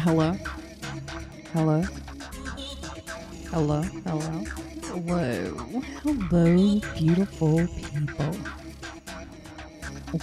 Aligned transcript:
Hello? 0.00 0.32
Hello? 1.52 1.82
Hello? 3.50 3.82
Hello? 4.06 4.42
Hello? 4.86 5.82
Hello, 6.02 6.80
beautiful 6.96 7.66
people. 7.66 8.36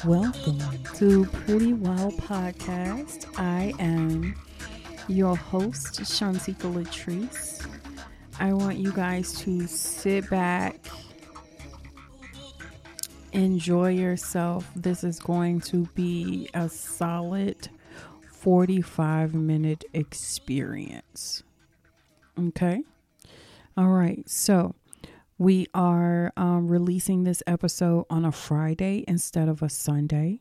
Welcome 0.03 0.59
to 0.95 1.25
Pretty 1.25 1.73
Wild 1.73 2.15
Podcast. 2.15 3.27
I 3.37 3.71
am 3.77 4.33
your 5.07 5.35
host, 5.35 6.01
Shantika 6.01 6.73
Latrice. 6.73 7.67
I 8.39 8.53
want 8.53 8.77
you 8.77 8.91
guys 8.91 9.31
to 9.41 9.67
sit 9.67 10.27
back, 10.27 10.75
enjoy 13.31 13.89
yourself. 13.89 14.67
This 14.75 15.03
is 15.03 15.19
going 15.19 15.61
to 15.61 15.85
be 15.93 16.49
a 16.55 16.67
solid 16.67 17.69
45 18.47 19.33
minute 19.33 19.83
experience. 19.91 21.43
Okay. 22.39 22.81
All 23.75 23.89
right. 23.89 24.23
So 24.25 24.73
we 25.37 25.67
are 25.73 26.31
um, 26.37 26.69
releasing 26.69 27.25
this 27.25 27.43
episode 27.45 28.05
on 28.09 28.23
a 28.23 28.31
Friday 28.31 29.03
instead 29.05 29.49
of 29.49 29.61
a 29.61 29.67
Sunday. 29.67 30.39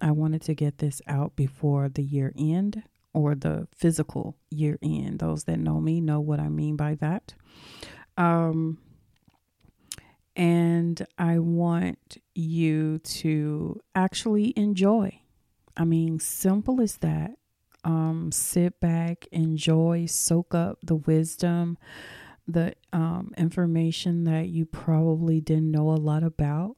I 0.00 0.12
wanted 0.12 0.42
to 0.42 0.54
get 0.54 0.78
this 0.78 1.02
out 1.08 1.34
before 1.34 1.88
the 1.88 2.04
year 2.04 2.32
end 2.38 2.84
or 3.12 3.34
the 3.34 3.66
physical 3.74 4.36
year 4.48 4.78
end. 4.80 5.18
Those 5.18 5.42
that 5.42 5.58
know 5.58 5.80
me 5.80 6.00
know 6.00 6.20
what 6.20 6.38
I 6.38 6.48
mean 6.48 6.76
by 6.76 6.94
that. 7.00 7.34
Um, 8.16 8.78
and 10.36 11.04
I 11.18 11.40
want 11.40 12.18
you 12.36 13.00
to 13.00 13.80
actually 13.96 14.52
enjoy. 14.56 15.21
I 15.76 15.84
mean, 15.84 16.18
simple 16.18 16.80
as 16.80 16.98
that. 16.98 17.32
Um, 17.84 18.30
sit 18.30 18.78
back, 18.80 19.26
enjoy, 19.32 20.06
soak 20.06 20.54
up 20.54 20.78
the 20.82 20.96
wisdom, 20.96 21.78
the 22.46 22.74
um, 22.92 23.32
information 23.36 24.24
that 24.24 24.48
you 24.48 24.66
probably 24.66 25.40
didn't 25.40 25.70
know 25.70 25.90
a 25.90 25.98
lot 25.98 26.22
about. 26.22 26.76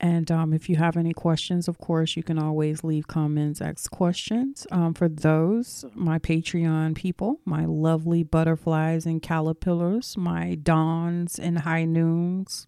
And 0.00 0.30
um, 0.30 0.54
if 0.54 0.70
you 0.70 0.76
have 0.76 0.96
any 0.96 1.12
questions, 1.12 1.68
of 1.68 1.78
course, 1.78 2.16
you 2.16 2.22
can 2.22 2.38
always 2.38 2.82
leave 2.82 3.06
comments, 3.06 3.60
ask 3.60 3.90
questions. 3.90 4.66
Um, 4.70 4.94
for 4.94 5.10
those, 5.10 5.84
my 5.94 6.18
Patreon 6.18 6.94
people, 6.94 7.40
my 7.44 7.66
lovely 7.66 8.22
butterflies 8.22 9.04
and 9.04 9.20
caterpillars, 9.20 10.16
my 10.16 10.54
dawns 10.54 11.38
and 11.38 11.58
high 11.58 11.84
noons, 11.84 12.66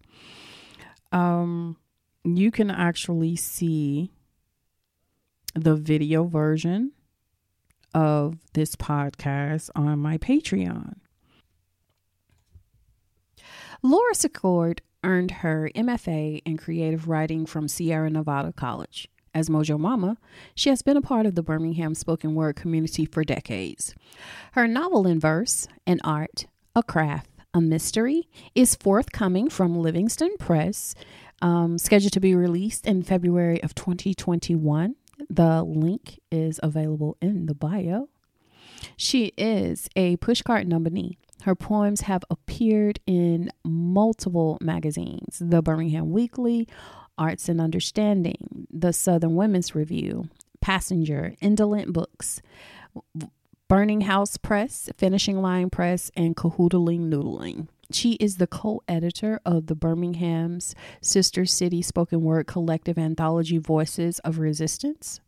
um, 1.11 1.77
you 2.23 2.51
can 2.51 2.69
actually 2.69 3.35
see 3.35 4.11
the 5.53 5.75
video 5.75 6.25
version 6.25 6.91
of 7.93 8.37
this 8.53 8.75
podcast 8.75 9.69
on 9.75 9.99
my 9.99 10.17
Patreon. 10.17 10.95
Laura 13.81 14.15
Secord 14.15 14.81
earned 15.03 15.31
her 15.31 15.69
MFA 15.75 16.41
in 16.45 16.57
creative 16.57 17.07
writing 17.07 17.45
from 17.45 17.67
Sierra 17.67 18.09
Nevada 18.09 18.53
College. 18.53 19.09
As 19.35 19.49
Mojo 19.49 19.79
Mama, 19.79 20.17
she 20.53 20.69
has 20.69 20.83
been 20.83 20.95
a 20.95 21.01
part 21.01 21.25
of 21.25 21.33
the 21.33 21.41
Birmingham 21.41 21.95
spoken 21.95 22.35
word 22.35 22.55
community 22.55 23.05
for 23.05 23.23
decades. 23.23 23.95
Her 24.51 24.67
novel 24.67 25.07
in 25.07 25.19
verse, 25.19 25.67
an 25.87 25.99
art, 26.03 26.45
a 26.75 26.83
craft, 26.83 27.29
a 27.53 27.59
mystery 27.59 28.29
is 28.55 28.75
forthcoming 28.75 29.49
from 29.49 29.77
Livingston 29.77 30.37
Press, 30.37 30.95
um, 31.41 31.77
scheduled 31.77 32.13
to 32.13 32.19
be 32.19 32.35
released 32.35 32.85
in 32.85 33.03
February 33.03 33.61
of 33.63 33.75
2021. 33.75 34.95
The 35.29 35.63
link 35.63 36.19
is 36.31 36.59
available 36.63 37.17
in 37.21 37.45
the 37.45 37.55
bio. 37.55 38.09
She 38.97 39.33
is 39.37 39.89
a 39.95 40.17
pushcart 40.17 40.65
nominee 40.67 41.17
her 41.43 41.55
poems 41.55 42.01
have 42.01 42.23
appeared 42.29 42.99
in 43.05 43.51
multiple 43.65 44.57
magazines 44.61 45.41
the 45.41 45.61
Birmingham 45.61 46.11
Weekly, 46.11 46.69
Arts 47.17 47.49
and 47.49 47.59
Understanding, 47.59 48.67
the 48.71 48.93
Southern 48.93 49.35
Women's 49.35 49.75
Review, 49.75 50.29
Passenger, 50.61 51.35
Indolent 51.41 51.91
Books, 51.91 52.41
Burning 53.67 54.01
House 54.01 54.37
Press, 54.37 54.89
Finishing 54.95 55.41
Line 55.41 55.69
Press, 55.69 56.11
and 56.15 56.35
Cahoodaloodaling. 56.37 57.67
She 57.91 58.13
is 58.13 58.37
the 58.37 58.47
co 58.47 58.81
editor 58.87 59.39
of 59.45 59.67
the 59.67 59.75
Birmingham's 59.75 60.73
Sister 61.01 61.45
City 61.45 61.81
Spoken 61.81 62.21
Word 62.21 62.47
Collective 62.47 62.97
Anthology 62.97 63.57
Voices 63.57 64.19
of 64.19 64.39
Resistance. 64.39 65.19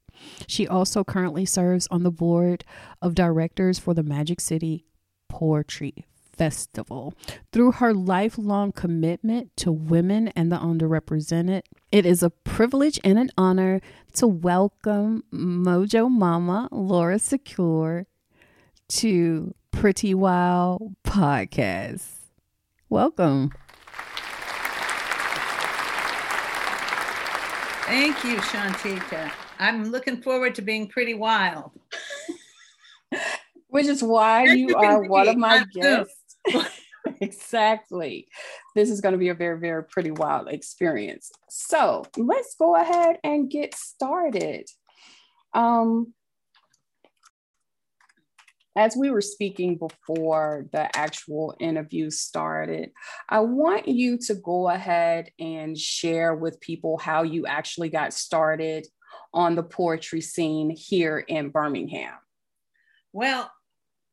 She 0.47 0.67
also 0.67 1.03
currently 1.03 1.45
serves 1.45 1.87
on 1.91 2.03
the 2.03 2.11
board 2.11 2.63
of 3.01 3.15
directors 3.15 3.77
for 3.77 3.93
the 3.93 4.03
Magic 4.03 4.39
City 4.39 4.85
Poetry 5.27 6.05
Festival. 6.31 7.13
Through 7.51 7.73
her 7.73 7.93
lifelong 7.93 8.71
commitment 8.71 9.55
to 9.57 9.71
women 9.71 10.29
and 10.29 10.51
the 10.51 10.57
underrepresented, 10.57 11.63
it 11.91 12.05
is 12.05 12.23
a 12.23 12.29
privilege 12.29 12.99
and 13.03 13.19
an 13.19 13.31
honor 13.37 13.81
to 14.13 14.27
welcome 14.27 15.23
Mojo 15.33 16.09
Mama 16.09 16.69
Laura 16.71 17.19
Secord 17.19 18.05
to 18.87 19.53
Pretty 19.71 20.13
Wild 20.13 20.95
Podcast. 21.03 22.14
Welcome. 22.89 23.51
Thank 27.85 28.23
you, 28.23 28.37
Shantika. 28.37 29.31
I'm 29.59 29.91
looking 29.91 30.21
forward 30.21 30.55
to 30.55 30.61
being 30.61 30.87
pretty 30.87 31.13
wild. 31.13 31.71
which 33.75 33.87
is 33.87 34.01
why 34.01 34.45
you 34.45 34.73
are 34.75 35.03
one 35.03 35.27
of 35.27 35.37
my 35.37 35.65
guests. 35.73 36.37
exactly. 37.21 38.25
This 38.73 38.89
is 38.89 39.01
going 39.01 39.11
to 39.11 39.19
be 39.19 39.29
a 39.29 39.33
very, 39.33 39.59
very 39.59 39.83
pretty 39.83 40.11
wild 40.11 40.47
experience. 40.47 41.29
So 41.49 42.05
let's 42.17 42.55
go 42.55 42.75
ahead 42.75 43.17
and 43.23 43.51
get 43.51 43.75
started. 43.75 44.69
Um, 45.53 46.13
as 48.75 48.97
we 48.97 49.09
were 49.09 49.21
speaking 49.21 49.77
before 49.77 50.67
the 50.73 50.95
actual 50.97 51.55
interview 51.59 52.09
started, 52.09 52.91
I 53.29 53.39
want 53.39 53.87
you 53.87 54.17
to 54.27 54.35
go 54.35 54.69
ahead 54.69 55.31
and 55.39 55.77
share 55.77 56.35
with 56.35 56.59
people 56.59 56.97
how 56.97 57.23
you 57.23 57.45
actually 57.45 57.89
got 57.89 58.13
started 58.13 58.87
on 59.33 59.55
the 59.55 59.63
poetry 59.63 60.21
scene 60.21 60.69
here 60.69 61.19
in 61.19 61.49
Birmingham. 61.49 62.13
Well, 63.13 63.49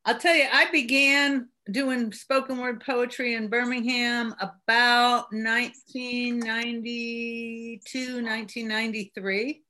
I'll 0.05 0.19
tell 0.19 0.35
you, 0.35 0.47
I 0.53 0.71
began 0.71 1.49
doing 1.71 2.13
spoken 2.13 2.59
word 2.59 2.85
poetry 2.85 3.35
in 3.35 3.49
Birmingham 3.49 4.35
about 4.41 5.33
1992, 5.33 8.15
1993. 8.15 9.63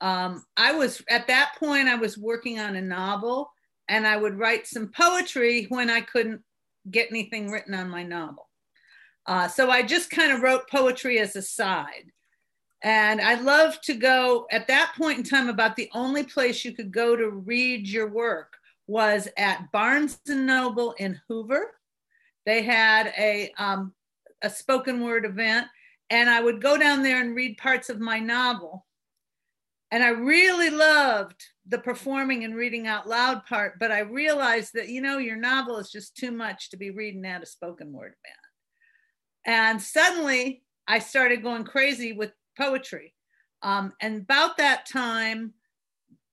Um, 0.00 0.44
I 0.56 0.72
was 0.72 1.02
at 1.10 1.26
that 1.26 1.52
point, 1.58 1.88
I 1.88 1.96
was 1.96 2.16
working 2.16 2.58
on 2.58 2.76
a 2.76 2.82
novel 2.82 3.50
and 3.88 4.06
I 4.06 4.16
would 4.16 4.38
write 4.38 4.66
some 4.66 4.88
poetry 4.88 5.64
when 5.68 5.90
I 5.90 6.00
couldn't 6.00 6.42
get 6.90 7.08
anything 7.10 7.50
written 7.50 7.74
on 7.74 7.90
my 7.90 8.02
novel. 8.02 8.48
Uh, 9.26 9.48
so 9.48 9.70
I 9.70 9.82
just 9.82 10.10
kind 10.10 10.32
of 10.32 10.40
wrote 10.40 10.70
poetry 10.70 11.18
as 11.18 11.36
a 11.36 11.42
side. 11.42 12.12
And 12.82 13.20
I 13.20 13.34
loved 13.34 13.82
to 13.84 13.94
go 13.94 14.46
at 14.50 14.68
that 14.68 14.94
point 14.96 15.18
in 15.18 15.24
time, 15.24 15.48
about 15.48 15.76
the 15.76 15.90
only 15.92 16.22
place 16.22 16.64
you 16.64 16.72
could 16.72 16.92
go 16.92 17.16
to 17.16 17.28
read 17.28 17.88
your 17.88 18.08
work 18.08 18.54
was 18.86 19.28
at 19.36 19.70
Barnes 19.72 20.18
and 20.28 20.46
Noble 20.46 20.92
in 20.92 21.20
Hoover. 21.28 21.74
They 22.46 22.62
had 22.62 23.12
a, 23.18 23.52
um, 23.58 23.92
a 24.42 24.48
spoken 24.48 25.04
word 25.04 25.26
event, 25.26 25.66
and 26.08 26.30
I 26.30 26.40
would 26.40 26.62
go 26.62 26.78
down 26.78 27.02
there 27.02 27.20
and 27.20 27.36
read 27.36 27.58
parts 27.58 27.90
of 27.90 28.00
my 28.00 28.18
novel. 28.18 28.86
And 29.90 30.02
I 30.02 30.08
really 30.08 30.70
loved 30.70 31.44
the 31.68 31.78
performing 31.78 32.44
and 32.44 32.54
reading 32.54 32.86
out 32.86 33.06
loud 33.06 33.44
part, 33.44 33.78
but 33.78 33.92
I 33.92 34.00
realized 34.00 34.72
that, 34.74 34.88
you 34.88 35.02
know, 35.02 35.18
your 35.18 35.36
novel 35.36 35.76
is 35.76 35.90
just 35.90 36.16
too 36.16 36.30
much 36.30 36.70
to 36.70 36.76
be 36.76 36.90
reading 36.90 37.24
at 37.26 37.42
a 37.42 37.46
spoken 37.46 37.92
word 37.92 38.14
event. 38.24 38.38
And 39.44 39.82
suddenly 39.82 40.62
I 40.86 40.98
started 40.98 41.42
going 41.42 41.64
crazy 41.64 42.12
with 42.12 42.32
poetry. 42.56 43.14
Um, 43.62 43.92
and 44.00 44.22
about 44.22 44.56
that 44.56 44.86
time, 44.86 45.52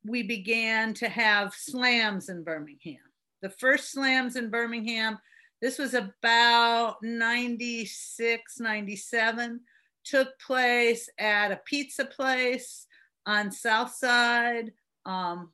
we 0.06 0.24
began 0.24 0.94
to 0.96 1.10
have 1.10 1.54
slams 1.54 2.30
in 2.30 2.44
Birmingham. 2.44 2.98
The 3.42 3.50
first 3.50 3.92
slams 3.92 4.36
in 4.36 4.50
Birmingham, 4.50 5.18
this 5.62 5.78
was 5.78 5.94
about 5.94 6.98
96, 7.02 8.60
97, 8.60 9.60
took 10.04 10.40
place 10.40 11.10
at 11.20 11.52
a 11.52 11.62
pizza 11.66 12.06
place 12.06 12.86
on 13.26 13.52
South 13.52 13.94
Side. 13.94 14.72
Um, 15.06 15.52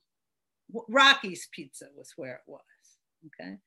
Rocky's 0.90 1.48
Pizza 1.52 1.88
was 1.96 2.14
where 2.16 2.36
it 2.36 2.42
was. 2.48 2.62
Okay. 3.28 3.58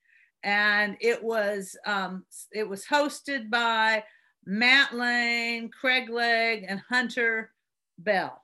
And 0.42 0.96
it 1.00 1.22
was 1.22 1.76
um, 1.86 2.25
it 2.52 2.69
was 2.69 2.84
hosted 2.84 3.50
by 3.50 4.04
Matt 4.44 4.94
Lane, 4.94 5.70
Craig 5.70 6.10
Legg, 6.10 6.66
and 6.69 6.81
Hunter 6.88 7.50
Bell. 7.98 8.42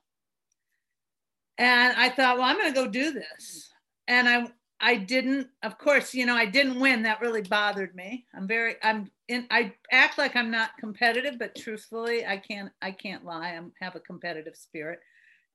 And 1.59 1.95
I 1.97 2.09
thought, 2.09 2.39
well, 2.39 2.47
I'm 2.47 2.57
going 2.57 2.73
to 2.73 2.81
go 2.81 2.87
do 2.89 3.13
this. 3.13 3.71
and 4.09 4.29
I 4.29 4.51
I 4.83 4.97
didn't, 4.97 5.49
of 5.63 5.77
course, 5.77 6.15
you 6.15 6.25
know, 6.25 6.35
I 6.35 6.47
didn't 6.47 6.81
win. 6.81 7.03
That 7.03 7.21
really 7.21 7.43
bothered 7.43 7.95
me. 7.95 8.25
I'm 8.35 8.49
very, 8.49 8.77
I'm 8.83 9.11
in, 9.29 9.47
I 9.51 9.75
act 9.93 10.17
like 10.17 10.37
I'm 10.37 10.51
not 10.51 10.71
competitive, 10.79 11.39
but 11.39 11.55
truthfully, 11.55 12.25
I 12.25 12.39
can't, 12.39 12.73
I 12.81 12.93
can't 12.93 13.25
lie. 13.25 13.59
I 13.59 13.85
have 13.85 13.95
a 13.95 14.01
competitive 14.01 14.57
spirit. 14.57 15.01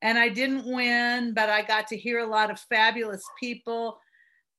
And 0.06 0.20
I 0.20 0.30
didn't 0.30 0.72
win, 0.72 1.34
but 1.34 1.50
I 1.50 1.64
got 1.64 1.88
to 1.88 1.98
hear 1.98 2.20
a 2.20 2.28
lot 2.28 2.52
of 2.52 2.60
fabulous 2.60 3.24
people. 3.40 4.00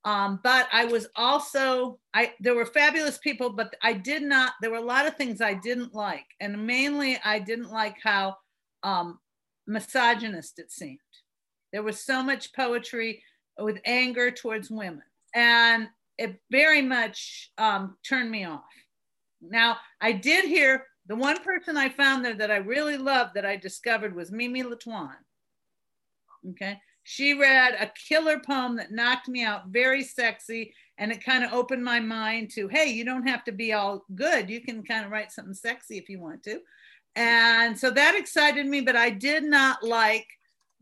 Um, 0.04 0.40
but 0.42 0.66
I 0.72 0.86
was 0.86 1.06
also, 1.14 2.00
I 2.12 2.32
there 2.40 2.56
were 2.56 2.66
fabulous 2.66 3.18
people, 3.18 3.50
but 3.50 3.72
I 3.80 3.92
did 3.92 4.24
not, 4.24 4.54
there 4.60 4.72
were 4.72 4.76
a 4.78 4.92
lot 4.94 5.06
of 5.06 5.14
things 5.14 5.40
I 5.40 5.54
didn't 5.54 5.94
like. 5.94 6.26
And 6.40 6.66
mainly 6.66 7.20
I 7.24 7.38
didn't 7.38 7.70
like 7.70 7.96
how 8.02 8.36
um, 8.82 9.20
misogynist 9.68 10.58
it 10.58 10.72
seemed. 10.72 10.98
There 11.72 11.84
was 11.84 12.00
so 12.00 12.24
much 12.24 12.52
poetry 12.52 13.22
with 13.56 13.78
anger 13.84 14.32
towards 14.32 14.68
women. 14.68 15.04
And 15.32 15.86
it 16.18 16.40
very 16.50 16.82
much 16.82 17.52
um, 17.56 17.96
turned 18.04 18.32
me 18.32 18.46
off. 18.46 18.64
Now, 19.40 19.76
I 20.00 20.10
did 20.10 20.44
hear 20.46 20.86
the 21.06 21.14
one 21.14 21.38
person 21.44 21.76
I 21.76 21.88
found 21.88 22.24
there 22.24 22.34
that 22.34 22.50
I 22.50 22.56
really 22.56 22.96
loved 22.96 23.34
that 23.34 23.46
I 23.46 23.54
discovered 23.54 24.16
was 24.16 24.32
Mimi 24.32 24.64
Latoine. 24.64 25.22
Okay. 26.50 26.78
She 27.04 27.34
read 27.34 27.76
a 27.78 27.90
killer 28.08 28.40
poem 28.40 28.76
that 28.76 28.90
knocked 28.90 29.28
me 29.28 29.44
out, 29.44 29.68
very 29.68 30.02
sexy. 30.02 30.74
And 30.98 31.12
it 31.12 31.24
kind 31.24 31.44
of 31.44 31.52
opened 31.52 31.84
my 31.84 32.00
mind 32.00 32.50
to, 32.52 32.68
hey, 32.68 32.88
you 32.88 33.04
don't 33.04 33.28
have 33.28 33.44
to 33.44 33.52
be 33.52 33.74
all 33.74 34.04
good. 34.14 34.48
You 34.48 34.60
can 34.60 34.82
kind 34.82 35.04
of 35.04 35.12
write 35.12 35.30
something 35.30 35.54
sexy 35.54 35.98
if 35.98 36.08
you 36.08 36.20
want 36.20 36.42
to. 36.44 36.60
And 37.14 37.78
so 37.78 37.90
that 37.90 38.14
excited 38.16 38.66
me, 38.66 38.80
but 38.80 38.96
I 38.96 39.10
did 39.10 39.44
not 39.44 39.82
like 39.82 40.26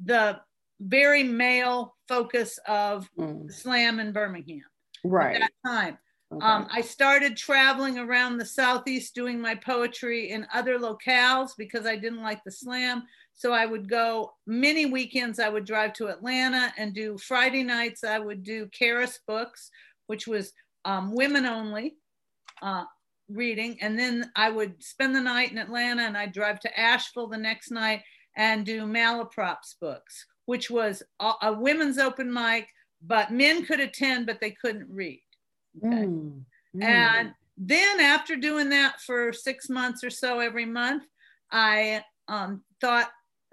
the 0.05 0.41
very 0.81 1.23
male 1.23 1.97
focus 2.09 2.59
of 2.67 3.09
mm. 3.19 3.53
slam 3.53 4.01
in 4.01 4.13
Birmingham. 4.13 4.63
Right. 5.05 5.37
At 5.37 5.51
that 5.65 5.69
time. 5.71 5.99
Okay. 6.33 6.45
Um, 6.45 6.67
I 6.73 6.81
started 6.81 7.37
traveling 7.37 7.99
around 7.99 8.39
the 8.39 8.47
Southeast 8.47 9.15
doing 9.15 9.41
my 9.41 9.55
poetry 9.55 10.31
in 10.31 10.47
other 10.53 10.79
locales 10.79 11.51
because 11.57 11.87
I 11.87 11.97
didn't 11.97 12.23
like 12.23 12.43
the 12.45 12.51
slam. 12.51 13.05
So 13.35 13.53
I 13.53 13.67
would 13.67 13.89
go 13.89 14.33
many 14.47 14.87
weekends, 14.87 15.41
I 15.41 15.49
would 15.49 15.65
drive 15.65 15.93
to 15.95 16.09
Atlanta 16.09 16.73
and 16.79 16.95
do 16.95 17.19
Friday 17.19 17.65
nights, 17.65 18.05
I 18.05 18.19
would 18.19 18.43
do 18.43 18.69
Charis 18.73 19.19
Books, 19.27 19.71
which 20.07 20.27
was 20.27 20.53
um, 20.85 21.13
women 21.13 21.45
only 21.45 21.97
uh, 22.63 22.85
reading. 23.29 23.79
And 23.81 23.99
then 23.99 24.31
I 24.37 24.51
would 24.51 24.83
spend 24.83 25.15
the 25.15 25.21
night 25.21 25.51
in 25.51 25.59
Atlanta 25.59 26.03
and 26.03 26.17
I'd 26.17 26.33
drive 26.33 26.61
to 26.61 26.81
Asheville 26.81 27.27
the 27.27 27.37
next 27.37 27.71
night 27.71 28.03
and 28.37 28.65
do 28.65 28.83
Malaprops 28.83 29.75
books, 29.81 30.27
which 30.47 30.71
was 30.71 31.03
a, 31.21 31.33
a, 31.43 31.53
women's 31.53 31.99
open 31.99 32.33
mic, 32.33 32.69
but 33.05 33.33
men 33.33 33.65
could 33.65 33.81
attend, 33.81 34.27
but 34.27 34.41
they 34.41 34.51
couldn't 34.51 34.89
read. 34.91 35.23
Okay? 35.79 36.05
Mm, 36.05 36.43
mm. 36.77 36.85
And 36.85 37.33
then 37.57 38.01
after 38.01 38.37
doing 38.37 38.69
that 38.71 39.01
for 39.01 39.33
six 39.33 39.69
months 39.69 40.03
or 40.03 40.11
so 40.11 40.41
every 40.41 40.67
month, 40.67 41.05
I 41.51 42.05
um, 42.27 42.63
thought 42.81 43.11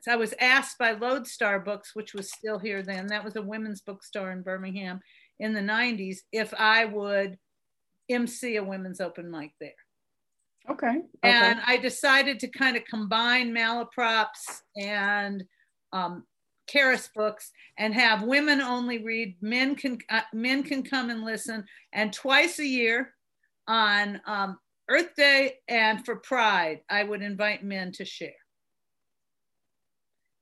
I 0.09 0.15
was 0.15 0.33
asked 0.39 0.77
by 0.77 0.93
Lodestar 0.93 1.59
Books, 1.59 1.91
which 1.93 2.13
was 2.13 2.31
still 2.31 2.57
here 2.57 2.81
then. 2.81 3.07
That 3.07 3.23
was 3.23 3.35
a 3.35 3.41
women's 3.41 3.81
bookstore 3.81 4.31
in 4.31 4.41
Birmingham 4.41 4.99
in 5.39 5.53
the 5.53 5.61
90s, 5.61 6.17
if 6.31 6.53
I 6.57 6.85
would 6.85 7.37
MC 8.09 8.55
a 8.55 8.63
women's 8.63 9.01
open 9.01 9.29
mic 9.29 9.51
there. 9.59 9.73
Okay. 10.69 10.87
okay. 10.87 11.03
And 11.23 11.59
I 11.65 11.77
decided 11.77 12.39
to 12.39 12.47
kind 12.47 12.77
of 12.77 12.83
combine 12.85 13.51
malaprops 13.51 14.61
and 14.77 15.43
um, 15.91 16.23
Charis 16.67 17.09
books 17.15 17.51
and 17.77 17.93
have 17.93 18.23
women 18.23 18.61
only 18.61 19.03
read. 19.03 19.35
Men 19.41 19.75
can 19.75 19.97
uh, 20.09 20.21
men 20.33 20.63
can 20.63 20.83
come 20.83 21.09
and 21.09 21.23
listen. 21.23 21.65
And 21.93 22.13
twice 22.13 22.59
a 22.59 22.65
year, 22.65 23.13
on 23.67 24.21
um, 24.25 24.57
Earth 24.89 25.15
Day 25.15 25.55
and 25.67 26.05
for 26.05 26.17
Pride, 26.17 26.81
I 26.89 27.03
would 27.03 27.21
invite 27.21 27.63
men 27.63 27.91
to 27.93 28.05
share. 28.05 28.33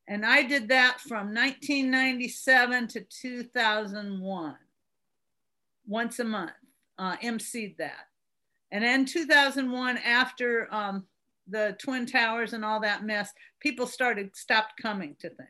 And 0.10 0.26
I 0.26 0.42
did 0.42 0.70
that 0.70 1.00
from 1.00 1.36
1997 1.36 2.88
to 2.88 3.02
2001, 3.02 4.56
once 5.88 6.20
a 6.20 6.24
month, 6.24 6.52
uh, 6.98 7.16
emceed 7.18 7.78
that. 7.78 8.08
And 8.72 8.84
in 8.84 9.06
2001, 9.06 10.00
after 10.00 10.68
um, 10.74 11.06
the 11.48 11.76
Twin 11.80 12.08
Towers 12.08 12.54
and 12.54 12.66
all 12.66 12.80
that 12.80 13.04
mess, 13.04 13.32
people 13.60 13.86
started, 13.86 14.36
stopped 14.36 14.82
coming 14.82 15.16
to 15.20 15.30
things. 15.30 15.50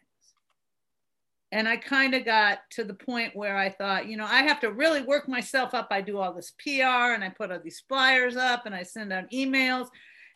And 1.54 1.68
I 1.68 1.78
kind 1.78 2.14
of 2.14 2.26
got 2.26 2.60
to 2.72 2.84
the 2.84 2.94
point 2.94 3.38
where 3.38 3.58
I 3.58 3.70
thought, 3.70 4.08
you 4.08 4.18
know, 4.18 4.26
I 4.26 4.44
have 4.44 4.60
to 4.60 4.72
really 4.72 5.02
work 5.02 5.30
myself 5.30 5.74
up. 5.74 5.88
I 5.90 6.02
do 6.02 6.18
all 6.18 6.34
this 6.34 6.52
PR 6.62 7.14
and 7.14 7.24
I 7.24 7.30
put 7.30 7.50
all 7.50 7.60
these 7.64 7.82
flyers 7.88 8.36
up 8.36 8.66
and 8.66 8.76
I 8.76 8.84
send 8.84 9.14
out 9.14 9.32
emails. 9.32 9.88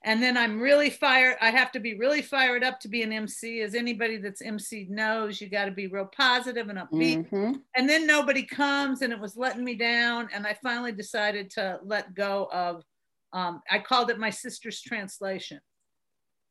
And 0.05 0.21
then 0.21 0.35
I'm 0.35 0.59
really 0.59 0.89
fired. 0.89 1.37
I 1.39 1.49
have 1.49 1.71
to 1.71 1.79
be 1.79 1.95
really 1.95 2.21
fired 2.21 2.63
up 2.63 2.79
to 2.81 2.89
be 2.89 3.03
an 3.03 3.13
MC. 3.13 3.61
As 3.61 3.73
anybody 3.73 4.17
that's 4.17 4.41
MC 4.41 4.85
knows, 4.89 5.39
you 5.39 5.49
got 5.49 5.65
to 5.65 5.71
be 5.71 5.87
real 5.87 6.09
positive 6.17 6.67
and 6.67 6.77
upbeat. 6.77 7.29
Mm-hmm. 7.29 7.53
And 7.75 7.89
then 7.89 8.05
nobody 8.05 8.43
comes 8.43 9.01
and 9.01 9.13
it 9.13 9.19
was 9.19 9.37
letting 9.37 9.63
me 9.63 9.75
down. 9.75 10.27
And 10.33 10.45
I 10.45 10.57
finally 10.61 10.91
decided 10.91 11.49
to 11.51 11.79
let 11.85 12.13
go 12.15 12.49
of, 12.51 12.83
um, 13.31 13.61
I 13.71 13.79
called 13.79 14.09
it 14.09 14.19
my 14.19 14.29
sister's 14.29 14.81
translation 14.81 15.61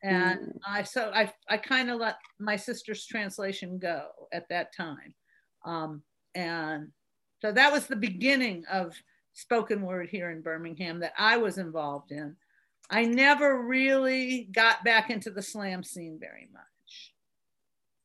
and 0.02 0.40
mm. 0.40 0.58
I 0.66 0.82
so 0.82 1.10
I 1.14 1.32
I 1.49 1.56
kind 1.56 1.90
of 1.90 2.00
let 2.00 2.16
my 2.38 2.56
sister's 2.56 3.06
translation 3.06 3.78
go 3.78 4.08
at 4.32 4.49
that 4.49 4.75
time, 4.75 5.14
um, 5.64 6.02
and 6.34 6.88
so 7.40 7.52
that 7.52 7.72
was 7.72 7.87
the 7.87 7.96
beginning 7.96 8.64
of 8.70 8.94
spoken 9.32 9.82
word 9.82 10.08
here 10.08 10.31
in 10.31 10.43
Birmingham 10.43 11.00
that 11.00 11.12
I 11.16 11.37
was 11.37 11.58
involved 11.58 12.12
in. 12.12 12.37
I 12.93 13.06
never 13.06 13.62
really 13.62 14.50
got 14.53 14.85
back 14.85 15.09
into 15.09 15.31
the 15.31 15.41
slam 15.41 15.83
scene 15.83 16.19
very 16.21 16.50
much. 16.53 17.15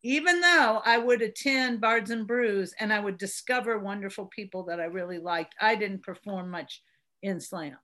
Even 0.02 0.40
though 0.40 0.82
I 0.86 0.98
would 0.98 1.22
attend 1.22 1.82
Bards 1.82 2.10
and 2.10 2.26
Brews 2.26 2.74
and 2.80 2.94
I 2.94 3.02
would 3.02 3.18
discover 3.18 3.78
wonderful 3.80 4.28
people 4.28 4.64
that 4.64 4.80
I 4.80 4.86
really 4.86 5.20
liked, 5.20 5.56
I 5.60 5.76
didn't 5.76 6.04
perform 6.04 6.50
much 6.50 6.82
in 7.22 7.42
slam. 7.42 7.76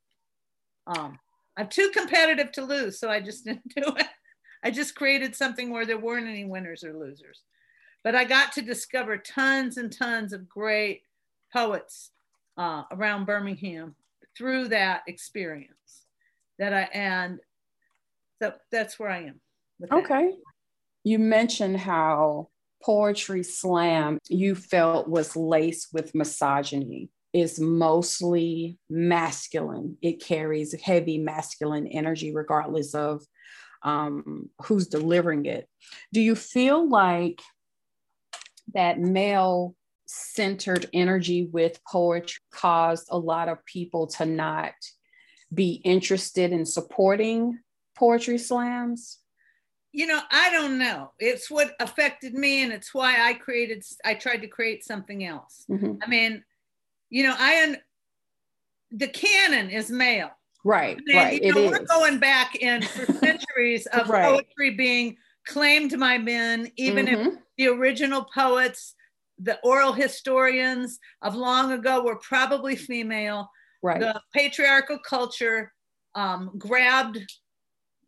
Um, 0.87 1.19
I'm 1.57 1.67
too 1.67 1.91
competitive 1.93 2.53
to 2.53 2.63
lose, 2.63 2.99
so 2.99 3.09
I 3.09 3.19
just 3.19 3.43
didn't 3.45 3.75
do 3.75 3.83
it. 3.97 4.07
I 4.63 4.71
just 4.71 4.95
created 4.95 5.35
something 5.35 5.71
where 5.71 5.85
there 5.85 5.99
weren't 5.99 6.29
any 6.29 6.45
winners 6.45 6.85
or 6.85 6.93
losers. 6.93 7.41
But 8.05 8.15
I 8.15 8.23
got 8.23 8.53
to 8.53 8.61
discover 8.61 9.17
tons 9.17 9.75
and 9.75 9.91
tons 9.91 10.31
of 10.31 10.47
great 10.47 11.01
poets 11.51 12.11
uh, 12.57 12.83
around 12.91 13.25
Birmingham 13.25 13.95
through 14.37 14.69
that 14.69 15.01
experience. 15.05 16.02
That 16.63 16.73
I 16.73 16.87
and 16.93 17.39
so 18.41 18.53
that's 18.71 18.97
where 18.97 19.09
I 19.09 19.23
am. 19.23 19.41
Okay. 19.91 20.31
You 21.03 21.19
mentioned 21.19 21.75
how 21.75 22.47
poetry 22.81 23.43
slam 23.43 24.17
you 24.29 24.55
felt 24.55 25.09
was 25.09 25.35
laced 25.35 25.89
with 25.91 26.15
misogyny 26.15 27.09
is 27.33 27.59
mostly 27.59 28.77
masculine. 28.89 29.97
It 30.01 30.23
carries 30.23 30.73
heavy 30.81 31.17
masculine 31.17 31.85
energy, 31.85 32.33
regardless 32.33 32.95
of 32.95 33.25
um, 33.83 34.49
who's 34.61 34.87
delivering 34.87 35.45
it. 35.45 35.67
Do 36.13 36.21
you 36.21 36.33
feel 36.33 36.87
like 36.87 37.41
that 38.73 38.99
male 38.99 39.75
centered 40.05 40.85
energy 40.93 41.43
with 41.43 41.83
poetry 41.83 42.39
caused 42.53 43.07
a 43.11 43.17
lot 43.17 43.49
of 43.49 43.65
people 43.65 44.07
to 44.07 44.25
not 44.25 44.71
be 45.53 45.81
interested 45.83 46.51
in 46.51 46.65
supporting 46.65 47.59
poetry 47.95 48.37
slams? 48.37 49.19
You 49.91 50.07
know, 50.07 50.19
I 50.31 50.51
don't 50.51 50.79
know. 50.79 51.11
It's 51.19 51.51
what 51.51 51.75
affected 51.79 52.33
me, 52.33 52.63
and 52.63 52.73
it's 52.73 52.93
why 52.93 53.15
I 53.19 53.33
created. 53.33 53.83
I 54.03 54.15
tried 54.15 54.41
to 54.41 54.47
create 54.47 54.83
something 54.83 55.23
else. 55.23 55.65
Mm-hmm. 55.69 55.93
I 56.01 56.07
mean, 56.07 56.43
you 57.09 57.23
know, 57.23 57.35
I 57.37 57.77
the 58.91 59.07
canon 59.07 59.69
is 59.69 59.91
male. 59.91 60.31
Right, 60.63 60.97
and, 60.97 61.15
right. 61.15 61.43
You 61.43 61.53
know, 61.53 61.69
we're 61.69 61.81
is. 61.81 61.87
going 61.87 62.19
back 62.19 62.55
in 62.55 62.81
for 62.81 63.11
centuries 63.19 63.85
of 63.87 64.09
right. 64.09 64.23
poetry 64.23 64.71
being 64.71 65.17
claimed 65.45 65.99
by 65.99 66.17
men, 66.17 66.71
even 66.77 67.05
mm-hmm. 67.05 67.27
if 67.27 67.37
the 67.57 67.67
original 67.67 68.25
poets, 68.33 68.95
the 69.39 69.59
oral 69.63 69.93
historians 69.93 70.99
of 71.21 71.35
long 71.35 71.71
ago 71.71 72.03
were 72.03 72.15
probably 72.15 72.75
female. 72.75 73.49
Right. 73.83 73.99
The 73.99 74.19
patriarchal 74.33 74.97
culture 74.99 75.71
um, 76.15 76.51
grabbed 76.57 77.19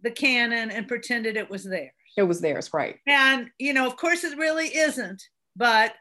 the 0.01 0.11
canon 0.11 0.71
and 0.71 0.87
pretended 0.87 1.37
it 1.37 1.49
was 1.49 1.63
theirs. 1.63 1.91
It 2.17 2.23
was 2.23 2.39
theirs, 2.41 2.73
right. 2.73 2.97
And, 3.05 3.49
you 3.59 3.73
know, 3.73 3.85
of 3.85 3.97
course, 3.97 4.23
it 4.23 4.37
really 4.37 4.67
isn't. 4.67 5.21
But 5.55 5.93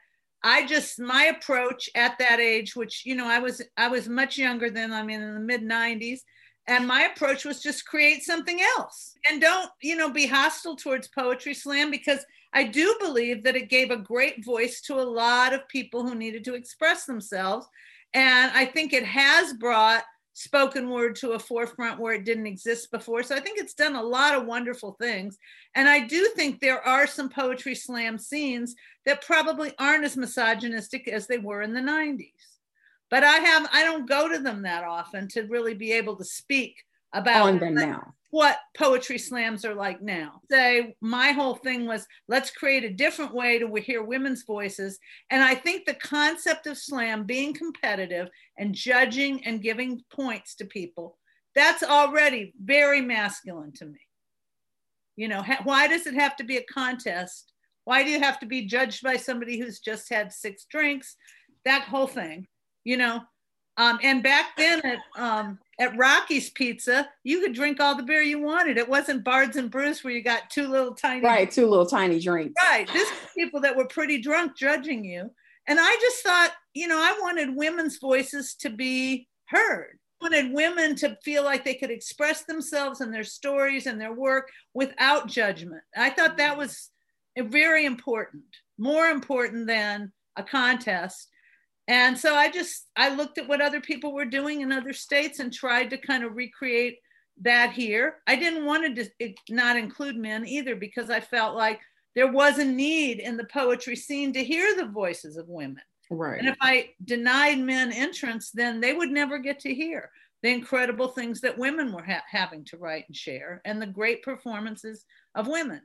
I 0.45 0.67
just 0.67 1.01
my 1.01 1.25
approach 1.25 1.89
at 1.95 2.19
that 2.19 2.39
age, 2.39 2.77
which 2.77 3.07
you 3.07 3.17
know 3.17 3.27
I 3.27 3.39
was 3.39 3.63
I 3.79 3.89
was 3.89 4.09
much 4.09 4.37
younger 4.37 4.69
than 4.69 4.93
I 4.93 5.03
mean 5.03 5.23
in 5.23 5.35
the 5.35 5.41
mid 5.41 5.63
90s, 5.63 6.21
and 6.69 6.87
my 6.87 7.05
approach 7.05 7.47
was 7.47 7.63
just 7.63 7.87
create 7.87 8.23
something 8.23 8.61
else 8.77 9.15
and 9.31 9.41
don't 9.41 9.71
you 9.81 9.97
know 9.97 10.11
be 10.11 10.27
hostile 10.27 10.77
towards 10.77 11.09
poetry 11.09 11.55
slam 11.55 11.91
because 11.91 12.25
I 12.53 12.65
do 12.65 12.95
believe 13.01 13.43
that 13.43 13.57
it 13.57 13.71
gave 13.71 13.91
a 13.91 13.97
great 13.97 14.45
voice 14.45 14.83
to 14.83 15.01
a 15.01 15.03
lot 15.03 15.55
of 15.55 15.67
people 15.69 16.07
who 16.07 16.15
needed 16.15 16.45
to 16.45 16.55
express 16.55 17.07
themselves. 17.07 17.67
And 18.15 18.53
I 18.55 18.65
think 18.65 18.93
it 18.93 19.05
has 19.05 19.53
brought 19.55 20.05
spoken 20.35 20.91
word 20.91 21.15
to 21.17 21.33
a 21.33 21.39
forefront 21.39 22.01
where 22.01 22.15
it 22.15 22.25
didn't 22.25 22.47
exist 22.47 22.91
before. 22.91 23.23
So 23.23 23.37
I 23.37 23.41
think 23.41 23.59
it's 23.59 23.75
done 23.75 23.95
a 23.95 24.03
lot 24.03 24.35
of 24.35 24.47
wonderful 24.47 24.97
things. 25.01 25.39
And 25.75 25.89
I 25.89 26.01
do 26.01 26.29
think 26.35 26.61
there 26.61 26.85
are 26.85 27.07
some 27.07 27.29
poetry 27.29 27.75
slam 27.75 28.19
scenes 28.19 28.75
that 29.07 29.25
probably 29.25 29.73
aren't 29.79 30.05
as 30.05 30.17
misogynistic 30.17 31.07
as 31.09 31.27
they 31.27 31.39
were 31.39 31.63
in 31.63 31.73
the 31.73 31.81
90s. 31.81 32.33
But 33.11 33.23
I 33.23 33.37
have 33.37 33.69
I 33.73 33.85
don't 33.85 34.09
go 34.09 34.29
to 34.29 34.41
them 34.41 34.63
that 34.63 34.83
often 34.85 35.29
to 35.29 35.43
really 35.43 35.75
be 35.75 35.93
able 35.93 36.17
to 36.17 36.25
speak 36.25 36.83
about 37.15 37.47
on 37.47 37.59
them 37.59 37.75
now 37.75 38.15
what 38.35 38.59
poetry 38.77 39.17
slams 39.17 39.65
are 39.65 39.77
like 39.77 40.03
now. 40.03 40.41
Say, 40.51 40.97
my 41.01 41.31
whole 41.31 41.55
thing 41.55 41.87
was 41.87 42.05
let's 42.27 42.51
create 42.51 42.83
a 42.83 42.93
different 42.93 43.33
way 43.33 43.61
to 43.61 43.73
hear 43.77 44.03
women's 44.03 44.43
voices. 44.43 44.99
And 45.31 45.41
I 45.41 45.55
think 45.55 45.87
the 45.87 45.95
concept 45.95 46.67
of 46.67 46.77
slam 46.77 47.27
being 47.27 47.55
competitive 47.55 48.29
and 48.59 48.75
judging 48.75 49.47
and 49.47 49.63
giving 49.63 50.03
points 50.11 50.57
to 50.57 50.65
people, 50.65 51.17
that's 51.55 51.85
already 51.85 52.53
very 52.61 53.01
masculine 53.01 53.71
to 53.75 53.87
me. 53.87 54.01
You 55.15 55.29
know, 55.29 55.41
ha- 55.41 55.61
why 55.63 55.87
does 55.87 56.09
it 56.09 56.15
have 56.15 56.35
to 56.39 56.45
be 56.45 56.57
a 56.57 56.65
contest? 56.65 57.53
Why 57.85 58.03
do 58.03 58.11
you 58.11 58.19
have 58.19 58.41
to 58.41 58.47
be 58.47 58.67
judged 58.67 59.05
by 59.05 59.17
somebody 59.17 59.61
who's 59.61 59.79
just 59.79 60.13
had 60.13 60.33
six 60.33 60.65
drinks? 60.69 61.15
That 61.65 61.83
whole 61.83 62.09
thing, 62.09 62.49
you 62.83 62.97
know. 62.97 63.21
Um, 63.77 64.01
and 64.03 64.25
back 64.25 64.57
then 64.57 64.81
at 64.85 64.99
um, 65.17 65.61
at 65.79 65.97
Rocky's 65.97 66.51
Pizza, 66.51 67.09
you 67.23 67.41
could 67.41 67.55
drink 67.55 67.81
all 67.81 67.97
the 67.97 68.03
beer 68.03 68.23
you 68.23 68.41
wanted. 68.41 68.79
It 68.79 68.89
wasn't 68.89 69.25
Bards 69.25 69.57
and 69.57 69.71
Brews 69.71 70.03
where 70.03 70.13
you 70.13 70.23
got 70.23 70.51
two 70.51 70.69
little 70.69 70.95
tiny 70.95 71.23
right, 71.23 71.51
two 71.51 71.67
little 71.67 71.87
tiny 71.87 72.21
drinks. 72.21 72.55
Right. 72.63 72.87
This 72.93 73.11
people 73.37 73.61
that 73.63 73.77
were 73.77 73.87
pretty 73.87 74.21
drunk 74.21 74.57
judging 74.57 75.05
you. 75.05 75.31
And 75.67 75.79
I 75.81 75.97
just 76.01 76.23
thought, 76.23 76.53
you 76.75 76.89
know, 76.89 76.99
I 76.99 77.19
wanted 77.21 77.57
women's 77.57 77.99
voices 77.99 78.55
to 78.61 78.71
be 78.71 79.29
heard. 79.47 79.99
I 80.21 80.25
wanted 80.25 80.53
women 80.55 80.95
to 80.97 81.17
feel 81.25 81.45
like 81.45 81.65
they 81.65 81.75
could 81.75 81.91
express 81.91 82.45
themselves 82.45 83.01
and 83.01 83.13
their 83.13 83.25
stories 83.25 83.87
and 83.87 84.01
their 84.01 84.13
work 84.13 84.51
without 84.75 85.27
judgment. 85.27 85.83
I 85.97 86.11
thought 86.11 86.37
that 86.37 86.57
was 86.57 86.91
very 87.37 87.85
important, 87.85 88.45
more 88.79 89.07
important 89.09 89.67
than 89.67 90.13
a 90.37 90.43
contest 90.43 91.29
and 91.89 92.19
so 92.19 92.35
i 92.35 92.51
just 92.51 92.89
i 92.97 93.15
looked 93.15 93.39
at 93.39 93.49
what 93.49 93.61
other 93.61 93.81
people 93.81 94.13
were 94.13 94.25
doing 94.25 94.61
in 94.61 94.73
other 94.73 94.93
states 94.93 95.39
and 95.39 95.53
tried 95.53 95.91
to 95.91 95.99
kind 95.99 96.25
of 96.25 96.37
recreate 96.37 96.99
that 97.43 97.73
here. 97.73 98.19
I 98.27 98.37
didn't 98.37 98.65
want 98.65 98.97
to 98.97 99.35
not 99.51 99.77
include 99.77 100.17
men 100.17 100.47
either 100.47 100.77
because 100.77 101.11
i 101.11 101.21
felt 101.21 101.57
like 101.57 101.81
there 102.15 102.31
was 102.31 102.59
a 102.59 102.65
need 102.65 103.19
in 103.19 103.37
the 103.37 103.47
poetry 103.47 103.97
scene 103.97 104.33
to 104.35 104.45
hear 104.45 104.77
the 104.77 104.87
voices 104.87 105.37
of 105.37 105.49
women. 105.49 105.83
Right. 106.11 106.39
And 106.39 106.49
if 106.49 106.57
i 106.61 106.91
denied 107.05 107.59
men 107.59 107.93
entrance 107.93 108.51
then 108.53 108.81
they 108.81 108.93
would 108.93 109.11
never 109.11 109.39
get 109.39 109.61
to 109.61 109.75
hear 109.75 110.11
the 110.43 110.51
incredible 110.51 111.09
things 111.09 111.41
that 111.41 111.59
women 111.59 111.91
were 111.93 112.05
ha- 112.05 112.23
having 112.31 112.65
to 112.67 112.77
write 112.77 113.05
and 113.09 113.17
share 113.17 113.63
and 113.65 113.81
the 113.81 113.87
great 113.87 114.23
performances 114.23 115.07
of 115.35 115.49
women. 115.49 115.81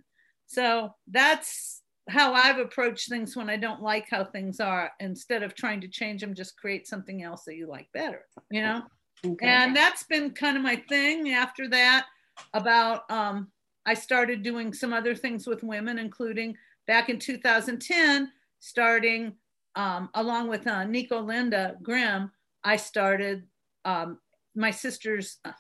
So 0.47 0.93
that's 1.07 1.78
how 2.09 2.33
I've 2.33 2.59
approached 2.59 3.09
things 3.09 3.35
when 3.35 3.49
I 3.49 3.57
don't 3.57 3.81
like 3.81 4.07
how 4.09 4.25
things 4.25 4.59
are, 4.59 4.91
instead 4.99 5.43
of 5.43 5.55
trying 5.55 5.81
to 5.81 5.87
change 5.87 6.21
them, 6.21 6.33
just 6.33 6.57
create 6.57 6.87
something 6.87 7.23
else 7.23 7.43
that 7.45 7.55
you 7.55 7.67
like 7.67 7.87
better, 7.93 8.25
you 8.51 8.61
know? 8.61 8.83
Okay. 9.25 9.47
And 9.47 9.75
that's 9.75 10.03
been 10.03 10.31
kind 10.31 10.57
of 10.57 10.63
my 10.63 10.75
thing 10.75 11.31
after 11.31 11.67
that. 11.69 12.07
About, 12.53 13.09
um, 13.11 13.51
I 13.85 13.93
started 13.93 14.43
doing 14.43 14.73
some 14.73 14.93
other 14.93 15.13
things 15.13 15.45
with 15.45 15.61
women, 15.61 15.99
including 15.99 16.55
back 16.87 17.09
in 17.09 17.19
2010, 17.19 18.31
starting 18.59 19.35
um, 19.75 20.09
along 20.15 20.49
with 20.49 20.67
uh, 20.67 20.83
Nico 20.83 21.21
Linda 21.21 21.75
Grimm, 21.81 22.31
I 22.63 22.75
started 22.75 23.43
um, 23.85 24.19
my 24.55 24.71
sister's. 24.71 25.37
Uh, 25.45 25.51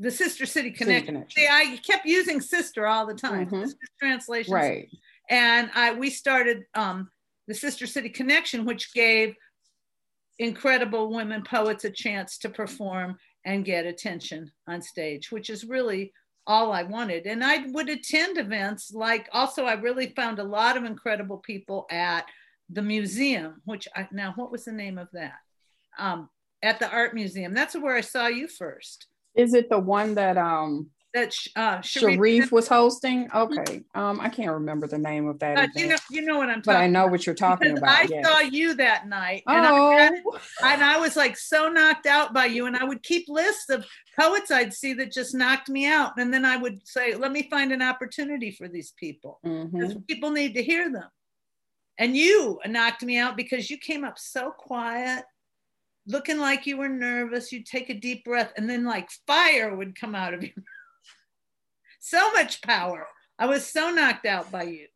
the 0.00 0.10
Sister 0.10 0.46
City 0.46 0.70
Connection. 0.70 1.14
Connection. 1.14 1.42
See, 1.42 1.48
I 1.48 1.76
kept 1.86 2.06
using 2.06 2.40
sister 2.40 2.86
all 2.86 3.06
the 3.06 3.14
time. 3.14 3.46
Mm-hmm. 3.46 3.70
Translation. 4.00 4.52
Right. 4.52 4.88
And 5.28 5.70
I 5.74 5.92
we 5.92 6.08
started 6.10 6.64
um, 6.74 7.10
the 7.46 7.54
Sister 7.54 7.86
City 7.86 8.08
Connection, 8.08 8.64
which 8.64 8.94
gave 8.94 9.34
incredible 10.38 11.12
women 11.12 11.42
poets 11.42 11.84
a 11.84 11.90
chance 11.90 12.38
to 12.38 12.48
perform 12.48 13.18
and 13.44 13.64
get 13.64 13.84
attention 13.84 14.50
on 14.66 14.80
stage, 14.80 15.30
which 15.30 15.50
is 15.50 15.66
really 15.66 16.12
all 16.46 16.72
I 16.72 16.82
wanted. 16.82 17.26
And 17.26 17.44
I 17.44 17.66
would 17.66 17.90
attend 17.90 18.38
events 18.38 18.92
like 18.94 19.28
also 19.32 19.66
I 19.66 19.74
really 19.74 20.14
found 20.16 20.38
a 20.38 20.44
lot 20.44 20.78
of 20.78 20.84
incredible 20.84 21.38
people 21.38 21.86
at 21.90 22.24
the 22.70 22.82
museum, 22.82 23.60
which 23.66 23.86
I 23.94 24.08
now 24.10 24.32
what 24.34 24.50
was 24.50 24.64
the 24.64 24.72
name 24.72 24.96
of 24.96 25.08
that? 25.12 25.36
Um, 25.98 26.30
at 26.62 26.78
the 26.78 26.90
art 26.90 27.14
museum. 27.14 27.52
That's 27.52 27.76
where 27.76 27.96
I 27.96 28.00
saw 28.00 28.26
you 28.26 28.48
first. 28.48 29.06
Is 29.34 29.54
it 29.54 29.70
the 29.70 29.78
one 29.78 30.14
that 30.14 30.36
um 30.36 30.90
that 31.12 31.34
uh, 31.56 31.80
Sharif, 31.80 32.14
Sharif 32.16 32.52
was 32.52 32.68
hosting? 32.68 33.28
Okay, 33.34 33.82
um, 33.94 34.20
I 34.20 34.28
can't 34.28 34.52
remember 34.52 34.86
the 34.86 34.98
name 34.98 35.26
of 35.26 35.38
that. 35.40 35.58
Uh, 35.58 35.66
you 35.74 35.88
know, 35.88 35.96
you 36.10 36.22
know 36.22 36.38
what 36.38 36.48
I'm 36.48 36.62
talking. 36.62 36.74
But 36.74 36.76
I 36.76 36.86
know 36.86 37.06
what 37.06 37.26
you're 37.26 37.34
talking 37.34 37.76
about. 37.78 37.88
I 37.88 38.06
yes. 38.08 38.24
saw 38.24 38.40
you 38.40 38.74
that 38.74 39.08
night, 39.08 39.42
and, 39.46 39.66
oh. 39.66 40.38
I, 40.62 40.72
and 40.72 40.84
I 40.84 40.98
was 40.98 41.16
like 41.16 41.36
so 41.36 41.68
knocked 41.68 42.06
out 42.06 42.32
by 42.32 42.46
you, 42.46 42.66
and 42.66 42.76
I 42.76 42.84
would 42.84 43.02
keep 43.02 43.28
lists 43.28 43.70
of 43.70 43.84
poets 44.18 44.50
I'd 44.50 44.72
see 44.72 44.92
that 44.94 45.12
just 45.12 45.34
knocked 45.34 45.68
me 45.68 45.86
out, 45.86 46.12
and 46.16 46.32
then 46.32 46.44
I 46.44 46.56
would 46.56 46.86
say, 46.86 47.14
"Let 47.14 47.32
me 47.32 47.48
find 47.50 47.72
an 47.72 47.82
opportunity 47.82 48.52
for 48.52 48.68
these 48.68 48.92
people. 48.96 49.40
Mm-hmm. 49.44 50.00
People 50.08 50.30
need 50.30 50.54
to 50.54 50.62
hear 50.62 50.92
them." 50.92 51.08
And 51.98 52.16
you 52.16 52.58
knocked 52.66 53.02
me 53.02 53.18
out 53.18 53.36
because 53.36 53.68
you 53.68 53.76
came 53.76 54.04
up 54.04 54.18
so 54.18 54.50
quiet 54.50 55.24
looking 56.10 56.38
like 56.38 56.66
you 56.66 56.76
were 56.76 56.88
nervous, 56.88 57.52
you'd 57.52 57.66
take 57.66 57.90
a 57.90 57.94
deep 57.94 58.24
breath, 58.24 58.52
and 58.56 58.68
then 58.68 58.84
like 58.84 59.08
fire 59.26 59.74
would 59.74 59.98
come 59.98 60.14
out 60.14 60.34
of 60.34 60.42
you. 60.42 60.52
so 62.00 62.32
much 62.32 62.62
power. 62.62 63.06
I 63.38 63.46
was 63.46 63.66
so 63.66 63.90
knocked 63.90 64.26
out 64.26 64.50
by 64.52 64.64
you. 64.64 64.86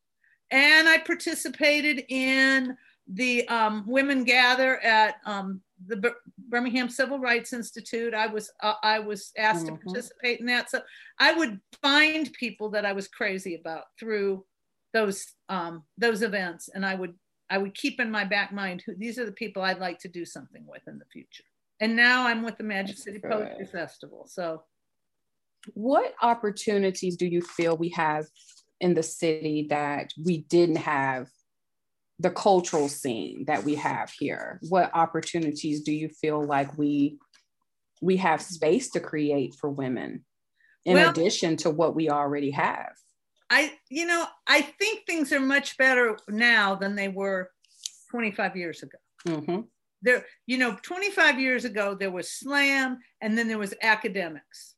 And 0.51 0.89
I 0.89 0.99
participated 0.99 2.05
in 2.09 2.77
the 3.09 3.49
um, 3.49 3.85
Women 3.87 4.25
Gather 4.25 4.79
at 4.81 5.17
um, 5.25 5.61
the 5.87 5.97
B- 5.97 6.09
Birmingham 6.39 6.89
Civil 6.89 7.19
Rights 7.19 7.53
Institute. 7.53 8.15
I 8.15 8.27
was 8.27 8.51
uh, 8.63 8.75
I 8.83 8.99
was 9.01 9.33
asked 9.37 9.67
mm-hmm. 9.67 9.77
to 9.77 9.85
participate 9.85 10.41
in 10.41 10.47
that. 10.47 10.71
So 10.71 10.81
I 11.19 11.33
would 11.33 11.61
find 11.83 12.33
people 12.33 12.71
that 12.71 12.87
I 12.87 12.93
was 12.93 13.09
crazy 13.09 13.57
about 13.57 13.85
through 13.99 14.45
those 14.93 15.27
um, 15.49 15.83
those 15.99 16.23
events, 16.23 16.69
and 16.73 16.85
I 16.87 16.95
would 16.95 17.15
I 17.55 17.59
would 17.59 17.77
keep 17.77 18.01
in 18.01 18.11
my 18.11 18.25
back 18.25 18.53
mind 18.53 18.83
who 18.85 18.97
these 18.97 19.17
are 19.17 19.25
the 19.25 19.31
people 19.31 19.63
I'd 19.63 19.79
like 19.79 20.01
to 20.01 20.09
do 20.09 20.25
something 20.25 20.65
with 20.67 20.83
in 20.89 20.99
the 20.99 21.05
future. 21.05 21.45
And 21.79 21.95
now 21.95 22.27
I'm 22.27 22.43
with 22.43 22.59
the 22.59 22.65
Magic 22.65 22.97
City 22.97 23.21
Poetry 23.21 23.65
Festival. 23.67 24.27
So, 24.27 24.65
what 25.75 26.15
opportunities 26.21 27.17
do 27.17 27.27
you 27.27 27.41
feel 27.43 27.77
we 27.77 27.91
have 27.91 28.27
in 28.81 28.95
the 28.95 29.05
city 29.05 29.69
that 29.71 30.11
we 30.21 30.39
didn't 30.39 30.79
have 30.79 31.29
the 32.19 32.31
cultural 32.31 32.89
scene 32.89 33.45
that 33.47 33.63
we 33.63 33.77
have 33.77 34.11
here? 34.19 34.59
What 34.69 34.91
opportunities 34.93 35.83
do 35.83 35.93
you 35.93 36.09
feel 36.09 36.45
like 36.45 36.77
we 36.77 37.19
we 38.03 38.17
have 38.17 38.43
space 38.43 38.91
to 38.91 39.01
create 39.01 39.55
for 39.61 39.71
women 39.71 40.25
in 40.85 40.95
well, 40.95 41.09
addition 41.09 41.57
to 41.59 41.71
what 41.71 41.95
we 41.95 42.11
already 42.11 42.51
have? 42.51 42.95
I, 43.51 43.73
you 43.89 44.07
know, 44.07 44.27
I 44.47 44.63
think 44.63 45.07
things 45.07 45.33
are 45.33 45.41
much 45.41 45.77
better 45.77 46.19
now 46.29 46.75
than 46.75 46.97
they 46.97 47.09
were 47.09 47.51
25 48.11 48.57
years 48.57 48.83
ago. 48.83 48.99
Mm-hmm. 49.27 49.61
There, 50.03 50.25
you 50.47 50.59
know, 50.59 50.77
25 50.83 51.41
years 51.41 51.65
ago, 51.65 51.95
there 51.95 52.11
was 52.11 52.31
slam 52.31 52.99
and 53.21 53.37
then 53.37 53.49
there 53.49 53.59
was 53.59 53.75
academics. 53.83 54.75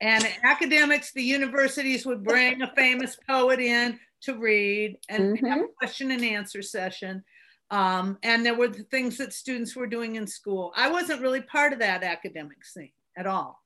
And 0.00 0.26
academics, 0.44 1.12
the 1.12 1.22
universities 1.22 2.06
would 2.06 2.24
bring 2.24 2.62
a 2.62 2.72
famous 2.74 3.16
poet 3.28 3.60
in 3.60 3.98
to 4.22 4.34
read 4.38 4.98
and 5.08 5.36
mm-hmm. 5.36 5.46
have 5.46 5.60
a 5.60 5.68
question 5.78 6.10
and 6.10 6.24
answer 6.24 6.62
session. 6.62 7.24
Um, 7.70 8.18
and 8.22 8.44
there 8.44 8.56
were 8.56 8.68
the 8.68 8.82
things 8.84 9.16
that 9.18 9.32
students 9.32 9.76
were 9.76 9.86
doing 9.86 10.16
in 10.16 10.26
school. 10.26 10.72
I 10.76 10.90
wasn't 10.90 11.22
really 11.22 11.40
part 11.40 11.72
of 11.72 11.78
that 11.78 12.02
academic 12.02 12.64
scene 12.64 12.92
at 13.16 13.26
all 13.26 13.60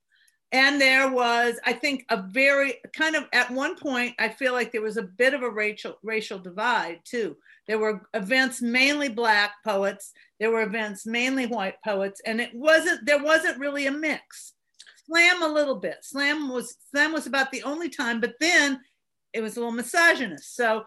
and 0.53 0.81
there 0.81 1.11
was 1.11 1.59
i 1.65 1.73
think 1.73 2.05
a 2.11 2.23
very 2.23 2.75
kind 2.93 3.17
of 3.17 3.25
at 3.33 3.51
one 3.51 3.77
point 3.77 4.15
i 4.19 4.29
feel 4.29 4.53
like 4.53 4.73
there 4.73 4.83
was 4.83 4.97
a 4.97 5.03
bit 5.03 5.35
of 5.35 5.43
a 5.43 5.51
racial 5.51 5.99
racial 6.03 6.39
divide 6.39 7.01
too. 7.05 7.37
There 7.67 7.79
were 7.79 8.03
events 8.13 8.61
mainly 8.61 9.09
black 9.09 9.53
poets. 9.65 10.13
There 10.39 10.51
were 10.51 10.63
events 10.63 11.07
mainly 11.07 11.47
white 11.47 11.77
poets. 11.83 12.21
And 12.27 12.41
it 12.41 12.51
wasn't 12.55 13.07
there 13.07 13.23
wasn't 13.23 13.59
really 13.59 13.87
a 13.87 13.93
mix. 13.93 14.53
Slam 15.07 15.43
a 15.43 15.49
little 15.49 15.77
bit. 15.77 15.99
Slam 16.03 16.49
was 16.49 16.77
slam 16.91 17.13
was 17.13 17.27
about 17.27 17.51
the 17.51 17.63
only 17.63 17.89
time 17.89 18.21
but 18.21 18.35
then 18.41 18.81
it 19.33 19.41
was 19.41 19.57
a 19.57 19.61
little 19.61 19.73
misogynist. 19.73 20.55
So 20.57 20.85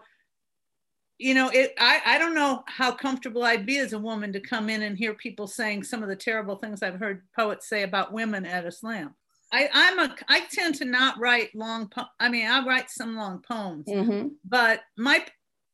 you 1.18 1.34
know 1.34 1.48
it 1.48 1.74
I, 1.78 2.00
I 2.06 2.18
don't 2.18 2.36
know 2.36 2.62
how 2.68 2.92
comfortable 2.92 3.42
i'd 3.42 3.66
be 3.66 3.78
as 3.78 3.92
a 3.92 3.98
woman 3.98 4.32
to 4.34 4.40
come 4.40 4.70
in 4.70 4.82
and 4.82 4.96
hear 4.96 5.14
people 5.14 5.48
saying 5.48 5.82
some 5.82 6.00
of 6.00 6.08
the 6.08 6.14
terrible 6.14 6.54
things 6.54 6.80
i've 6.80 7.00
heard 7.00 7.22
poets 7.34 7.68
say 7.68 7.82
about 7.82 8.12
women 8.12 8.46
at 8.46 8.64
a 8.64 8.70
slam 8.70 9.16
I, 9.52 9.68
I'm 9.72 9.98
a 9.98 10.14
I 10.28 10.40
tend 10.52 10.74
to 10.76 10.84
not 10.84 11.18
write 11.18 11.54
long 11.54 11.88
po- 11.88 12.04
I 12.20 12.28
mean 12.28 12.46
I 12.46 12.64
write 12.64 12.90
some 12.90 13.16
long 13.16 13.40
poems, 13.48 13.86
Mm-hmm. 13.88 14.28
but 14.44 14.80
my 14.96 15.24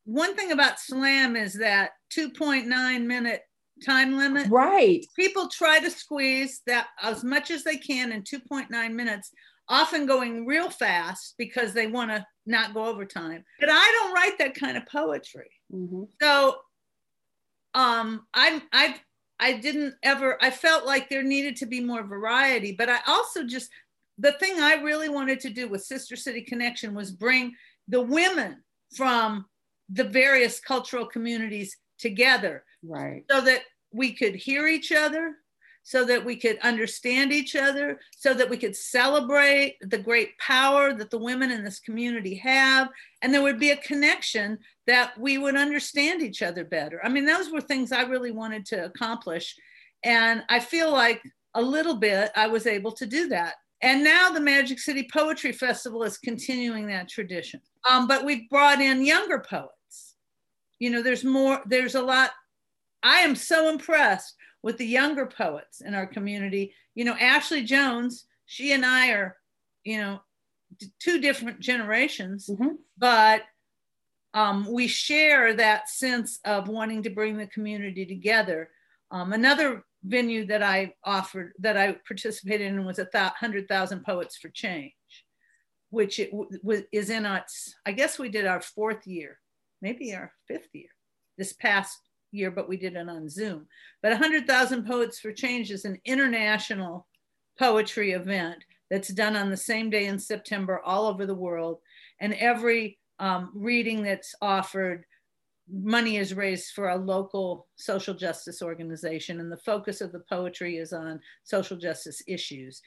one 0.04 0.36
thing 0.36 0.52
about 0.52 0.78
slam 0.78 1.34
is 1.34 1.54
that 1.54 1.90
2.9 2.16 3.04
minute 3.06 3.42
time 3.84 4.16
limit. 4.16 4.48
Right. 4.50 5.04
People 5.16 5.48
try 5.48 5.80
to 5.80 5.90
squeeze 5.90 6.60
that 6.66 6.88
as 7.02 7.24
much 7.24 7.50
as 7.50 7.64
they 7.64 7.76
can 7.76 8.12
in 8.12 8.22
2.9 8.22 8.68
minutes, 8.92 9.30
often 9.68 10.06
going 10.06 10.46
real 10.46 10.70
fast 10.70 11.34
because 11.38 11.72
they 11.72 11.86
want 11.86 12.10
to 12.10 12.24
not 12.46 12.74
go 12.74 12.84
over 12.84 13.04
time. 13.06 13.42
But 13.58 13.70
I 13.72 13.90
don't 14.02 14.12
write 14.12 14.38
that 14.38 14.54
kind 14.54 14.76
of 14.76 14.86
poetry. 14.86 15.50
Mm-hmm. 15.72 16.02
So 16.20 16.56
um 17.74 18.26
I 18.32 18.62
I 18.72 18.94
I 19.40 19.54
didn't 19.54 19.94
ever 20.02 20.38
I 20.42 20.50
felt 20.50 20.86
like 20.86 21.08
there 21.08 21.22
needed 21.22 21.56
to 21.56 21.66
be 21.66 21.80
more 21.80 22.02
variety, 22.04 22.72
but 22.72 22.88
I 22.88 22.98
also 23.06 23.44
just 23.44 23.70
the 24.18 24.32
thing 24.32 24.60
I 24.60 24.74
really 24.74 25.08
wanted 25.08 25.40
to 25.40 25.50
do 25.50 25.68
with 25.68 25.82
Sister 25.84 26.14
City 26.16 26.42
Connection 26.42 26.94
was 26.94 27.10
bring 27.10 27.52
the 27.88 28.00
women 28.00 28.62
from 28.96 29.46
the 29.90 30.04
various 30.04 30.60
cultural 30.60 31.04
communities 31.06 31.76
together 31.98 32.64
Right. 32.82 33.24
so 33.30 33.40
that 33.40 33.62
we 33.92 34.12
could 34.12 34.34
hear 34.34 34.66
each 34.66 34.92
other, 34.92 35.36
so 35.84 36.02
that 36.06 36.24
we 36.24 36.34
could 36.34 36.58
understand 36.60 37.30
each 37.30 37.54
other, 37.54 38.00
so 38.16 38.32
that 38.32 38.48
we 38.48 38.56
could 38.56 38.74
celebrate 38.74 39.76
the 39.82 39.98
great 39.98 40.36
power 40.38 40.94
that 40.94 41.10
the 41.10 41.18
women 41.18 41.50
in 41.50 41.62
this 41.62 41.78
community 41.78 42.34
have. 42.36 42.88
And 43.20 43.32
there 43.32 43.42
would 43.42 43.60
be 43.60 43.70
a 43.70 43.76
connection 43.76 44.58
that 44.86 45.16
we 45.18 45.36
would 45.36 45.56
understand 45.56 46.22
each 46.22 46.42
other 46.42 46.64
better. 46.64 47.00
I 47.04 47.10
mean, 47.10 47.26
those 47.26 47.50
were 47.50 47.60
things 47.60 47.92
I 47.92 48.02
really 48.02 48.32
wanted 48.32 48.64
to 48.66 48.86
accomplish. 48.86 49.54
And 50.02 50.42
I 50.48 50.58
feel 50.58 50.90
like 50.90 51.22
a 51.52 51.62
little 51.62 51.96
bit 51.96 52.30
I 52.34 52.46
was 52.46 52.66
able 52.66 52.92
to 52.92 53.06
do 53.06 53.28
that. 53.28 53.54
And 53.82 54.02
now 54.02 54.30
the 54.30 54.40
Magic 54.40 54.78
City 54.78 55.06
Poetry 55.12 55.52
Festival 55.52 56.02
is 56.02 56.16
continuing 56.16 56.86
that 56.86 57.10
tradition. 57.10 57.60
Um, 57.88 58.08
but 58.08 58.24
we've 58.24 58.48
brought 58.48 58.80
in 58.80 59.04
younger 59.04 59.38
poets. 59.38 60.14
You 60.78 60.88
know, 60.88 61.02
there's 61.02 61.24
more, 61.24 61.60
there's 61.66 61.94
a 61.94 62.02
lot 62.02 62.30
I 63.02 63.18
am 63.18 63.36
so 63.36 63.68
impressed 63.68 64.34
with 64.64 64.78
the 64.78 64.87
younger 64.87 65.26
poets 65.26 65.83
in 65.83 65.94
our 65.94 66.06
community. 66.06 66.73
You 66.94 67.04
know, 67.04 67.14
Ashley 67.21 67.62
Jones, 67.62 68.25
she 68.47 68.73
and 68.73 68.85
I 68.85 69.11
are, 69.11 69.37
you 69.85 69.99
know, 69.99 70.21
d- 70.78 70.87
two 70.99 71.21
different 71.21 71.61
generations, 71.61 72.49
Mhm. 72.49 72.78
but 72.97 73.42
um, 74.33 74.66
we 74.73 74.88
share 74.88 75.52
that 75.52 75.88
sense 75.90 76.40
of 76.47 76.66
wanting 76.68 77.02
to 77.02 77.11
bring 77.11 77.37
the 77.37 77.47
community 77.47 78.06
together. 78.06 78.71
Um, 79.11 79.35
another 79.35 79.85
venue 80.02 80.47
that 80.47 80.62
I 80.62 80.94
offered, 81.04 81.52
that 81.59 81.76
I 81.76 81.92
participated 82.09 82.66
in, 82.68 82.87
was 82.87 82.99
a 82.99 83.04
th- 83.04 83.35
hundred 83.38 83.68
thousand 83.68 84.02
poets 84.02 84.38
for 84.38 84.49
change, 84.49 84.94
which 85.90 86.18
it 86.18 86.30
w- 86.33 86.50
w- 86.62 86.87
is 86.90 87.11
in 87.11 87.26
its. 87.26 87.75
I 87.85 87.92
guess 87.92 88.18
we 88.18 88.30
did 88.30 88.47
our 88.47 88.62
fourth 88.62 89.06
year, 89.06 89.38
maybe 89.83 90.14
our 90.14 90.33
fifth 90.49 90.71
year, 90.73 90.90
this 91.37 91.52
past 91.52 92.00
year, 92.34 92.50
but 92.50 92.68
we 92.68 92.76
did 92.76 92.96
it 92.96 93.08
on 93.08 93.28
Zoom. 93.28 93.66
But 94.02 94.12
100,000 94.12 94.86
Poets 94.86 95.18
for 95.20 95.32
Change 95.32 95.70
is 95.70 95.84
an 95.84 95.98
international 96.04 97.06
poetry 97.58 98.12
event 98.12 98.64
that's 98.90 99.08
done 99.08 99.36
on 99.36 99.50
the 99.50 99.56
same 99.56 99.90
day 99.90 100.06
in 100.06 100.18
September 100.18 100.80
all 100.84 101.06
over 101.06 101.26
the 101.26 101.34
world. 101.34 101.78
And 102.20 102.34
every 102.34 102.98
um, 103.18 103.50
reading 103.54 104.02
that's 104.02 104.34
offered, 104.42 105.04
money 105.70 106.18
is 106.18 106.34
raised 106.34 106.72
for 106.74 106.90
a 106.90 106.96
local 106.96 107.66
social 107.76 108.14
justice 108.14 108.60
organization. 108.62 109.40
And 109.40 109.50
the 109.50 109.56
focus 109.56 110.00
of 110.00 110.12
the 110.12 110.22
poetry 110.28 110.76
is 110.76 110.92
on 110.92 111.20
social 111.44 111.76
justice 111.76 112.22
issues. 112.26 112.82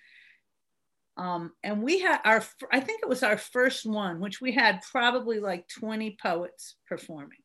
Um, 1.17 1.53
and 1.63 1.81
we 1.81 1.99
had 1.99 2.19
our, 2.25 2.43
I 2.71 2.79
think 2.79 3.01
it 3.01 3.09
was 3.09 3.23
our 3.23 3.37
first 3.37 3.85
one, 3.85 4.19
which 4.19 4.39
we 4.39 4.51
had 4.51 4.83
probably 4.91 5.39
like 5.39 5.67
20 5.67 6.17
poets 6.21 6.75
performing 6.87 7.39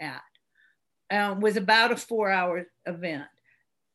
at 0.00 0.22
uh, 1.14 1.34
was 1.34 1.56
about 1.56 1.92
a 1.92 1.96
four 1.96 2.30
hour 2.30 2.66
event. 2.86 3.28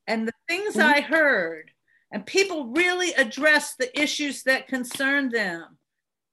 And 0.07 0.27
the 0.27 0.33
things 0.47 0.75
Mhm. 0.75 0.83
I 0.83 1.01
heard, 1.01 1.71
and 2.11 2.25
people 2.25 2.67
really 2.67 3.13
addressed 3.13 3.77
the 3.77 3.99
issues 3.99 4.43
that 4.43 4.67
concerned 4.67 5.31
them. 5.31 5.77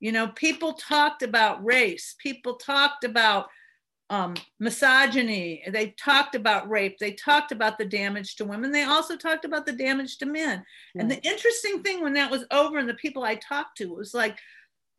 You 0.00 0.12
know, 0.12 0.28
people 0.28 0.74
talked 0.74 1.22
about 1.22 1.64
race, 1.64 2.14
people 2.18 2.56
talked 2.56 3.04
about 3.04 3.50
um, 4.08 4.36
misogyny, 4.60 5.64
they 5.68 5.88
talked 5.98 6.36
about 6.36 6.70
rape, 6.70 6.96
they 6.98 7.10
talked 7.10 7.50
about 7.50 7.76
the 7.76 7.84
damage 7.84 8.36
to 8.36 8.44
women, 8.44 8.70
they 8.70 8.84
also 8.84 9.16
talked 9.16 9.44
about 9.44 9.66
the 9.66 9.72
damage 9.72 10.18
to 10.18 10.26
men. 10.26 10.64
And 10.94 11.10
the 11.10 11.20
interesting 11.22 11.82
thing 11.82 12.02
when 12.02 12.12
that 12.12 12.30
was 12.30 12.44
over, 12.52 12.78
and 12.78 12.88
the 12.88 12.94
people 12.94 13.24
I 13.24 13.34
talked 13.34 13.78
to 13.78 13.92
was 13.92 14.14
like, 14.14 14.38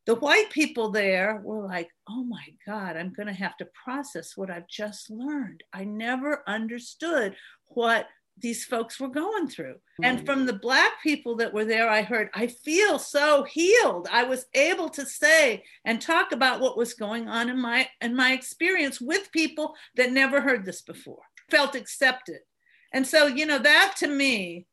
the 0.07 0.15
white 0.15 0.49
people 0.49 0.89
there 0.89 1.41
were 1.43 1.67
like, 1.67 1.89
oh 2.09 2.23
my 2.23 2.45
God, 2.65 2.95
I'm 2.95 3.13
going 3.13 3.27
to 3.27 3.33
have 3.33 3.57
to 3.57 3.67
process 3.83 4.37
what 4.37 4.49
I've 4.49 4.67
just 4.67 5.09
learned. 5.09 5.63
I 5.73 5.83
never 5.83 6.43
understood 6.47 7.35
what 7.67 8.07
these 8.39 8.63
folks 8.63 8.99
were 8.99 9.09
going 9.09 9.49
through. 9.49 9.75
And 10.01 10.25
from 10.25 10.45
the 10.45 10.53
Black 10.53 11.01
people 11.03 11.35
that 11.37 11.53
were 11.53 11.65
there, 11.65 11.89
I 11.89 12.03
heard, 12.03 12.29
I 12.33 12.47
feel 12.47 12.99
so 12.99 13.43
healed. 13.43 14.07
I 14.09 14.23
was 14.23 14.45
able 14.53 14.89
to 14.89 15.05
say 15.05 15.63
and 15.83 15.99
talk 15.99 16.31
about 16.31 16.61
what 16.61 16.77
was 16.77 16.93
going 16.93 17.27
on 17.27 17.49
in 17.49 17.59
my 17.59 17.89
in 17.99 18.15
my 18.15 18.31
experience 18.31 19.01
with 19.01 19.31
people 19.31 19.73
that 19.95 20.11
never 20.13 20.39
heard 20.39 20.65
this 20.65 20.81
before, 20.81 21.23
felt 21.49 21.75
accepted. 21.75 22.39
And 22.93 23.05
so, 23.05 23.27
you 23.27 23.45
know, 23.45 23.59
that 23.59 23.95
to 23.97 24.07
me, 24.07 24.67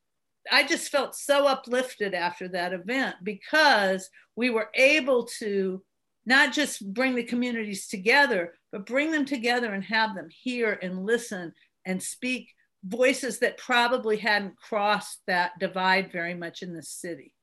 I 0.51 0.65
just 0.65 0.91
felt 0.91 1.15
so 1.15 1.47
uplifted 1.47 2.13
after 2.13 2.47
that 2.49 2.73
event 2.73 3.15
because 3.23 4.09
we 4.35 4.49
were 4.49 4.69
able 4.75 5.25
to 5.39 5.83
not 6.25 6.53
just 6.53 6.93
bring 6.93 7.15
the 7.15 7.23
communities 7.23 7.87
together, 7.87 8.53
but 8.71 8.85
bring 8.85 9.11
them 9.11 9.25
together 9.25 9.73
and 9.73 9.83
have 9.83 10.15
them 10.15 10.27
hear 10.29 10.77
and 10.81 11.05
listen 11.05 11.53
and 11.85 12.01
speak 12.01 12.49
voices 12.83 13.39
that 13.39 13.57
probably 13.57 14.17
hadn't 14.17 14.57
crossed 14.57 15.21
that 15.27 15.51
divide 15.59 16.11
very 16.11 16.33
much 16.33 16.61
in 16.61 16.73
the 16.73 16.83
city. 16.83 17.33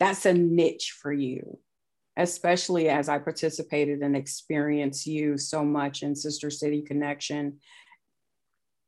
That's 0.00 0.26
a 0.26 0.32
niche 0.32 0.96
for 1.00 1.12
you, 1.12 1.58
especially 2.16 2.88
as 2.88 3.08
I 3.08 3.18
participated 3.18 4.00
and 4.00 4.16
experienced 4.16 5.06
you 5.06 5.38
so 5.38 5.64
much 5.64 6.02
in 6.02 6.14
Sister 6.14 6.50
City 6.50 6.82
Connection. 6.82 7.58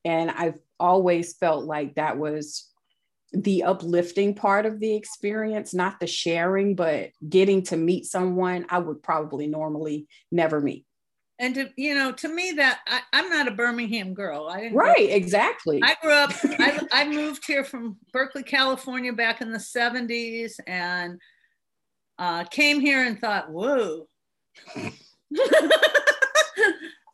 And 0.05 0.31
I've 0.31 0.59
always 0.79 1.37
felt 1.37 1.65
like 1.65 1.95
that 1.95 2.19
was 2.19 2.71
the 3.35 3.65
uplifting 3.65 4.35
part 4.35 4.67
of 4.67 4.81
the 4.81 4.95
experience, 4.95 5.75
not 5.75 5.99
the 6.01 6.07
sharing, 6.07 6.75
but 6.75 7.11
getting 7.29 7.63
to 7.65 7.77
meet 7.77 8.07
someone 8.07 8.67
I 8.69 8.79
would 8.79 9.03
probably 9.03 9.47
normally 9.47 10.07
never 10.31 10.61
meet. 10.61 10.87
And 11.39 11.55
to 11.57 11.69
you 11.77 11.97
know, 11.97 12.13
to 12.13 12.29
me, 12.29 12.53
that 12.53 12.81
I, 12.87 13.01
I'm 13.13 13.29
not 13.29 13.49
a 13.49 13.51
Birmingham 13.51 14.15
girl. 14.15 14.47
I 14.49 14.61
didn't 14.61 14.75
grow- 14.77 14.85
Right, 14.87 15.11
exactly. 15.11 15.81
I 15.83 15.97
grew 16.01 16.13
up. 16.13 16.31
I, 16.45 16.87
I 16.93 17.09
moved 17.09 17.45
here 17.45 17.65
from 17.65 17.97
Berkeley, 18.13 18.45
California, 18.45 19.13
back 19.13 19.41
in 19.41 19.51
the 19.51 19.59
'70s, 19.59 20.53
and 20.69 21.21
uh, 22.21 22.45
came 22.45 22.79
here 22.79 23.05
and 23.05 23.21
thought, 23.21 23.51
"Whoa, 23.51 24.07
uh, 24.77 24.89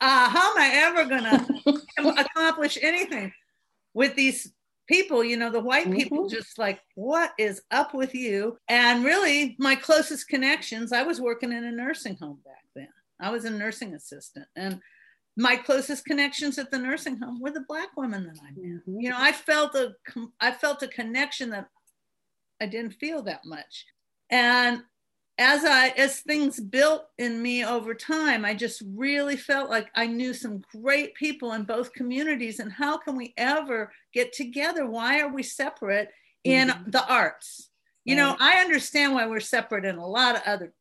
how 0.00 0.50
am 0.50 0.58
I 0.58 0.70
ever 0.74 1.06
gonna 1.06 1.46
accomplish 2.20 2.76
anything 2.82 3.32
with 3.94 4.14
these 4.16 4.52
people? 4.90 5.24
You 5.24 5.36
know, 5.38 5.50
the 5.50 5.60
white 5.60 5.90
people 5.92 6.26
Mhm. 6.26 6.30
just 6.30 6.58
like, 6.58 6.80
what 6.96 7.32
is 7.38 7.62
up 7.70 7.94
with 7.94 8.14
you?" 8.14 8.58
And 8.68 9.04
really, 9.04 9.56
my 9.58 9.74
closest 9.76 10.28
connections. 10.28 10.92
I 10.92 11.02
was 11.04 11.20
working 11.20 11.52
in 11.52 11.64
a 11.64 11.72
nursing 11.72 12.16
home 12.16 12.40
back 12.44 12.64
then. 12.74 12.92
I 13.20 13.30
was 13.30 13.44
a 13.46 13.50
nursing 13.50 13.94
assistant, 13.94 14.46
and 14.56 14.80
my 15.36 15.56
closest 15.56 16.04
connections 16.04 16.58
at 16.58 16.70
the 16.70 16.78
nursing 16.78 17.16
home 17.18 17.40
were 17.40 17.52
the 17.52 17.64
black 17.68 17.96
women 17.96 18.24
that 18.24 18.38
I 18.42 18.50
met 18.50 18.58
Mhm. 18.64 19.02
you 19.02 19.08
know 19.10 19.16
i 19.18 19.32
felt 19.32 19.74
a 19.76 19.94
I 20.40 20.50
felt 20.52 20.82
a 20.82 20.88
connection 20.88 21.50
that 21.50 21.68
i 22.60 22.66
didn't 22.66 22.94
feel 23.04 23.22
that 23.22 23.42
much 23.44 23.86
and 24.30 24.82
as 25.40 25.64
i 25.64 25.88
as 25.96 26.20
things 26.20 26.60
built 26.60 27.06
in 27.18 27.42
me 27.42 27.64
over 27.64 27.94
time 27.94 28.44
i 28.44 28.54
just 28.54 28.82
really 28.94 29.36
felt 29.36 29.70
like 29.70 29.88
i 29.96 30.06
knew 30.06 30.34
some 30.34 30.62
great 30.70 31.14
people 31.14 31.54
in 31.54 31.64
both 31.64 31.92
communities 31.94 32.60
and 32.60 32.70
how 32.70 32.96
can 32.98 33.16
we 33.16 33.32
ever 33.36 33.90
get 34.12 34.32
together 34.32 34.86
why 34.86 35.20
are 35.20 35.32
we 35.32 35.42
separate 35.42 36.08
in 36.44 36.68
Mhm. 36.68 36.92
the 36.92 37.06
arts 37.08 37.70
you 38.04 38.14
know 38.14 38.36
i 38.38 38.60
understand 38.60 39.14
why 39.14 39.26
we're 39.26 39.40
separate 39.40 39.84
in 39.84 39.96
a 39.96 40.06
lot 40.06 40.36
of 40.36 40.42
other 40.46 40.72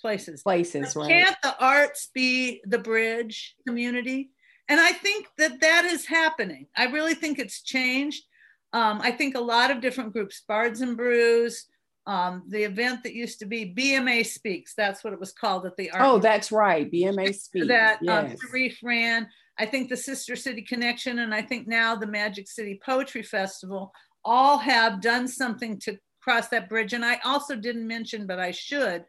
places 0.00 0.42
Places, 0.42 0.96
right? 0.96 1.08
Can't 1.08 1.36
the 1.42 1.56
arts 1.62 2.08
be 2.14 2.62
the 2.64 2.78
bridge 2.78 3.54
community? 3.66 4.30
And 4.68 4.80
I 4.80 4.92
think 4.92 5.26
that 5.36 5.60
that 5.60 5.84
is 5.84 6.06
happening. 6.06 6.68
I 6.74 6.86
really 6.86 7.14
think 7.14 7.38
it's 7.38 7.60
changed. 7.60 8.24
Um, 8.72 9.00
I 9.02 9.10
think 9.10 9.34
a 9.34 9.40
lot 9.40 9.70
of 9.70 9.80
different 9.82 10.12
groups, 10.14 10.42
Bards 10.48 10.80
and 10.80 10.96
Brews, 10.96 11.66
um, 12.10 12.42
the 12.48 12.64
event 12.64 13.04
that 13.04 13.14
used 13.14 13.38
to 13.38 13.46
be 13.46 13.72
BMA 13.72 14.26
Speaks, 14.26 14.74
that's 14.74 15.04
what 15.04 15.12
it 15.12 15.20
was 15.20 15.32
called 15.32 15.64
at 15.64 15.76
the 15.76 15.90
art. 15.92 16.02
Oh, 16.04 16.18
that's 16.18 16.50
right. 16.50 16.90
BMA 16.90 17.32
Speaks. 17.34 17.68
that 17.68 17.98
um, 18.08 18.26
yes. 18.30 18.38
Sharif 18.40 18.78
ran. 18.82 19.28
I 19.58 19.66
think 19.66 19.88
the 19.88 19.96
Sister 19.96 20.34
City 20.34 20.62
Connection, 20.62 21.20
and 21.20 21.32
I 21.32 21.42
think 21.42 21.68
now 21.68 21.94
the 21.94 22.08
Magic 22.08 22.48
City 22.48 22.80
Poetry 22.84 23.22
Festival 23.22 23.92
all 24.24 24.58
have 24.58 25.00
done 25.00 25.28
something 25.28 25.78
to 25.80 25.98
cross 26.20 26.48
that 26.48 26.68
bridge. 26.68 26.94
And 26.94 27.04
I 27.04 27.20
also 27.24 27.54
didn't 27.54 27.86
mention, 27.86 28.26
but 28.26 28.40
I 28.40 28.50
should, 28.50 29.04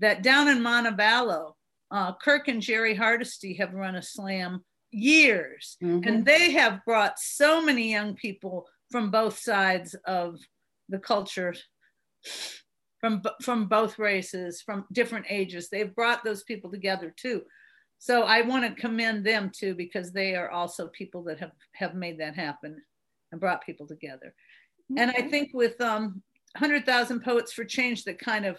that 0.00 0.22
down 0.22 0.48
in 0.48 0.58
Montevallo, 0.58 1.52
uh, 1.90 2.12
Kirk 2.16 2.48
and 2.48 2.60
Jerri 2.60 2.96
Hardesty 2.96 3.54
have 3.54 3.72
run 3.72 3.96
a 3.96 4.02
slam 4.02 4.62
years, 4.90 5.78
Mhm. 5.82 6.06
and 6.06 6.24
they 6.26 6.50
have 6.52 6.84
brought 6.84 7.18
so 7.18 7.62
many 7.62 7.90
young 7.90 8.14
people 8.14 8.68
from 8.90 9.10
both 9.10 9.38
sides 9.38 9.94
of 10.04 10.38
the 10.90 10.98
culture, 10.98 11.54
from 12.98 13.22
from 13.42 13.66
both 13.66 13.98
races, 13.98 14.62
from 14.62 14.84
different 14.92 15.26
ages. 15.28 15.68
They've 15.68 15.94
brought 15.94 16.24
those 16.24 16.44
people 16.44 16.70
together 16.70 17.12
too. 17.16 17.42
So 17.98 18.22
I 18.22 18.42
want 18.42 18.64
to 18.64 18.80
commend 18.80 19.24
them 19.24 19.50
too 19.54 19.74
because 19.74 20.12
they 20.12 20.34
are 20.34 20.50
also 20.50 20.88
people 20.88 21.22
that 21.24 21.40
have 21.40 21.52
have 21.74 21.94
made 21.94 22.18
that 22.20 22.36
happen 22.36 22.76
and 23.30 23.40
brought 23.40 23.64
people 23.64 23.86
together. 23.86 24.34
And 24.96 25.10
I 25.10 25.22
think 25.22 25.50
with 25.54 25.80
um, 25.80 26.22
100,000 26.58 27.22
Poets 27.22 27.52
for 27.52 27.64
Change 27.64 28.04
that 28.04 28.18
kind 28.18 28.44
of 28.44 28.58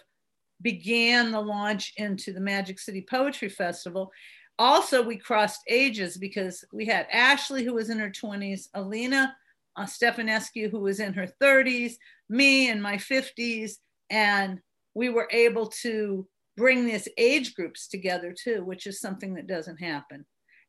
began 0.61 1.31
the 1.31 1.39
launch 1.39 1.93
into 1.97 2.33
the 2.33 2.39
Magic 2.39 2.79
City 2.79 3.05
Poetry 3.07 3.49
Festival. 3.49 4.11
Also, 4.57 5.01
we 5.03 5.17
crossed 5.17 5.61
ages 5.67 6.17
because 6.17 6.63
we 6.73 6.85
had 6.85 7.07
Ashley, 7.11 7.63
who 7.63 7.73
was 7.73 7.89
in 7.89 7.99
her 7.99 8.09
20s, 8.09 8.67
Alina 8.73 9.35
uh, 9.75 9.85
Stefanescu, 9.85 10.69
who 10.69 10.79
was 10.79 10.99
in 10.99 11.13
her 11.13 11.27
30s, 11.41 11.93
me 12.33 12.69
in 12.69 12.81
my 12.81 12.97
50s, 12.97 13.73
and 14.09 14.59
we 14.93 15.09
were 15.09 15.27
able 15.31 15.67
to 15.81 16.27
bring 16.57 16.85
these 16.85 17.07
age 17.17 17.55
groups 17.55 17.87
together 17.87 18.33
too, 18.37 18.63
which 18.65 18.85
is 18.85 18.99
something 18.99 19.35
that 19.35 19.47
doesn't 19.47 19.77
happen. 19.77 20.25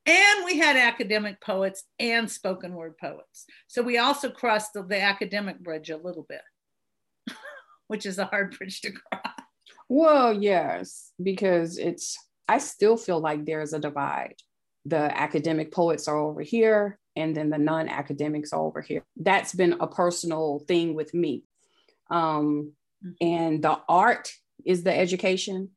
And 0.07 0.45
we 0.45 0.59
had 0.59 0.77
academic 0.77 1.41
poets 1.41 1.85
and 1.99 2.31
spoken 2.31 2.75
word 2.75 2.95
poets. 2.99 3.47
So 3.69 3.83
we 3.83 3.99
also 3.99 4.31
crossed 4.31 4.75
the, 4.75 4.83
the 4.83 5.01
academic 5.01 5.61
bridge 5.61 5.89
a 5.91 5.97
little 5.97 6.27
bit, 6.29 6.43
which 7.89 8.05
is 8.05 8.19
a 8.19 8.27
hard 8.27 8.57
bridge 8.57 8.83
to 8.83 8.93
cross. 8.93 9.35
Well, 9.89 10.35
yes, 10.35 11.13
because 11.23 11.79
it's, 11.79 12.19
I 12.49 12.59
still 12.59 12.97
feel 12.97 13.21
like 13.21 13.45
there's 13.45 13.73
a 13.73 13.79
divide. 13.79 14.37
The 14.85 15.19
academic 15.19 15.73
poets 15.73 16.09
are 16.09 16.19
over 16.19 16.43
here, 16.43 16.99
and 17.17 17.35
then 17.35 17.49
the 17.49 17.59
non 17.59 17.89
academics 17.89 18.53
are 18.53 18.61
over 18.61 18.83
here. 18.83 19.03
That's 19.17 19.55
been 19.55 19.77
a 19.81 19.87
personal 19.87 20.63
thing 20.69 20.95
with 20.95 21.15
me. 21.15 21.45
Um, 22.11 22.73
and 23.21 23.63
the 23.63 23.81
art 23.89 24.33
is 24.65 24.83
the 24.83 24.97
education. 24.97 25.71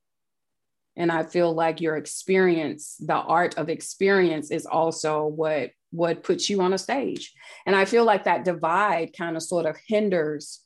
And 0.95 1.11
I 1.11 1.23
feel 1.23 1.53
like 1.53 1.79
your 1.79 1.95
experience, 1.95 2.95
the 2.99 3.13
art 3.15 3.57
of 3.57 3.69
experience, 3.69 4.51
is 4.51 4.65
also 4.65 5.25
what 5.25 5.71
what 5.91 6.21
puts 6.21 6.49
you 6.49 6.61
on 6.61 6.73
a 6.73 6.77
stage. 6.77 7.33
And 7.65 7.73
I 7.75 7.85
feel 7.85 8.03
like 8.03 8.25
that 8.25 8.43
divide 8.43 9.15
kind 9.17 9.37
of 9.37 9.43
sort 9.43 9.65
of 9.65 9.77
hinders 9.87 10.63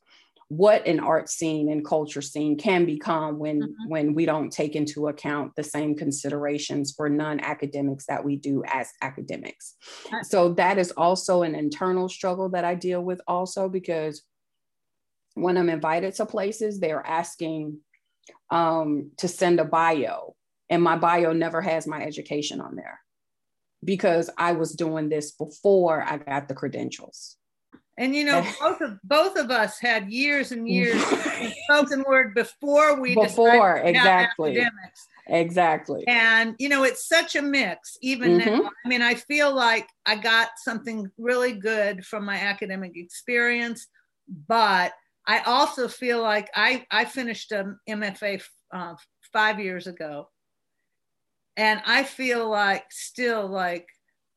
what 0.51 0.85
an 0.85 0.99
art 0.99 1.29
scene 1.29 1.71
and 1.71 1.85
culture 1.85 2.21
scene 2.21 2.57
can 2.57 2.85
become 2.85 3.39
when 3.39 3.61
Mhm. 3.61 3.73
when 3.87 4.13
we 4.13 4.25
don't 4.25 4.51
take 4.51 4.75
into 4.75 5.07
account 5.07 5.55
the 5.55 5.63
same 5.63 5.95
considerations 5.95 6.91
for 6.91 7.07
non-academics 7.07 8.05
that 8.07 8.25
we 8.25 8.35
do 8.35 8.61
as 8.67 8.89
academics 9.01 9.75
so 10.23 10.53
that 10.53 10.77
is 10.77 10.91
also 10.97 11.43
an 11.43 11.55
internal 11.55 12.09
struggle 12.09 12.49
that 12.49 12.65
i 12.65 12.75
deal 12.75 13.01
with 13.01 13.21
also 13.29 13.69
because 13.69 14.23
when 15.35 15.57
i'm 15.57 15.69
invited 15.69 16.13
to 16.13 16.25
places 16.25 16.79
they're 16.79 17.05
asking 17.05 17.77
um, 18.49 19.11
to 19.17 19.27
send 19.27 19.59
a 19.59 19.65
bio 19.65 20.35
and 20.69 20.81
my 20.83 20.97
bio 20.97 21.33
never 21.33 21.61
has 21.61 21.87
my 21.87 22.01
education 22.03 22.61
on 22.61 22.75
there 22.75 22.99
because 23.83 24.29
i 24.37 24.51
was 24.53 24.73
doing 24.73 25.09
this 25.09 25.31
before 25.31 26.03
i 26.03 26.17
got 26.17 26.47
the 26.47 26.53
credentials 26.55 27.37
And 27.97 28.15
you 28.15 28.23
know, 28.23 28.41
both 28.59 28.81
of 28.81 28.99
both 29.03 29.37
of 29.37 29.51
us 29.51 29.79
had 29.79 30.11
years 30.11 30.51
and 30.51 30.67
years 30.67 31.01
of 31.01 31.53
spoken 31.63 32.03
word 32.07 32.33
before 32.33 32.99
we 32.99 33.15
before 33.15 33.77
decided 33.77 33.93
to 33.93 33.99
have 33.99 34.07
exactly 34.07 34.51
academics. 34.57 35.07
exactly 35.27 36.03
And 36.07 36.55
you 36.57 36.69
know, 36.69 36.83
it's 36.83 37.07
such 37.07 37.35
a 37.35 37.41
mix. 37.41 37.97
Even 38.01 38.37
Mhm. 38.37 38.57
now, 38.59 38.69
I 38.85 38.87
mean, 38.89 39.01
I 39.01 39.15
feel 39.15 39.53
like 39.53 39.87
I 40.05 40.15
got 40.15 40.49
something 40.57 41.09
really 41.17 41.53
good 41.53 42.05
from 42.05 42.25
my 42.25 42.37
academic 42.37 42.93
experience, 42.95 43.87
but 44.47 44.93
I 45.27 45.39
also 45.41 45.87
feel 45.87 46.21
like 46.21 46.49
I 46.55 46.85
I 46.91 47.05
finished 47.05 47.51
a 47.51 47.75
MFA 47.87 48.41
uh, 48.73 48.95
five 49.31 49.59
years 49.59 49.87
ago, 49.87 50.29
and 51.57 51.81
I 51.85 52.03
feel 52.03 52.49
like 52.49 52.85
still 52.91 53.47
like 53.47 53.87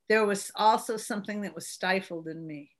there 0.09 0.27
was 0.27 0.51
also 0.57 0.97
something 0.97 1.43
that 1.43 1.55
was 1.55 1.69
stifled 1.69 2.29
in 2.29 2.47
me. 2.47 2.71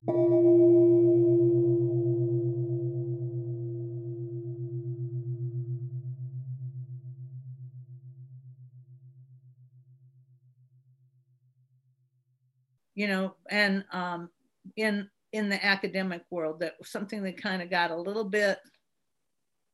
you 12.95 13.07
know, 13.07 13.35
and 13.49 13.83
um, 13.91 14.29
in 14.77 15.09
in 15.35 15.49
the 15.49 15.63
academic 15.63 16.23
world, 16.29 16.59
that 16.61 16.73
was 16.79 16.89
something 16.89 17.23
that 17.23 17.41
kind 17.41 17.61
of 17.61 17.69
got 17.69 17.91
a 17.91 17.95
little 17.95 18.25
bit 18.25 18.57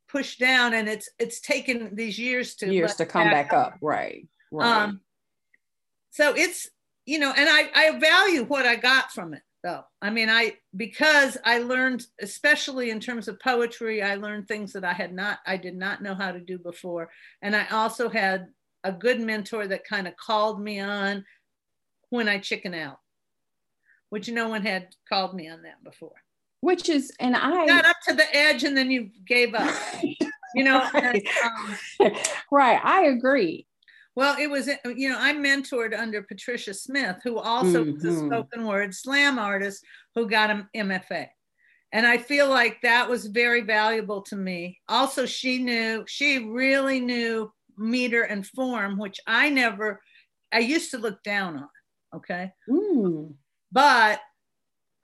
pushed 0.09 0.39
down, 0.39 0.73
and 0.73 0.89
it's 0.89 1.09
it's 1.19 1.39
taken 1.39 1.95
these 1.95 2.19
years 2.19 2.55
to 2.55 2.73
years 2.73 2.95
to 2.95 3.05
come 3.05 3.25
that 3.25 3.49
back 3.49 3.53
up. 3.53 3.77
Right 3.81 4.27
right. 4.51 4.83
Um, 4.83 5.01
so 6.11 6.33
it's 6.35 6.69
you 7.05 7.19
know, 7.19 7.33
and 7.35 7.49
I 7.49 7.69
I 7.73 7.99
value 7.99 8.43
what 8.43 8.65
I 8.65 8.75
got 8.75 9.11
from 9.11 9.33
it 9.33 9.41
though. 9.63 9.83
I 10.01 10.09
mean, 10.09 10.29
I 10.29 10.57
because 10.75 11.37
I 11.45 11.59
learned, 11.59 12.05
especially 12.21 12.91
in 12.91 12.99
terms 12.99 13.27
of 13.27 13.39
poetry, 13.39 14.03
I 14.03 14.15
learned 14.15 14.47
things 14.47 14.73
that 14.73 14.83
I 14.83 14.93
had 14.93 15.13
not 15.13 15.39
I 15.45 15.57
did 15.57 15.75
not 15.75 16.03
know 16.03 16.15
how 16.15 16.31
to 16.31 16.39
do 16.39 16.59
before, 16.59 17.09
and 17.41 17.55
I 17.55 17.67
also 17.67 18.09
had 18.09 18.47
a 18.83 18.91
good 18.91 19.21
mentor 19.21 19.67
that 19.67 19.87
kind 19.87 20.07
of 20.07 20.17
called 20.17 20.61
me 20.61 20.79
on 20.79 21.23
when 22.09 22.27
I 22.27 22.39
chicken 22.39 22.73
out, 22.73 22.97
which 24.11 24.29
no 24.29 24.47
one 24.49 24.61
had 24.61 24.93
called 25.09 25.33
me 25.33 25.49
on 25.49 25.63
that 25.63 25.83
before. 25.83 26.17
which 26.59 26.87
is 26.89 27.11
and 27.19 27.35
i 27.35 27.65
Got 27.65 27.85
up 27.85 27.95
to 28.07 28.13
the 28.13 28.35
edge 28.35 28.63
and 28.63 28.77
then 28.77 28.91
you 28.91 29.09
gave 29.25 29.55
up. 29.55 29.73
You 30.53 30.65
know, 30.65 30.85
and, 30.93 31.21
um, 31.45 32.15
right 32.51 32.77
i 32.83 33.05
agree 33.05 33.65
Well, 34.15 34.35
it 34.37 34.49
was, 34.49 34.67
you 35.01 35.07
know, 35.09 35.17
I 35.17 35.31
mentored 35.33 35.97
under 35.97 36.21
Patricia 36.23 36.73
Smith, 36.73 37.17
who 37.23 37.37
also 37.39 37.85
was 37.85 38.03
a 38.03 38.07
Mhm. 38.09 38.25
spoken 38.27 38.65
word 38.67 38.93
slam 38.93 39.39
artist 39.39 39.81
who 40.13 40.27
got 40.27 40.49
an 40.49 40.67
MFA. 40.75 41.29
And 41.93 42.05
I 42.05 42.17
feel 42.17 42.49
like 42.49 42.81
that 42.81 43.07
was 43.09 43.27
very 43.27 43.61
valuable 43.61 44.21
to 44.23 44.35
me. 44.35 44.81
Also, 44.89 45.25
she 45.25 45.53
knew, 45.63 46.03
she 46.05 46.39
really 46.39 46.99
knew 46.99 47.53
meter 47.77 48.23
and 48.23 48.45
form, 48.45 48.97
which 48.99 49.21
I 49.25 49.49
never, 49.49 50.01
I 50.51 50.59
used 50.59 50.91
to 50.91 50.97
look 50.97 51.23
down 51.23 51.55
on. 51.63 51.69
Okay. 52.17 52.51
Mm, 52.67 53.35
But 53.71 54.19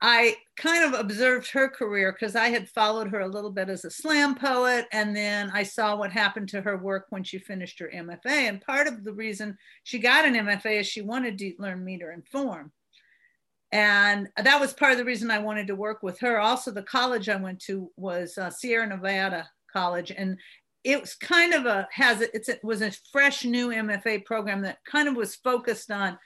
I 0.00 0.36
kind 0.56 0.84
of 0.84 1.00
observed 1.00 1.50
her 1.50 1.68
career 1.68 2.12
because 2.12 2.36
I 2.36 2.48
had 2.48 2.68
followed 2.68 3.08
her 3.08 3.20
a 3.20 3.28
little 3.28 3.50
bit 3.50 3.68
as 3.68 3.84
a 3.84 3.90
slam 3.90 4.36
poet. 4.36 4.86
And 4.92 5.16
then 5.16 5.50
I 5.52 5.64
saw 5.64 5.96
what 5.96 6.12
happened 6.12 6.48
to 6.50 6.60
her 6.60 6.76
work 6.76 7.06
when 7.10 7.24
she 7.24 7.38
finished 7.38 7.80
her 7.80 7.90
MFA. 7.92 8.26
And 8.26 8.60
part 8.60 8.86
of 8.86 9.02
the 9.02 9.12
reason 9.12 9.58
she 9.82 9.98
got 9.98 10.24
an 10.24 10.34
MFA 10.34 10.80
is 10.80 10.86
she 10.86 11.02
wanted 11.02 11.36
to 11.38 11.54
learn 11.58 11.84
meter 11.84 12.10
and 12.10 12.26
form. 12.28 12.70
And 13.72 14.28
that 14.36 14.60
was 14.60 14.72
part 14.72 14.92
of 14.92 14.98
the 14.98 15.04
reason 15.04 15.30
I 15.30 15.40
wanted 15.40 15.66
to 15.66 15.74
work 15.74 16.02
with 16.02 16.20
her. 16.20 16.38
Also, 16.38 16.70
the 16.70 16.82
college 16.82 17.28
I 17.28 17.36
went 17.36 17.60
to 17.62 17.90
was 17.96 18.38
uh, 18.38 18.50
Sierra 18.50 18.86
Nevada 18.86 19.48
College. 19.72 20.12
And 20.16 20.38
it 20.84 21.00
was 21.00 21.14
kind 21.14 21.52
of 21.52 21.66
a 21.66 21.88
has 21.90 22.20
it 22.20 22.48
it 22.48 22.60
was 22.62 22.82
a 22.82 22.92
fresh 23.12 23.44
new 23.44 23.68
MFA 23.68 24.24
program 24.24 24.62
that 24.62 24.78
kind 24.84 25.08
of 25.08 25.16
was 25.16 25.34
focused 25.36 25.90
on 25.90 26.16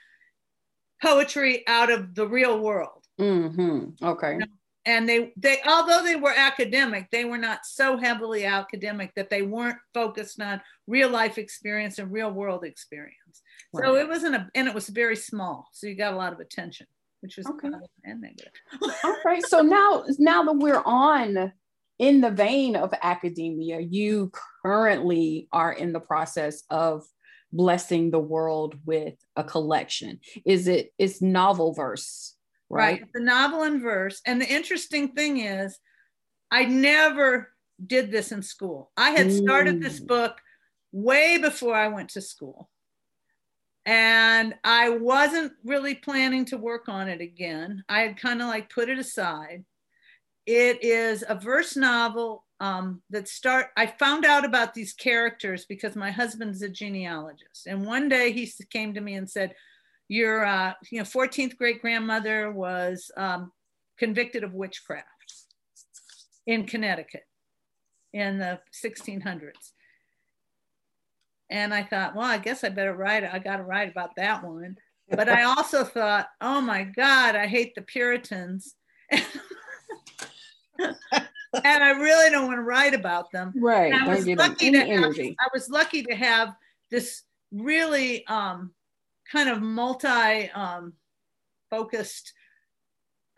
poetry 1.03 1.63
out 1.67 1.91
of 1.91 2.15
the 2.15 2.27
real 2.27 2.59
world. 2.59 3.03
Hmm 3.19 3.89
okay. 4.01 4.39
And 4.85 5.07
they 5.07 5.31
they 5.37 5.59
although 5.67 6.03
they 6.03 6.15
were 6.15 6.33
academic 6.35 7.09
they 7.11 7.25
were 7.25 7.37
not 7.37 7.59
so 7.65 7.97
heavily 7.97 8.45
academic 8.45 9.13
that 9.15 9.29
they 9.29 9.41
weren't 9.41 9.77
focused 9.93 10.41
on 10.41 10.61
real 10.87 11.09
life 11.09 11.37
experience 11.37 11.99
and 11.99 12.11
real 12.11 12.31
world 12.31 12.63
experience. 12.63 13.41
So 13.75 13.95
it 13.95 14.07
wasn't 14.07 14.35
a 14.35 14.49
and 14.55 14.67
it 14.67 14.73
was 14.73 14.89
very 14.89 15.15
small 15.15 15.67
so 15.73 15.87
you 15.87 15.95
got 15.95 16.13
a 16.13 16.17
lot 16.17 16.33
of 16.33 16.39
attention 16.39 16.87
which 17.21 17.37
was 17.37 17.45
Okay. 17.47 17.69
positive 17.69 17.89
and 18.03 18.21
negative. 18.21 18.51
All 19.03 19.17
right 19.25 19.45
so 19.45 19.61
now 19.77 20.05
now 20.17 20.43
that 20.43 20.57
we're 20.57 20.83
on 20.85 21.53
in 21.99 22.21
the 22.21 22.31
vein 22.31 22.75
of 22.75 22.93
academia 23.01 23.79
you 23.79 24.31
currently 24.63 25.47
are 25.51 25.71
in 25.71 25.93
the 25.93 25.99
process 25.99 26.63
of 26.69 27.03
blessing 27.53 28.11
the 28.11 28.19
world 28.19 28.77
with 28.85 29.13
a 29.35 29.43
collection? 29.43 30.19
Is 30.45 30.67
it 30.67 30.91
it's 30.97 31.21
novel 31.21 31.73
verse 31.73 32.35
right 32.69 33.01
right, 33.01 33.13
the 33.13 33.21
novel 33.21 33.63
and 33.63 33.81
verse. 33.81 34.21
And 34.25 34.41
the 34.41 34.51
interesting 34.51 35.13
thing 35.13 35.37
is 35.39 35.79
i 36.51 36.65
never 36.65 37.49
did 37.85 38.11
this 38.11 38.31
in 38.31 38.41
school. 38.41 38.91
I 38.97 39.11
had 39.11 39.31
started 39.31 39.81
this 39.81 39.99
Mm. 39.99 40.07
book 40.07 40.41
way 40.91 41.37
before 41.37 41.75
i 41.75 41.87
went 41.87 42.09
to 42.09 42.21
school. 42.21 42.69
And 43.85 44.55
i 44.63 44.89
wasn't 44.89 45.53
really 45.63 45.95
planning 45.95 46.45
to 46.45 46.57
work 46.57 46.89
on 46.89 47.07
it 47.07 47.21
again. 47.21 47.83
I 47.87 48.01
had 48.01 48.17
kind 48.17 48.41
of 48.41 48.47
like 48.47 48.69
put 48.73 48.89
it 48.89 48.97
aside. 48.99 49.65
It 50.45 50.83
is 50.83 51.23
a 51.27 51.35
verse 51.35 51.75
novel 51.77 52.45
um, 52.63 53.01
that 53.09 53.27
start. 53.27 53.67
I 53.75 53.87
found 53.87 54.23
out 54.23 54.45
about 54.45 54.73
these 54.73 54.93
characters 54.93 55.65
because 55.65 55.97
my 55.97 56.11
husband's 56.11 56.61
a 56.61 56.69
genealogist, 56.69 57.67
and 57.67 57.85
one 57.85 58.07
day 58.07 58.31
he 58.31 58.49
came 58.69 58.93
to 58.93 59.01
me 59.01 59.15
and 59.15 59.29
said, 59.29 59.53
"Your, 60.07 60.45
uh, 60.45 60.73
you 60.89 60.99
know, 60.99 61.03
14th 61.03 61.57
great 61.57 61.81
grandmother 61.81 62.53
was 62.53 63.11
um, 63.17 63.51
convicted 63.97 64.45
of 64.45 64.53
witchcraft 64.53 65.07
in 66.47 66.65
Connecticut 66.65 67.25
in 68.13 68.39
the 68.39 68.61
1600s." 68.73 69.73
And 71.49 71.73
I 71.73 71.83
thought, 71.83 72.15
well, 72.15 72.25
I 72.25 72.37
guess 72.37 72.63
I 72.63 72.69
better 72.69 72.95
write. 72.95 73.25
I 73.25 73.39
got 73.39 73.57
to 73.57 73.63
write 73.63 73.91
about 73.91 74.15
that 74.15 74.41
one. 74.41 74.77
But 75.09 75.27
I 75.27 75.43
also 75.43 75.83
thought, 75.83 76.29
oh 76.39 76.61
my 76.61 76.85
God, 76.85 77.35
I 77.35 77.45
hate 77.45 77.75
the 77.75 77.81
Puritans. 77.81 78.75
and 81.63 81.83
I 81.83 81.91
really 81.91 82.29
don't 82.29 82.47
want 82.47 82.57
to 82.57 82.63
write 82.63 82.93
about 82.93 83.31
them. 83.31 83.53
Right. 83.55 83.93
I 83.93 84.07
was 84.07 84.27
lucky 84.27 84.71
to 84.71 84.79
have, 84.79 85.15
I 85.17 85.47
was 85.53 85.69
lucky 85.69 86.03
to 86.03 86.15
have 86.15 86.55
this 86.89 87.23
really 87.51 88.25
um, 88.27 88.71
kind 89.31 89.49
of 89.49 89.61
multi 89.61 90.49
um, 90.51 90.93
focused 91.69 92.33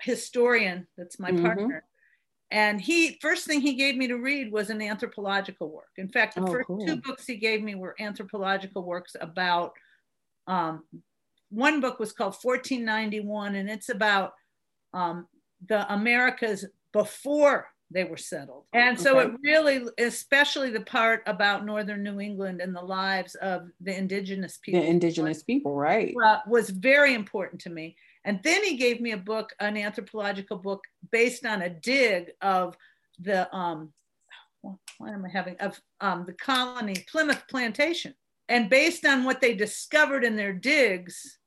historian 0.02 0.86
that's 0.98 1.20
my 1.20 1.32
mm-hmm. 1.32 1.46
partner. 1.46 1.84
And 2.52 2.80
he 2.80 3.18
first 3.22 3.46
thing 3.48 3.60
he 3.60 3.74
gave 3.74 3.98
me 3.98 4.08
to 4.08 4.18
read 4.18 4.52
was 4.52 4.70
an 4.70 4.82
anthropological 4.82 5.70
work. 5.70 5.92
In 5.98 6.08
fact, 6.08 6.36
the 6.36 6.42
oh, 6.42 6.48
first 6.48 6.68
cool. 6.68 6.86
two 6.86 6.98
books 6.98 7.26
he 7.26 7.38
gave 7.38 7.64
me 7.64 7.76
were 7.76 7.96
anthropological 8.00 8.84
works 8.84 9.16
about 9.20 9.74
um, 10.48 10.84
one 11.50 11.82
book 11.82 12.00
was 12.00 12.12
called 12.12 12.36
1491 12.42 13.56
and 13.56 13.70
it's 13.70 13.90
about 13.90 14.34
um, 14.94 15.28
the 15.68 15.92
Americas 15.92 16.66
before 16.92 17.68
they 17.92 18.04
were 18.04 18.18
settled. 18.18 18.66
And 18.74 19.00
so 19.00 19.20
okay. 19.20 19.32
it 19.32 19.40
really, 19.44 19.88
especially 19.98 20.72
the 20.72 20.82
part 20.82 21.24
about 21.28 21.66
Northern 21.66 22.04
New 22.04 22.20
England 22.20 22.62
and 22.62 22.76
the 22.76 22.82
lives 22.82 23.36
of 23.36 23.70
the 23.80 23.96
indigenous 23.96 24.58
people. 24.58 24.82
The 24.82 24.88
indigenous 24.88 25.44
people, 25.44 25.76
right. 25.76 26.14
Uh, 26.24 26.40
was 26.48 26.70
very 26.70 27.14
important 27.14 27.62
to 27.62 27.70
me. 27.70 27.96
And 28.24 28.40
then 28.44 28.64
he 28.64 28.76
gave 28.76 29.02
me 29.02 29.12
a 29.12 29.18
book, 29.18 29.54
an 29.60 29.78
anthropological 29.78 30.58
book 30.58 30.84
based 31.12 31.46
on 31.46 31.62
a 31.62 31.70
dig 31.70 32.32
of 32.42 32.76
the, 33.20 33.54
um, 33.56 33.94
what 34.62 35.14
am 35.14 35.26
I 35.26 35.30
having, 35.30 35.56
of 35.58 35.80
um, 36.02 36.26
the 36.26 36.34
colony, 36.34 37.06
Plymouth 37.12 37.44
Plantation. 37.48 38.16
And 38.50 38.70
based 38.70 39.06
on 39.06 39.24
what 39.24 39.42
they 39.42 39.54
discovered 39.54 40.24
in 40.24 40.36
their 40.36 40.54
digs, 40.54 41.38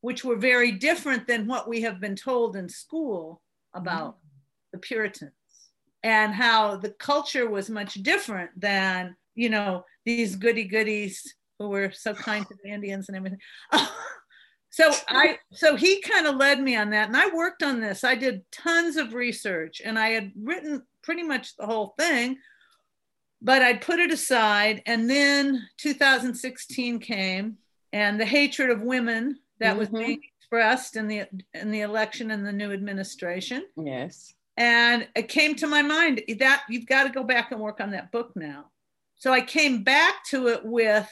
which 0.00 0.24
were 0.24 0.36
very 0.36 0.72
different 0.72 1.28
than 1.28 1.46
what 1.46 1.68
we 1.68 1.82
have 1.82 2.00
been 2.00 2.16
told 2.16 2.56
in 2.56 2.68
school 2.68 3.42
about 3.74 4.16
mm 4.16 4.18
the 4.72 4.78
Puritans 4.78 5.32
and 6.02 6.32
how 6.32 6.76
the 6.76 6.90
culture 6.90 7.48
was 7.48 7.68
much 7.68 7.94
different 7.94 8.50
than, 8.56 9.16
you 9.34 9.50
know, 9.50 9.84
these 10.04 10.36
goody 10.36 10.64
goodies 10.64 11.34
who 11.58 11.68
were 11.68 11.90
so 11.90 12.14
kind 12.14 12.46
to 12.46 12.54
the 12.62 12.70
Indians 12.70 13.08
and 13.08 13.16
everything. 13.16 13.40
so 14.70 14.92
I 15.08 15.38
so 15.52 15.76
he 15.76 16.00
kind 16.00 16.26
of 16.26 16.36
led 16.36 16.60
me 16.60 16.76
on 16.76 16.90
that 16.90 17.08
and 17.08 17.16
I 17.16 17.34
worked 17.34 17.62
on 17.62 17.80
this. 17.80 18.04
I 18.04 18.14
did 18.14 18.42
tons 18.52 18.96
of 18.96 19.14
research 19.14 19.82
and 19.84 19.98
I 19.98 20.10
had 20.10 20.32
written 20.40 20.82
pretty 21.02 21.22
much 21.22 21.56
the 21.56 21.66
whole 21.66 21.94
thing 21.98 22.38
but 23.40 23.62
I'd 23.62 23.80
put 23.80 24.00
it 24.00 24.12
aside 24.12 24.82
and 24.86 25.08
then 25.08 25.68
2016 25.78 26.98
came 26.98 27.56
and 27.92 28.20
the 28.20 28.26
hatred 28.26 28.70
of 28.70 28.82
women 28.82 29.38
that 29.60 29.70
mm-hmm. 29.70 29.78
was 29.78 29.88
being 29.88 30.20
expressed 30.40 30.96
in 30.96 31.08
the 31.08 31.24
in 31.54 31.70
the 31.70 31.82
election 31.82 32.30
and 32.30 32.46
the 32.46 32.52
new 32.52 32.72
administration. 32.72 33.64
Yes. 33.76 34.34
And 34.58 35.06
it 35.14 35.28
came 35.28 35.54
to 35.54 35.68
my 35.68 35.82
mind 35.82 36.20
that 36.40 36.64
you've 36.68 36.86
got 36.86 37.04
to 37.04 37.10
go 37.10 37.22
back 37.22 37.52
and 37.52 37.60
work 37.60 37.80
on 37.80 37.92
that 37.92 38.10
book 38.10 38.32
now. 38.34 38.64
So 39.14 39.32
I 39.32 39.40
came 39.40 39.84
back 39.84 40.24
to 40.30 40.48
it 40.48 40.64
with 40.64 41.08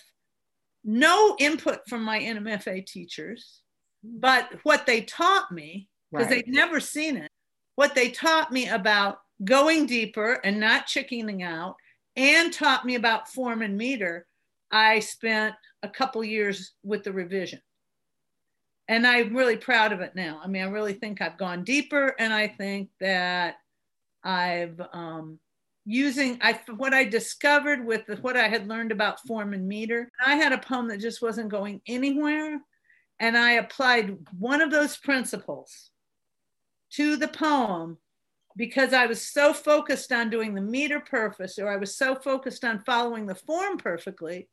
no 0.83 1.37
input 1.39 1.89
from 1.89 2.03
my 2.03 2.19
NMFA 2.19 2.85
teachers, 2.87 3.63
but 4.03 4.51
what 4.65 4.85
they 4.85 5.03
taught 5.03 5.53
me, 5.53 5.89
because 6.11 6.27
right. 6.27 6.45
they'd 6.45 6.53
never 6.53 6.81
seen 6.81 7.17
it, 7.17 7.31
what 7.77 7.95
they 7.95 8.11
taught 8.11 8.51
me 8.51 8.67
about 8.67 9.19
going 9.45 9.87
deeper 9.87 10.41
and 10.43 10.59
not 10.59 10.87
chickening 10.87 11.45
out, 11.45 11.77
and 12.17 12.53
taught 12.53 12.85
me 12.85 12.97
about 12.97 13.29
form 13.29 13.63
and 13.63 13.79
meter, 13.79 14.27
I 14.73 14.99
spent 14.99 15.55
a 15.85 15.89
couple 15.89 16.25
years 16.25 16.73
with 16.83 17.05
the 17.05 17.13
revision 17.13 17.61
and 18.89 19.07
I'm 19.07 19.35
really 19.35 19.57
proud 19.57 19.93
of 19.93 20.01
it 20.01 20.15
now. 20.15 20.41
I 20.43 20.47
mean, 20.47 20.63
I 20.63 20.67
really 20.67 20.95
think 20.95 21.21
I've 21.21 21.39
gone 21.39 21.65
deeper, 21.65 22.15
and 22.19 22.33
I 22.33 22.49
think 22.49 22.91
that 23.01 23.57
I've 24.23 24.81
um, 24.93 25.39
using 25.85 26.39
I 26.41 26.61
what 26.77 26.95
I 26.95 27.05
discovered 27.05 27.85
with 27.85 28.07
the, 28.07 28.17
what 28.17 28.37
I 28.37 28.49
had 28.49 28.69
learned 28.69 28.93
about 28.93 29.21
form 29.27 29.55
and 29.55 29.67
meter. 29.67 30.11
I 30.25 30.37
had 30.37 30.53
a 30.53 30.59
poem 30.59 30.89
that 30.89 31.01
just 31.01 31.21
wasn't 31.21 31.49
going 31.49 31.81
anywhere, 31.87 32.61
and 33.19 33.37
I 33.37 33.53
applied 33.53 34.17
one 34.39 34.61
of 34.61 34.71
those 34.71 34.97
principles 34.97 35.91
to 36.93 37.17
the 37.17 37.29
poem 37.29 37.99
because 38.57 38.93
I 38.93 39.07
was 39.07 39.27
so 39.27 39.53
focused 39.53 40.13
on 40.13 40.31
doing 40.31 40.55
the 40.55 40.63
meter 40.63 41.01
perfect, 41.01 41.59
or 41.59 41.69
I 41.69 41.77
was 41.77 41.97
so 41.97 42.15
focused 42.15 42.65
on 42.65 42.85
following 42.87 43.27
the 43.27 43.35
form 43.35 43.79
perfectly. 43.79 44.49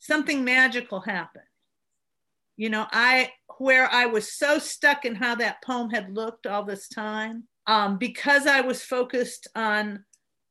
Something 0.00 0.44
magical 0.44 1.00
happened 1.00 1.44
you 2.56 2.70
know 2.70 2.86
i 2.92 3.30
where 3.58 3.90
i 3.92 4.06
was 4.06 4.32
so 4.32 4.58
stuck 4.58 5.04
in 5.04 5.14
how 5.14 5.34
that 5.34 5.62
poem 5.62 5.90
had 5.90 6.14
looked 6.14 6.46
all 6.46 6.64
this 6.64 6.88
time 6.88 7.44
um, 7.66 7.98
because 7.98 8.46
i 8.46 8.60
was 8.60 8.82
focused 8.82 9.48
on 9.54 10.04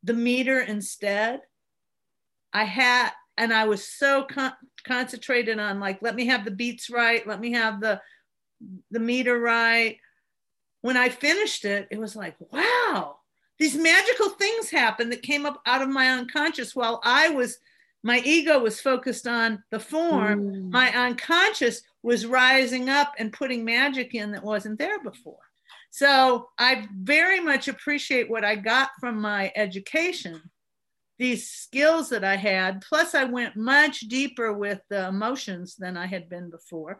the 0.04 0.14
meter 0.14 0.60
instead 0.62 1.42
i 2.54 2.64
had 2.64 3.12
and 3.38 3.54
i 3.54 3.66
was 3.66 3.88
so 3.88 4.24
con- 4.24 4.54
concentrated 4.86 5.60
on 5.60 5.80
like 5.80 6.02
let 6.02 6.16
me 6.16 6.26
have 6.26 6.46
the 6.46 6.52
beats 6.52 6.90
right 6.90 7.26
let 7.28 7.40
me 7.40 7.52
have 7.52 7.82
the 7.82 8.00
the 8.92 9.00
meter 9.00 9.40
right 9.40 9.98
when 10.82 10.98
i 10.98 11.10
finished 11.10 11.66
it 11.66 11.88
it 11.92 12.00
was 12.00 12.16
like 12.16 12.36
wow 12.52 13.18
these 13.60 13.76
magical 13.76 14.30
things 14.30 14.72
happened 14.72 15.12
that 15.12 15.22
came 15.22 15.46
up 15.46 15.62
out 15.66 15.82
of 15.82 15.90
my 15.90 16.10
unconscious 16.10 16.76
while 16.76 17.00
i 17.04 17.30
was 17.30 17.58
my 18.04 18.20
ego 18.26 18.60
was 18.60 18.82
focused 18.82 19.28
on 19.28 19.64
the 19.70 19.80
form 19.80 20.42
mm. 20.42 20.72
my 20.72 20.92
unconscious 20.94 21.84
was 22.04 22.26
rising 22.26 22.90
up 22.90 23.14
and 23.18 23.34
putting 23.34 23.64
magic 23.64 24.16
in 24.16 24.32
that 24.32 24.44
wasn't 24.44 24.78
there 24.78 25.02
before 25.04 25.40
so 25.90 26.50
i 26.58 26.88
very 26.96 27.40
much 27.40 27.68
appreciate 27.68 28.30
what 28.30 28.46
i 28.46 28.56
got 28.56 28.90
from 29.00 29.20
my 29.20 29.52
education 29.56 30.42
these 31.20 31.50
skills 31.50 32.10
that 32.10 32.24
i 32.24 32.36
had 32.36 32.82
plus 32.82 33.14
i 33.14 33.24
went 33.24 33.56
much 33.56 34.02
deeper 34.02 34.54
with 34.54 34.82
the 34.90 35.08
emotions 35.08 35.76
than 35.76 35.98
i 35.98 36.06
had 36.06 36.30
been 36.30 36.50
before 36.50 37.00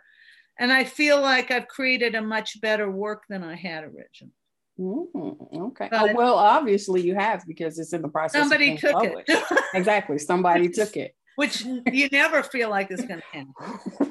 and 0.60 0.72
i 0.72 0.84
feel 0.84 1.22
like 1.22 1.52
i've 1.52 1.68
created 1.68 2.16
a 2.16 2.22
much 2.22 2.60
better 2.62 2.90
work 2.92 3.24
than 3.30 3.44
i 3.44 3.56
had 3.56 3.84
originally 3.84 4.34
Mm, 4.80 5.38
okay. 5.68 5.90
oh, 5.92 6.14
well, 6.16 6.36
obviously 6.36 7.02
you 7.02 7.14
have 7.16 7.46
because 7.48 7.78
it's 7.78 7.94
in 7.94 8.02
the 8.02 8.08
process. 8.08 8.42
Somebody 8.42 8.78
took 8.78 8.94
published. 8.94 9.30
it. 9.30 9.44
exactly. 9.74 10.18
Somebody 10.18 10.70
took 10.74 10.98
it. 10.98 11.16
Which 11.36 11.64
you 11.64 12.10
never 12.12 12.44
feel 12.44 12.70
like 12.70 12.92
is 12.92 13.02
going 13.02 13.22
to 13.22 13.26
happen. 13.32 14.11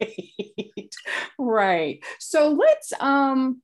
right. 0.00 0.90
right. 1.38 2.04
So 2.18 2.50
let's 2.50 2.92
um 3.00 3.62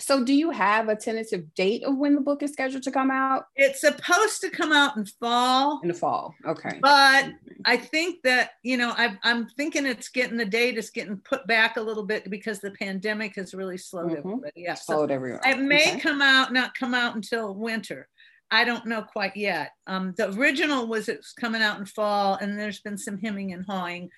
so, 0.00 0.22
do 0.22 0.32
you 0.32 0.50
have 0.50 0.88
a 0.88 0.96
tentative 0.96 1.52
date 1.54 1.82
of 1.82 1.96
when 1.96 2.14
the 2.14 2.20
book 2.20 2.42
is 2.42 2.52
scheduled 2.52 2.84
to 2.84 2.90
come 2.90 3.10
out? 3.10 3.46
It's 3.56 3.80
supposed 3.80 4.40
to 4.42 4.50
come 4.50 4.72
out 4.72 4.96
in 4.96 5.04
fall. 5.06 5.80
In 5.82 5.88
the 5.88 5.94
fall, 5.94 6.34
okay. 6.46 6.78
But 6.80 7.32
I 7.64 7.76
think 7.76 8.22
that 8.22 8.50
you 8.62 8.76
know, 8.76 8.94
i 8.96 9.16
am 9.24 9.48
thinking 9.56 9.86
it's 9.86 10.08
getting 10.08 10.36
the 10.36 10.44
date 10.44 10.78
is 10.78 10.90
getting 10.90 11.16
put 11.18 11.46
back 11.46 11.76
a 11.76 11.80
little 11.80 12.04
bit 12.04 12.30
because 12.30 12.60
the 12.60 12.70
pandemic 12.72 13.34
has 13.36 13.54
really 13.54 13.78
slowed 13.78 14.10
mm-hmm. 14.10 14.18
everybody. 14.18 14.52
Yeah, 14.56 14.74
slowed 14.74 15.10
so 15.10 15.14
everyone. 15.14 15.40
It 15.44 15.58
may 15.58 15.90
okay. 15.90 16.00
come 16.00 16.22
out, 16.22 16.52
not 16.52 16.74
come 16.74 16.94
out 16.94 17.16
until 17.16 17.54
winter. 17.54 18.08
I 18.50 18.64
don't 18.64 18.86
know 18.86 19.02
quite 19.02 19.36
yet. 19.36 19.72
Um, 19.86 20.14
the 20.16 20.30
original 20.30 20.86
was 20.86 21.08
it's 21.08 21.32
coming 21.32 21.60
out 21.60 21.78
in 21.78 21.86
fall, 21.86 22.38
and 22.40 22.58
there's 22.58 22.80
been 22.80 22.98
some 22.98 23.18
hemming 23.18 23.52
and 23.52 23.64
hawing 23.66 24.10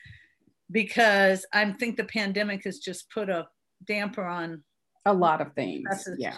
because 0.70 1.46
I 1.52 1.70
think 1.72 1.96
the 1.96 2.04
pandemic 2.04 2.64
has 2.64 2.78
just 2.78 3.10
put 3.10 3.28
a 3.28 3.46
damper 3.86 4.24
on 4.24 4.62
a 5.06 5.12
lot 5.12 5.40
of 5.40 5.52
things. 5.54 6.08
Yeah. 6.18 6.36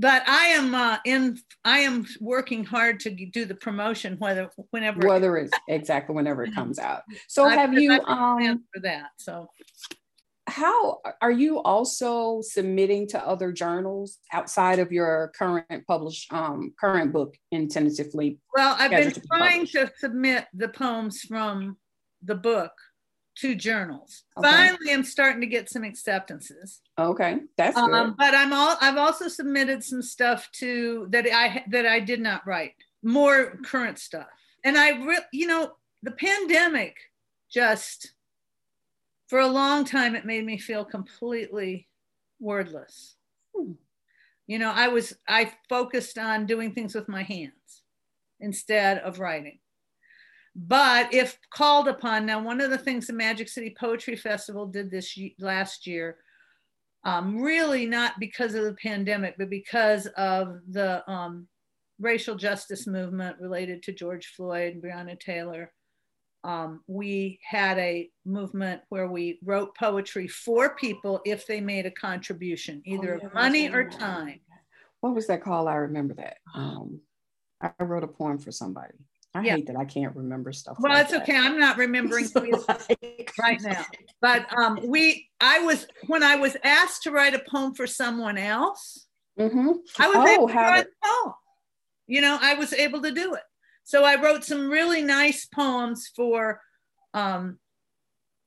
But 0.00 0.22
I 0.28 0.46
am 0.48 0.74
uh, 0.76 0.98
in. 1.04 1.38
I 1.64 1.80
am 1.80 2.06
working 2.20 2.64
hard 2.64 3.00
to 3.00 3.10
do 3.10 3.44
the 3.44 3.56
promotion, 3.56 4.16
whether 4.20 4.48
whenever 4.70 5.04
whether 5.04 5.36
it's 5.36 5.52
exactly 5.66 6.14
whenever 6.14 6.44
it 6.44 6.54
comes 6.54 6.78
out. 6.78 7.02
So 7.26 7.46
I, 7.46 7.56
have 7.56 7.74
you 7.74 7.92
um 7.92 8.64
for 8.72 8.80
that? 8.82 9.08
So 9.16 9.48
how 10.48 10.98
are 11.20 11.30
you 11.30 11.60
also 11.60 12.40
submitting 12.40 13.06
to 13.06 13.26
other 13.26 13.52
journals 13.52 14.18
outside 14.32 14.78
of 14.78 14.90
your 14.90 15.30
current 15.36 15.86
published 15.86 16.32
um, 16.32 16.72
current 16.80 17.12
book 17.12 17.36
in 17.50 17.68
tentatively 17.68 18.38
well 18.56 18.74
i've 18.78 18.90
been 18.90 19.12
trying 19.30 19.66
to 19.66 19.90
submit 19.98 20.46
the 20.54 20.68
poems 20.68 21.20
from 21.20 21.76
the 22.22 22.34
book 22.34 22.72
two 23.38 23.54
journals. 23.54 24.24
Okay. 24.36 24.48
Finally, 24.48 24.92
I'm 24.92 25.04
starting 25.04 25.40
to 25.40 25.46
get 25.46 25.70
some 25.70 25.84
acceptances. 25.84 26.80
Okay, 26.98 27.38
that's 27.56 27.76
good. 27.76 27.92
Um, 27.92 28.14
but 28.18 28.34
I'm 28.34 28.52
all 28.52 28.76
I've 28.80 28.96
also 28.96 29.28
submitted 29.28 29.84
some 29.84 30.02
stuff 30.02 30.50
to 30.54 31.06
that 31.10 31.26
I 31.32 31.64
that 31.70 31.86
I 31.86 32.00
did 32.00 32.20
not 32.20 32.46
write, 32.46 32.74
more 33.02 33.58
current 33.64 33.98
stuff. 33.98 34.26
And 34.64 34.76
I 34.76 34.90
re- 35.04 35.26
you 35.32 35.46
know, 35.46 35.72
the 36.02 36.10
pandemic 36.10 36.96
just 37.50 38.12
for 39.28 39.38
a 39.38 39.46
long 39.46 39.84
time 39.84 40.14
it 40.14 40.26
made 40.26 40.44
me 40.44 40.58
feel 40.58 40.84
completely 40.84 41.86
wordless. 42.40 43.16
Hmm. 43.54 43.72
You 44.46 44.58
know, 44.58 44.72
I 44.74 44.88
was 44.88 45.14
I 45.28 45.52
focused 45.68 46.18
on 46.18 46.46
doing 46.46 46.72
things 46.72 46.94
with 46.94 47.08
my 47.08 47.22
hands 47.22 47.82
instead 48.40 48.98
of 48.98 49.20
writing. 49.20 49.58
But 50.56 51.12
if 51.14 51.38
called 51.50 51.88
upon, 51.88 52.26
now 52.26 52.42
one 52.42 52.60
of 52.60 52.70
the 52.70 52.78
things 52.78 53.06
the 53.06 53.12
Magic 53.12 53.48
City 53.48 53.74
Poetry 53.78 54.16
Festival 54.16 54.66
did 54.66 54.90
this 54.90 55.16
last 55.38 55.86
year, 55.86 56.16
um, 57.04 57.40
really 57.40 57.86
not 57.86 58.18
because 58.18 58.54
of 58.54 58.64
the 58.64 58.74
pandemic, 58.74 59.36
but 59.38 59.50
because 59.50 60.06
of 60.16 60.58
the 60.68 61.08
um, 61.10 61.46
racial 62.00 62.34
justice 62.34 62.86
movement 62.86 63.36
related 63.40 63.82
to 63.84 63.92
George 63.92 64.32
Floyd 64.36 64.74
and 64.74 64.82
Breonna 64.82 65.18
Taylor. 65.18 65.72
Um, 66.44 66.82
we 66.86 67.40
had 67.42 67.78
a 67.78 68.10
movement 68.24 68.82
where 68.88 69.08
we 69.08 69.38
wrote 69.44 69.76
poetry 69.76 70.28
for 70.28 70.74
people 70.76 71.20
if 71.24 71.46
they 71.46 71.60
made 71.60 71.84
a 71.86 71.90
contribution, 71.90 72.80
either 72.84 73.14
Oh, 73.14 73.18
yeah, 73.20 73.26
of 73.26 73.34
money 73.34 73.68
or 73.68 73.88
time. 73.88 74.40
What 75.00 75.14
was 75.14 75.26
that 75.26 75.42
called? 75.42 75.68
I 75.68 75.74
remember 75.74 76.14
that. 76.14 76.38
Um, 76.54 77.00
I 77.60 77.72
wrote 77.80 78.04
a 78.04 78.08
poem 78.08 78.38
for 78.38 78.52
somebody. 78.52 78.94
I 79.34 79.42
Yeah. 79.42 79.56
hate 79.56 79.66
that 79.66 79.76
I 79.76 79.84
can't 79.84 80.16
remember 80.16 80.52
stuff. 80.52 80.76
Well, 80.80 80.92
like 80.92 81.02
it's 81.04 81.12
that. 81.12 81.22
okay. 81.22 81.36
I'm 81.36 81.58
not 81.58 81.76
remembering 81.76 82.26
like- 82.34 83.32
right 83.40 83.60
now. 83.62 83.84
But 84.20 84.46
um, 84.58 84.80
we, 84.86 85.28
I 85.40 85.60
was 85.60 85.86
when 86.06 86.22
I 86.22 86.36
was 86.36 86.56
asked 86.64 87.02
to 87.04 87.10
write 87.10 87.34
a 87.34 87.42
poem 87.50 87.74
for 87.74 87.86
someone 87.86 88.38
else, 88.38 89.06
Mhm. 89.38 89.76
I 89.98 90.08
was 90.08 90.16
Oh, 90.16 90.26
able 90.28 90.48
to 90.48 90.54
write 90.54 90.86
a 90.86 91.06
poem. 91.06 91.34
You 92.06 92.20
know, 92.22 92.38
I 92.40 92.54
was 92.54 92.72
able 92.72 93.02
to 93.02 93.10
do 93.12 93.34
it. 93.34 93.42
So 93.84 94.02
I 94.04 94.20
wrote 94.20 94.44
some 94.44 94.68
really 94.70 95.02
nice 95.02 95.46
poems 95.46 96.10
for 96.16 96.60
um, 97.14 97.58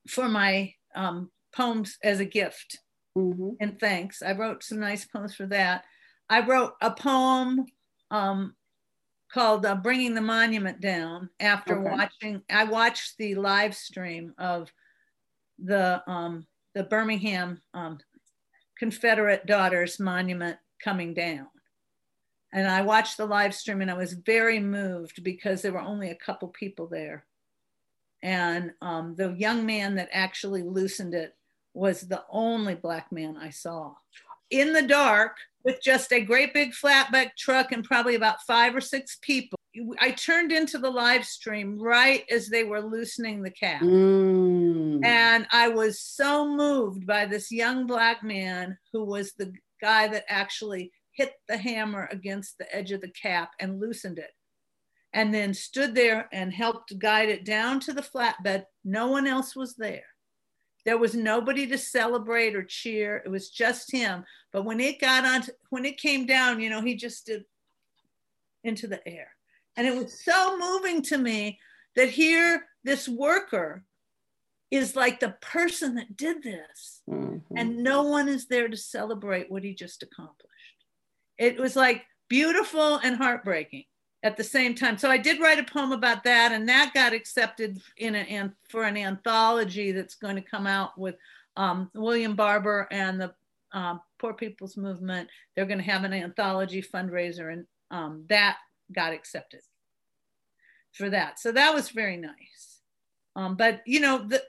for 0.08 0.28
my 0.28 0.74
um, 0.94 1.30
poems 1.54 1.96
as 2.02 2.18
a 2.20 2.24
gift 2.24 2.78
Mhm. 3.16 3.56
and 3.60 3.78
thanks. 3.78 4.20
I 4.22 4.32
wrote 4.32 4.62
some 4.64 4.80
nice 4.80 5.04
poems 5.04 5.34
for 5.34 5.46
that. 5.46 5.84
I 6.28 6.40
wrote 6.40 6.72
a 6.80 6.90
poem 6.90 7.66
um, 8.10 8.54
called 9.32 9.64
uh, 9.66 9.74
"Bringing 9.74 10.14
the 10.14 10.20
Monument 10.20 10.80
Down" 10.80 11.30
after 11.40 11.78
Okay. 11.78 11.90
watching. 11.90 12.42
I 12.50 12.64
watched 12.64 13.16
the 13.18 13.34
live 13.34 13.74
stream 13.74 14.34
of 14.38 14.70
the 15.58 16.02
um, 16.06 16.46
the 16.74 16.84
Birmingham 16.84 17.60
um, 17.74 17.98
Confederate 18.78 19.46
Daughters 19.46 19.98
Monument 20.00 20.58
coming 20.82 21.14
down, 21.14 21.46
and 22.52 22.68
I 22.68 22.82
watched 22.82 23.16
the 23.16 23.26
live 23.26 23.54
stream 23.54 23.80
and 23.80 23.90
I 23.90 23.94
was 23.94 24.12
very 24.12 24.58
moved 24.60 25.22
because 25.24 25.62
there 25.62 25.72
were 25.72 25.80
only 25.80 26.10
a 26.10 26.16
couple 26.16 26.48
people 26.48 26.86
there, 26.86 27.24
and 28.22 28.72
um, 28.82 29.14
the 29.16 29.32
young 29.32 29.64
man 29.64 29.94
that 29.96 30.08
actually 30.12 30.62
loosened 30.62 31.14
it 31.14 31.34
was 31.74 32.02
the 32.02 32.22
only 32.30 32.74
black 32.74 33.10
man 33.10 33.36
I 33.36 33.48
saw 33.48 33.94
in 34.50 34.74
the 34.74 34.82
dark 34.82 35.38
with 35.64 35.80
just 35.82 36.12
a 36.12 36.20
great 36.20 36.52
big 36.54 36.72
flatbed 36.72 37.30
truck 37.36 37.72
and 37.72 37.84
probably 37.84 38.14
about 38.14 38.42
five 38.46 38.74
or 38.74 38.80
six 38.80 39.18
people. 39.22 39.58
I 40.00 40.10
turned 40.10 40.52
into 40.52 40.78
the 40.78 40.90
live 40.90 41.24
stream 41.24 41.80
right 41.80 42.24
as 42.30 42.48
they 42.48 42.64
were 42.64 42.82
loosening 42.82 43.42
the 43.42 43.50
cap. 43.50 43.80
Mm. 43.80 45.04
And 45.04 45.46
I 45.50 45.68
was 45.68 46.00
so 46.00 46.46
moved 46.46 47.06
by 47.06 47.24
this 47.24 47.50
young 47.50 47.86
black 47.86 48.22
man 48.22 48.76
who 48.92 49.04
was 49.04 49.32
the 49.32 49.52
guy 49.80 50.08
that 50.08 50.24
actually 50.28 50.92
hit 51.12 51.32
the 51.48 51.56
hammer 51.56 52.08
against 52.10 52.58
the 52.58 52.74
edge 52.74 52.92
of 52.92 53.00
the 53.00 53.10
cap 53.10 53.52
and 53.60 53.80
loosened 53.80 54.18
it. 54.18 54.30
And 55.14 55.32
then 55.32 55.52
stood 55.52 55.94
there 55.94 56.28
and 56.32 56.52
helped 56.52 56.98
guide 56.98 57.28
it 57.28 57.44
down 57.44 57.80
to 57.80 57.92
the 57.92 58.02
flatbed. 58.02 58.64
No 58.84 59.08
one 59.08 59.26
else 59.26 59.54
was 59.54 59.74
there. 59.76 60.04
There 60.84 60.98
was 60.98 61.14
nobody 61.14 61.66
to 61.68 61.78
celebrate 61.78 62.56
or 62.56 62.64
cheer. 62.64 63.22
It 63.24 63.28
was 63.28 63.50
just 63.50 63.92
him. 63.92 64.24
But 64.52 64.64
when 64.64 64.80
it 64.80 65.00
got 65.00 65.24
on, 65.24 65.42
when 65.70 65.84
it 65.84 65.98
came 65.98 66.26
down, 66.26 66.60
you 66.60 66.70
know, 66.70 66.80
he 66.82 66.96
just 66.96 67.26
did 67.26 67.44
into 68.64 68.86
the 68.86 69.06
air. 69.06 69.28
And 69.76 69.86
it 69.86 69.94
was 69.96 70.24
so 70.24 70.58
moving 70.58 71.02
to 71.02 71.18
me 71.18 71.58
that 71.96 72.10
here, 72.10 72.66
this 72.84 73.08
worker 73.08 73.84
is 74.70 74.96
like 74.96 75.20
the 75.20 75.36
person 75.40 75.94
that 75.96 76.16
did 76.16 76.42
this, 76.42 77.02
Mhm. 77.08 77.42
and 77.56 77.82
no 77.82 78.02
one 78.02 78.28
is 78.28 78.46
there 78.46 78.68
to 78.68 78.76
celebrate 78.76 79.50
what 79.50 79.62
he 79.62 79.74
just 79.74 80.02
accomplished. 80.02 80.86
It 81.38 81.58
was 81.58 81.76
like 81.76 82.06
beautiful 82.28 82.96
and 82.96 83.16
heartbreaking 83.16 83.84
at 84.22 84.36
the 84.36 84.44
same 84.44 84.74
time. 84.74 84.98
So 84.98 85.10
I 85.10 85.18
did 85.18 85.40
write 85.40 85.58
a 85.58 85.64
poem 85.64 85.92
about 85.92 86.24
that, 86.24 86.52
and 86.52 86.68
that 86.68 86.92
got 86.94 87.12
accepted 87.12 87.80
in 87.96 88.14
an 88.14 88.54
for 88.68 88.84
an 88.84 88.96
anthology 88.96 89.92
that's 89.92 90.14
going 90.14 90.36
to 90.36 90.42
come 90.42 90.66
out 90.66 90.96
with 90.98 91.16
um, 91.56 91.90
William 91.94 92.34
Barber 92.34 92.88
and 92.90 93.20
the 93.20 93.34
um, 93.72 94.00
Poor 94.18 94.34
People's 94.34 94.76
Movement. 94.76 95.28
They're 95.54 95.66
going 95.66 95.78
to 95.78 95.90
have 95.90 96.04
an 96.04 96.12
anthology 96.12 96.82
fundraiser, 96.82 97.52
and 97.52 97.66
um, 97.90 98.24
that 98.28 98.58
got 98.92 99.12
accepted 99.12 99.60
for 100.92 101.10
that. 101.10 101.40
So 101.40 101.52
that 101.52 101.74
was 101.74 101.90
very 101.90 102.16
nice. 102.16 102.80
Um, 103.34 103.56
but 103.56 103.82
you 103.86 104.00
know, 104.00 104.18
the 104.26 104.42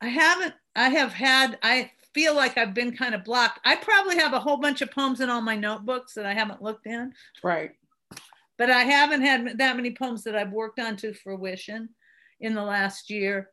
I 0.00 0.08
haven't. 0.08 0.54
I 0.76 0.90
have 0.90 1.12
had. 1.12 1.58
I 1.62 1.90
feel 2.14 2.34
like 2.34 2.56
I've 2.56 2.74
been 2.74 2.96
kind 2.96 3.14
of 3.14 3.24
blocked. 3.24 3.60
I 3.64 3.76
probably 3.76 4.16
have 4.18 4.32
a 4.32 4.40
whole 4.40 4.56
bunch 4.56 4.82
of 4.82 4.90
poems 4.90 5.20
in 5.20 5.30
all 5.30 5.40
my 5.40 5.56
notebooks 5.56 6.14
that 6.14 6.26
I 6.26 6.34
haven't 6.34 6.62
looked 6.62 6.86
in 6.86 7.12
Right. 7.42 7.72
But 8.58 8.70
I 8.70 8.80
haven't 8.80 9.22
had 9.22 9.58
that 9.58 9.76
many 9.76 9.94
poems 9.94 10.24
that 10.24 10.36
I've 10.36 10.52
worked 10.52 10.80
on 10.80 10.96
to 10.96 11.14
fruition 11.14 11.90
in 12.40 12.54
the 12.54 12.62
last 12.62 13.08
year. 13.08 13.50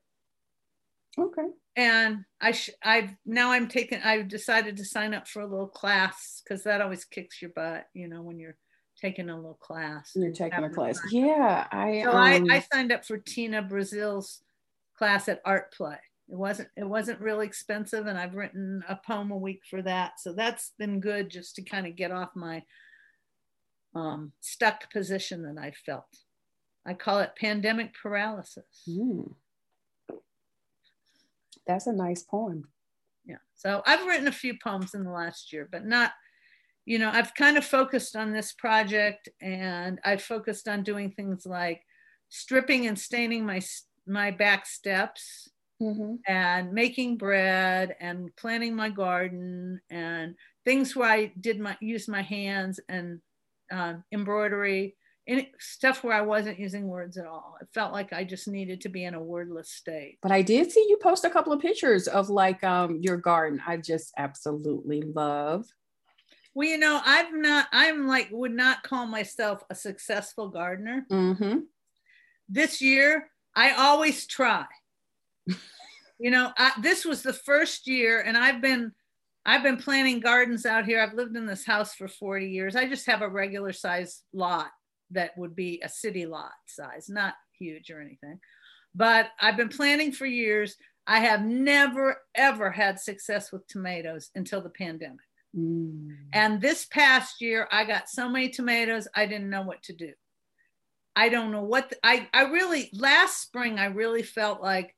Okay. 1.17 1.47
And 1.77 2.25
I 2.41 2.51
sh- 2.51 2.71
I've 2.83 3.11
now 3.25 3.51
I'm 3.51 3.67
taking 3.67 4.01
I've 4.01 4.27
decided 4.27 4.77
to 4.77 4.85
sign 4.85 5.13
up 5.13 5.27
for 5.27 5.41
a 5.41 5.47
little 5.47 5.67
class 5.67 6.41
because 6.43 6.63
that 6.63 6.81
always 6.81 7.05
kicks 7.05 7.41
your 7.41 7.51
butt, 7.55 7.85
you 7.93 8.07
know, 8.07 8.21
when 8.21 8.39
you're 8.39 8.57
taking 8.99 9.29
a 9.29 9.35
little 9.35 9.59
class. 9.61 10.11
You're 10.15 10.31
taking 10.31 10.63
a 10.63 10.69
class. 10.69 10.99
Yeah. 11.11 11.67
I. 11.71 12.01
So 12.03 12.11
um, 12.11 12.17
I, 12.17 12.45
I 12.49 12.65
signed 12.73 12.91
up 12.91 13.05
for 13.05 13.17
Tina 13.17 13.61
Braziel's 13.61 14.41
class 14.97 15.27
at 15.27 15.41
Art 15.45 15.73
Play. 15.73 15.97
It 16.29 16.37
wasn't 16.37 16.69
it 16.75 16.87
wasn't 16.87 17.19
really 17.19 17.45
expensive, 17.45 18.07
and 18.07 18.17
I've 18.17 18.35
written 18.35 18.83
a 18.89 18.95
poem 18.95 19.31
a 19.31 19.37
week 19.37 19.61
for 19.69 19.81
that. 19.83 20.13
So 20.19 20.33
that's 20.33 20.71
been 20.79 20.99
good 20.99 21.29
just 21.29 21.55
to 21.55 21.61
kind 21.61 21.85
of 21.85 21.95
get 21.95 22.11
off 22.11 22.29
my 22.35 22.63
um, 23.95 24.33
stuck 24.41 24.91
position 24.91 25.41
that 25.43 25.57
I 25.61 25.71
felt. 25.71 26.05
I 26.85 26.93
call 26.93 27.19
it 27.19 27.31
pandemic 27.39 27.93
paralysis. 27.95 28.83
mm. 28.87 29.33
That's 31.65 31.87
a 31.87 31.93
nice 31.93 32.21
poem. 32.21 32.67
Yeah. 33.25 33.37
So 33.55 33.81
I've 33.85 34.05
written 34.05 34.27
a 34.27 34.31
few 34.31 34.57
poems 34.63 34.93
in 34.93 35.03
the 35.03 35.09
last 35.11 35.51
year, 35.51 35.67
but 35.71 35.85
not, 35.85 36.11
you 36.85 36.99
know, 36.99 37.09
I've 37.11 37.33
kind 37.33 37.57
of 37.57 37.65
focused 37.65 38.15
on 38.15 38.31
this 38.31 38.53
project 38.53 39.29
and 39.41 39.99
I've 40.05 40.21
focused 40.21 40.67
on 40.67 40.83
doing 40.83 41.11
things 41.11 41.45
like 41.45 41.81
stripping 42.29 42.85
and 42.87 42.99
staining 42.99 43.45
my 43.45 43.61
my 44.07 44.29
back 44.29 44.67
steps 44.67 45.49
Mhm. 45.81 46.19
and 46.27 46.71
making 46.71 47.17
bread 47.17 47.95
and 47.99 48.33
planting 48.35 48.75
my 48.75 48.89
garden 48.89 49.81
and 49.89 50.35
things 50.63 50.95
where 50.95 51.09
I 51.09 51.33
did 51.39 51.59
my 51.59 51.75
use 51.81 52.07
my 52.07 52.21
hands 52.21 52.79
and 52.87 53.21
uh, 53.71 53.95
embroidery 54.11 54.95
and 55.27 55.47
stuff 55.59 56.03
where 56.03 56.13
I 56.13 56.21
wasn't 56.21 56.59
using 56.59 56.87
words 56.87 57.17
at 57.17 57.25
all. 57.25 57.55
It 57.59 57.67
felt 57.73 57.93
like 57.93 58.13
I 58.13 58.23
just 58.23 58.47
needed 58.47 58.81
to 58.81 58.89
be 58.89 59.05
in 59.05 59.15
a 59.15 59.21
wordless 59.21 59.71
state. 59.71 60.19
But 60.21 60.31
I 60.31 60.43
did 60.43 60.71
see 60.71 60.85
you 60.87 60.97
post 61.01 61.25
a 61.25 61.29
couple 61.29 61.51
of 61.51 61.61
pictures 61.61 62.07
of 62.07 62.29
like 62.29 62.63
um 62.63 62.99
your 63.01 63.17
garden. 63.17 63.61
I 63.65 63.77
just 63.77 64.13
absolutely 64.17 65.01
love. 65.01 65.65
Well, 66.55 66.69
you 66.69 66.77
know, 66.77 67.01
I've 67.05 67.33
not, 67.33 67.67
I'm 67.73 68.07
like, 68.07 68.29
would 68.31 68.53
not 68.53 68.81
call 68.81 69.05
myself 69.05 69.61
a 69.69 69.75
successful 69.75 70.47
gardener. 70.47 71.05
Mm-hmm. 71.11 71.59
This 72.47 72.81
year, 72.81 73.29
I 73.53 73.71
always 73.71 74.25
try. 74.25 74.65
you 75.45 76.31
know, 76.31 76.53
I, 76.57 76.71
this 76.81 77.03
was 77.03 77.23
the 77.23 77.33
first 77.33 77.87
year, 77.87 78.21
and 78.21 78.37
I've 78.37 78.61
been, 78.61 78.93
I've 79.45 79.63
been 79.63 79.77
planting 79.77 80.19
gardens 80.19 80.65
out 80.65 80.85
here. 80.85 81.01
I've 81.01 81.13
lived 81.13 81.35
in 81.35 81.45
this 81.45 81.65
house 81.65 81.93
for 81.93 82.07
40 82.07 82.49
years. 82.49 82.75
I 82.75 82.87
just 82.87 83.05
have 83.05 83.21
a 83.21 83.29
regular 83.29 83.73
size 83.73 84.23
lot 84.33 84.71
that 85.11 85.37
would 85.37 85.55
be 85.55 85.81
a 85.83 85.89
city 85.89 86.25
lot 86.25 86.51
size, 86.65 87.09
not 87.09 87.35
huge 87.57 87.91
or 87.91 88.01
anything. 88.01 88.39
But 88.95 89.29
I've 89.39 89.57
been 89.57 89.69
planting 89.69 90.11
for 90.11 90.25
years. 90.25 90.75
I 91.05 91.19
have 91.19 91.45
never, 91.45 92.17
ever 92.33 92.71
had 92.71 92.99
success 92.99 93.51
with 93.51 93.67
tomatoes 93.67 94.31
until 94.33 94.61
the 94.61 94.69
pandemic. 94.69 95.19
Mm. 95.55 96.15
And 96.33 96.59
this 96.59 96.85
past 96.85 97.39
year, 97.41 97.67
I 97.71 97.85
got 97.85 98.09
so 98.09 98.27
many 98.27 98.49
tomatoes, 98.49 99.07
I 99.15 99.25
didn't 99.25 99.49
know 99.49 99.61
what 99.61 99.83
to 99.83 99.93
do. 99.93 100.13
I 101.15 101.29
don't 101.29 101.51
know 101.51 101.63
what 101.63 101.89
the, 101.89 101.97
I 102.03 102.27
I 102.33 102.43
really 102.43 102.89
last 102.93 103.41
spring 103.41 103.79
I 103.79 103.85
really 103.85 104.23
felt 104.23 104.61
like 104.61 104.93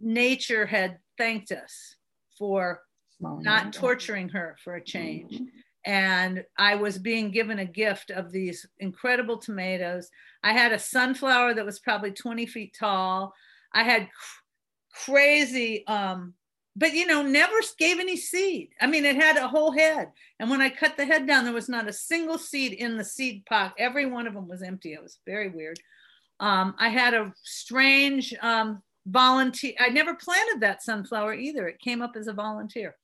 nature 0.00 0.66
had 0.66 0.98
thanked 1.18 1.50
us 1.50 1.96
for 2.38 2.80
not 3.20 3.72
torturing 3.72 4.28
her 4.30 4.56
for 4.62 4.76
a 4.76 4.84
change. 4.84 5.34
Mm-hmm. 5.34 5.44
And 5.86 6.44
I 6.56 6.76
was 6.76 6.98
being 6.98 7.30
given 7.30 7.58
a 7.58 7.64
gift 7.66 8.10
of 8.10 8.32
these 8.32 8.66
incredible 8.78 9.36
tomatoes. 9.36 10.08
I 10.42 10.52
had 10.52 10.72
a 10.72 10.78
sunflower 10.78 11.54
that 11.54 11.66
was 11.66 11.78
probably 11.78 12.12
20 12.12 12.46
feet 12.46 12.76
tall. 12.78 13.34
I 13.72 13.82
had 13.82 14.02
cr- 14.02 15.10
crazy, 15.10 15.86
um, 15.86 16.34
but 16.74 16.94
you 16.94 17.06
know, 17.06 17.22
never 17.22 17.54
gave 17.78 18.00
any 18.00 18.16
seed. 18.16 18.70
I 18.80 18.86
mean, 18.86 19.04
it 19.04 19.16
had 19.16 19.36
a 19.36 19.46
whole 19.46 19.72
head. 19.72 20.10
And 20.40 20.48
when 20.48 20.62
I 20.62 20.70
cut 20.70 20.96
the 20.96 21.04
head 21.04 21.26
down, 21.26 21.44
there 21.44 21.52
was 21.52 21.68
not 21.68 21.88
a 21.88 21.92
single 21.92 22.38
seed 22.38 22.72
in 22.72 22.96
the 22.96 23.04
seed 23.04 23.44
pot. 23.46 23.74
Every 23.78 24.06
one 24.06 24.26
of 24.26 24.34
them 24.34 24.48
was 24.48 24.62
empty. 24.62 24.94
It 24.94 25.02
was 25.02 25.18
very 25.26 25.50
weird. 25.50 25.78
Um, 26.40 26.74
I 26.78 26.88
had 26.88 27.14
a 27.14 27.32
strange 27.42 28.34
um, 28.42 28.82
volunteer. 29.06 29.74
I 29.78 29.90
never 29.90 30.14
planted 30.14 30.60
that 30.60 30.82
sunflower 30.82 31.34
either. 31.34 31.68
It 31.68 31.78
came 31.78 32.02
up 32.02 32.16
as 32.16 32.26
a 32.26 32.32
volunteer. 32.32 32.96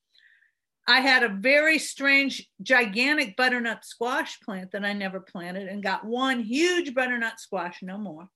I 0.91 0.99
had 0.99 1.22
a 1.22 1.28
very 1.28 1.78
strange, 1.78 2.51
gigantic 2.62 3.36
butternut 3.36 3.84
squash 3.84 4.41
plant 4.41 4.72
that 4.72 4.84
I 4.84 4.93
never 4.93 5.20
planted 5.20 5.68
and 5.68 5.84
got 5.84 6.05
one 6.05 6.41
huge 6.41 6.95
butternut 6.95 7.38
squash, 7.38 7.78
no 7.80 7.97
more. 7.97 8.28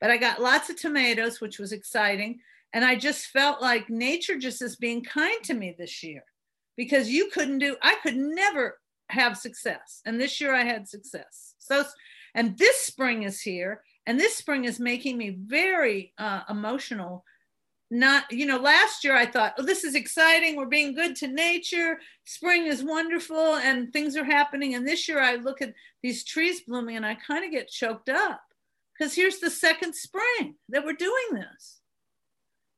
But 0.00 0.10
I 0.10 0.16
got 0.16 0.42
lots 0.42 0.68
of 0.68 0.74
tomatoes, 0.74 1.40
which 1.40 1.60
was 1.60 1.70
exciting. 1.70 2.40
And 2.72 2.84
I 2.84 2.96
just 2.96 3.26
felt 3.26 3.62
like 3.62 3.88
nature 3.88 4.36
just 4.36 4.62
is 4.62 4.74
being 4.74 5.04
kind 5.04 5.44
to 5.44 5.54
me 5.54 5.76
this 5.78 6.02
year 6.02 6.24
because 6.76 7.08
you 7.08 7.30
couldn't 7.32 7.60
do, 7.60 7.76
I 7.80 7.94
could 8.02 8.16
never 8.16 8.80
have 9.10 9.38
success. 9.38 10.00
And 10.04 10.20
this 10.20 10.40
year 10.40 10.52
I 10.52 10.64
had 10.64 10.88
success. 10.88 11.54
So, 11.60 11.84
and 12.34 12.58
this 12.58 12.78
spring 12.78 13.22
is 13.22 13.40
here. 13.40 13.80
And 14.08 14.18
this 14.18 14.34
spring 14.34 14.64
is 14.64 14.80
making 14.80 15.18
me 15.18 15.36
very 15.38 16.14
uh, 16.18 16.40
emotional 16.50 17.24
not 17.92 18.24
you 18.32 18.46
know 18.46 18.56
last 18.56 19.04
year 19.04 19.14
i 19.14 19.26
thought 19.26 19.52
oh 19.58 19.62
this 19.62 19.84
is 19.84 19.94
exciting. 19.94 20.56
We're 20.56 20.64
being 20.64 20.94
good 20.94 21.14
to 21.16 21.28
nature. 21.28 21.98
Spring 22.24 22.66
is 22.66 22.82
wonderful 22.82 23.56
and 23.56 23.92
things 23.92 24.16
are 24.16 24.24
happening. 24.24 24.74
And 24.74 24.88
this 24.88 25.08
year 25.08 25.20
i 25.20 25.36
look 25.36 25.60
at 25.60 25.74
these 26.02 26.24
trees 26.24 26.62
blooming 26.62 26.96
and 26.96 27.04
i 27.04 27.14
kind 27.14 27.44
of 27.44 27.50
get 27.50 27.68
choked 27.68 28.08
up. 28.08 28.40
Because 28.98 29.14
here's 29.14 29.40
the 29.40 29.50
second 29.50 29.94
spring 29.94 30.54
that 30.70 30.84
we're 30.86 30.94
doing 30.94 31.28
this. 31.32 31.80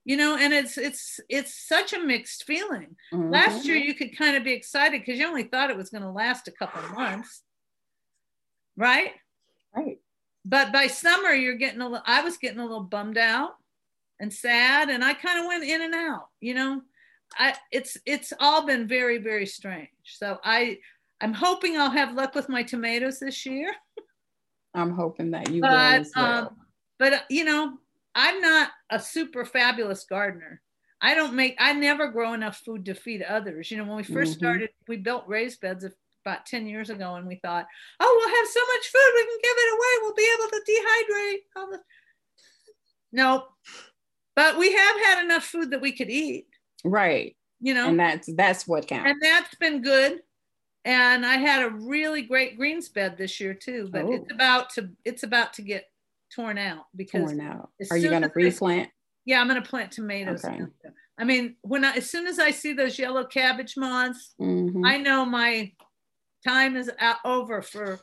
You 0.05 0.17
know 0.17 0.37
and 0.37 0.53
it's 0.53 0.77
it's 0.77 1.21
it's 1.29 1.55
such 1.55 1.93
a 1.93 2.01
mixed 2.01 2.43
feeling. 2.45 2.97
Mm-hmm. 3.13 3.31
last 3.31 3.65
year 3.65 3.77
you 3.77 3.95
could 3.95 4.19
kind 4.19 4.37
of 4.37 4.43
be 4.43 4.53
excited 4.53 5.01
because 5.01 5.21
you 5.21 5.29
only 5.29 5.45
thought 5.45 5.71
it 5.71 5.77
was 5.77 5.91
going 5.91 6.03
to 6.03 6.11
last 6.11 6.49
a 6.49 6.53
couple 6.53 6.83
months. 6.93 7.43
Right? 8.77 9.13
Right. 9.75 10.01
But 10.45 10.73
by 10.73 10.89
summer 10.89 11.31
you're 11.31 11.55
getting 11.55 11.83
a 11.83 11.85
little 11.85 12.05
i 12.05 12.21
was 12.21 12.37
getting 12.37 12.59
a 12.59 12.65
little 12.65 12.83
bummed 12.83 13.17
out 13.17 13.55
and 14.21 14.33
sad 14.33 14.89
and 14.89 15.05
i 15.05 15.15
kind 15.15 15.41
of 15.41 15.47
went 15.47 15.65
in 15.65 15.83
and 15.83 15.95
out 15.95 16.29
you 16.41 16.55
know? 16.55 16.81
I 17.37 17.55
it's 17.73 17.97
it's 18.07 18.33
all 18.41 18.67
been 18.67 18.87
very 18.87 19.19
very 19.19 19.47
strange. 19.47 19.89
So 20.05 20.39
i 20.45 20.79
i'm 21.21 21.33
hoping 21.33 21.77
i'll 21.77 21.91
have 21.91 22.15
luck 22.15 22.35
with 22.35 22.49
my 22.49 22.63
tomatoes 22.63 23.19
this 23.19 23.45
year. 23.47 23.71
I'm 24.75 24.93
hoping 24.93 25.31
that 25.33 25.51
you 25.51 25.61
but, 25.61 25.71
will 26.01 26.11
well. 26.17 26.45
Um, 26.47 26.57
but 26.99 27.25
you 27.31 27.45
know 27.45 27.75
i'm 28.15 28.41
not 28.41 28.71
a 28.91 29.01
super 29.01 29.45
fabulous 29.45 30.05
gardener. 30.05 30.61
I 31.01 31.15
don't 31.15 31.35
make 31.35 31.57
i 31.59 31.73
never 31.73 32.09
grow 32.09 32.35
enough 32.35 32.59
food 32.59 32.85
to 32.87 32.95
feed 32.95 33.23
others. 33.23 33.71
You 33.71 33.79
know 33.79 33.85
when 33.85 33.97
we 33.97 34.05
1st 34.05 34.15
mm-hmm. 34.15 34.33
started 34.33 34.71
we 34.89 34.97
built 34.97 35.25
raised 35.27 35.61
beds 35.61 35.85
about 36.25 36.47
10 36.47 36.67
years 36.67 36.89
ago 36.89 37.17
and 37.17 37.27
we 37.27 37.37
thought 37.37 37.67
oh 38.01 38.19
we'll 38.19 38.37
have 38.37 38.49
so 38.49 38.61
much 38.75 38.87
food 38.89 39.13
we 39.15 39.25
can 39.25 39.39
give 39.43 39.57
it 39.57 39.75
away. 39.75 39.93
We'll 40.03 40.15
be 40.15 40.33
able 40.39 40.51
to 40.51 40.63
dehydrate 40.71 41.61
all 41.61 41.71
the 41.71 41.81
nope 43.13 43.49
but 44.37 44.59
we 44.59 44.73
have 44.73 44.97
had 45.05 45.25
enough 45.25 45.45
food 45.45 45.71
that 45.71 45.81
we 45.81 45.93
could 45.93 46.11
eat. 46.11 46.47
Right. 46.85 47.37
You 47.61 47.75
know, 47.75 47.89
and 47.89 47.99
that's 47.99 48.29
that's 48.35 48.67
what 48.67 48.87
counts. 48.87 49.11
And 49.11 49.23
that's 49.23 49.55
been 49.55 49.83
good. 49.83 50.21
And 50.85 51.25
I 51.25 51.37
had 51.37 51.65
a 51.65 51.71
really 51.71 52.23
great 52.23 52.59
greens 52.59 52.91
bed 52.91 53.17
this 53.17 53.41
year 53.41 53.55
too, 53.55 53.89
but 53.91 54.03
oh. 54.03 54.13
it's 54.13 54.33
about 54.33 54.71
to 54.71 54.91
it's 55.05 55.23
about 55.23 55.55
to 55.55 55.63
get 55.63 55.85
torn 56.35 56.59
out 56.59 56.87
because 56.95 57.31
torn 57.31 57.41
out. 57.41 57.71
Are 57.91 57.97
you 57.97 58.11
going 58.11 58.23
to 58.23 58.33
replant? 58.35 58.91
yeah, 59.25 59.41
I'm 59.41 59.49
going 59.49 59.63
to 59.63 59.69
plant 59.69 59.93
tomatoes. 59.93 60.45
Okay. 60.45 60.61
I 61.17 61.25
mean, 61.25 61.57
when 61.63 61.85
I 61.85 61.97
as 61.97 62.11
soon 62.11 62.27
as 62.27 62.39
I 62.39 62.51
see 62.51 62.73
those 62.73 62.99
yellow 62.99 63.25
cabbage 63.25 63.77
moths, 63.77 64.35
mm-hmm. 64.41 64.85
I 64.85 64.99
know 64.99 65.25
my 65.25 65.73
time 66.47 66.77
is 66.77 66.91
over 67.25 67.63
for 67.63 68.01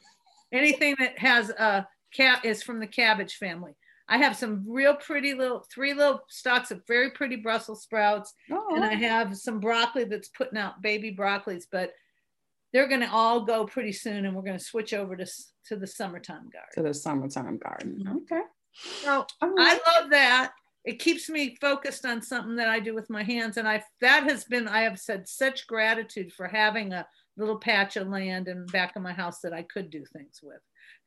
anything 0.51 0.95
that 0.99 1.19
has 1.19 1.49
a 1.49 1.87
cat 2.13 2.45
is 2.45 2.63
from 2.63 2.79
the 2.79 2.87
cabbage 2.87 3.35
family. 3.35 3.73
I 4.11 4.17
have 4.17 4.35
some 4.35 4.65
real 4.67 4.93
pretty 4.93 5.33
little, 5.33 5.65
three 5.73 5.93
little 5.93 6.19
stalks 6.27 6.69
of 6.69 6.81
very 6.85 7.11
pretty 7.11 7.37
Brussels 7.37 7.83
sprouts. 7.83 8.33
Oh. 8.51 8.75
And 8.75 8.83
I 8.83 8.93
have 8.93 9.37
some 9.37 9.61
broccoli 9.61 10.03
that's 10.03 10.27
putting 10.27 10.57
out 10.57 10.81
baby 10.81 11.15
broccolis, 11.15 11.63
but 11.71 11.93
they're 12.73 12.89
going 12.89 12.99
to 12.99 13.09
all 13.09 13.45
go 13.45 13.65
pretty 13.65 13.93
soon. 13.93 14.25
And 14.25 14.35
we're 14.35 14.41
going 14.41 14.57
to 14.57 14.63
switch 14.63 14.93
over 14.93 15.15
to, 15.15 15.25
to 15.67 15.77
the 15.77 15.87
summertime 15.87 16.49
garden. 16.51 16.71
To 16.73 16.83
the 16.83 16.93
summertime 16.93 17.57
garden. 17.57 18.03
Mm-hmm. 18.05 18.17
Okay. 18.17 18.41
So 18.73 19.25
I 19.41 19.79
love 19.95 20.09
that. 20.09 20.51
It 20.83 20.99
keeps 20.99 21.29
me 21.29 21.55
focused 21.61 22.05
on 22.05 22.21
something 22.21 22.57
that 22.57 22.67
I 22.67 22.81
do 22.81 22.93
with 22.93 23.09
my 23.09 23.23
hands. 23.23 23.55
And 23.55 23.67
I, 23.67 23.81
that 24.01 24.23
has 24.23 24.43
been, 24.43 24.67
I 24.67 24.81
have 24.81 24.99
said 24.99 25.25
such 25.29 25.67
gratitude 25.67 26.33
for 26.33 26.47
having 26.47 26.91
a 26.91 27.07
little 27.37 27.57
patch 27.57 27.95
of 27.95 28.09
land 28.09 28.49
in 28.49 28.65
back 28.65 28.97
of 28.97 29.03
my 29.03 29.13
house 29.13 29.39
that 29.39 29.53
I 29.53 29.61
could 29.63 29.89
do 29.89 30.03
things 30.11 30.41
with 30.43 30.59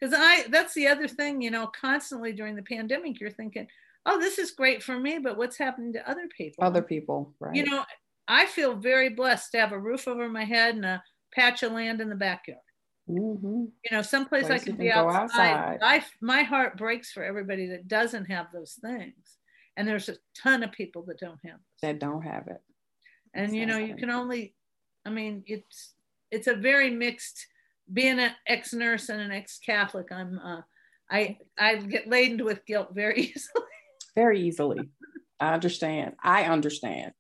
because 0.05 0.19
i 0.19 0.45
that's 0.49 0.75
the 0.75 0.87
other 0.87 1.09
thing 1.09 1.41
you 1.41 1.51
know 1.51 1.67
constantly 1.67 2.33
during 2.33 2.55
the 2.55 2.63
pandemic 2.63 3.21
you're 3.21 3.31
thinking 3.31 3.67
oh 4.07 4.19
this 4.19 4.39
is 4.39 4.51
great 4.51 4.83
for 4.83 4.99
me 4.99 5.19
but 5.19 5.37
what's 5.37 5.57
happening 5.57 5.93
to 5.93 6.11
other 6.11 6.29
people? 6.37 6.65
Other 6.65 6.83
people 6.83 7.33
right. 7.41 7.55
You 7.55 7.65
know 7.65 7.85
i 8.29 8.47
feel 8.47 8.75
very 8.75 9.11
blessed 9.11 9.53
to 9.53 9.61
have 9.61 9.73
a 9.73 9.79
roof 9.79 10.09
over 10.09 10.29
my 10.29 10.45
head 10.45 10.75
and 10.75 10.85
a 10.85 11.03
patch 11.35 11.63
of 11.63 11.73
land 11.73 12.01
in 12.01 12.09
the 12.09 12.15
backyard. 12.15 12.61
Mm-hmm. 13.09 13.65
you 13.85 13.91
know 13.93 14.01
someplace 14.01 14.47
Place 14.47 14.63
i 14.63 14.65
can 14.65 14.77
be 14.77 14.91
outside, 14.91 15.51
outside. 15.53 15.79
I, 15.83 16.03
my 16.23 16.43
heart 16.43 16.79
breaks 16.79 17.13
for 17.13 17.23
everybody 17.23 17.67
that 17.69 17.87
doesn't 17.87 18.25
have 18.27 18.47
those 18.51 18.79
things. 18.81 19.37
And 19.77 19.87
there's 19.87 20.09
a 20.09 20.17
ton 20.41 20.63
of 20.63 20.73
people 20.73 21.03
that 21.09 21.19
don't 21.19 21.41
have 21.45 21.59
that 21.83 21.99
don't 21.99 22.23
have 22.23 22.49
it. 22.49 22.63
And 23.35 23.55
you 23.55 23.67
know 23.67 23.77
you 23.77 23.95
can 23.97 24.11
only 24.11 24.55
i 25.05 25.11
mean 25.11 25.43
it's 25.47 25.93
it's 26.31 26.47
a 26.47 26.55
very 26.55 26.89
mixed 26.89 27.47
being 27.93 28.19
an 28.19 28.33
ex-nurse 28.47 29.09
and 29.09 29.21
an 29.21 29.33
ex-Catholic, 29.33 30.11
I'm 30.11 30.39
uh, 30.39 30.61
I 31.11 31.39
I 31.59 31.77
get 31.77 32.09
laden 32.09 32.45
with 32.45 32.65
guilt 32.67 32.89
very 32.95 33.21
easily. 33.35 33.65
very 34.15 34.41
easily. 34.41 34.89
I 35.41 35.55
understand. 35.55 36.15
I 36.23 36.45
understand. 36.45 37.13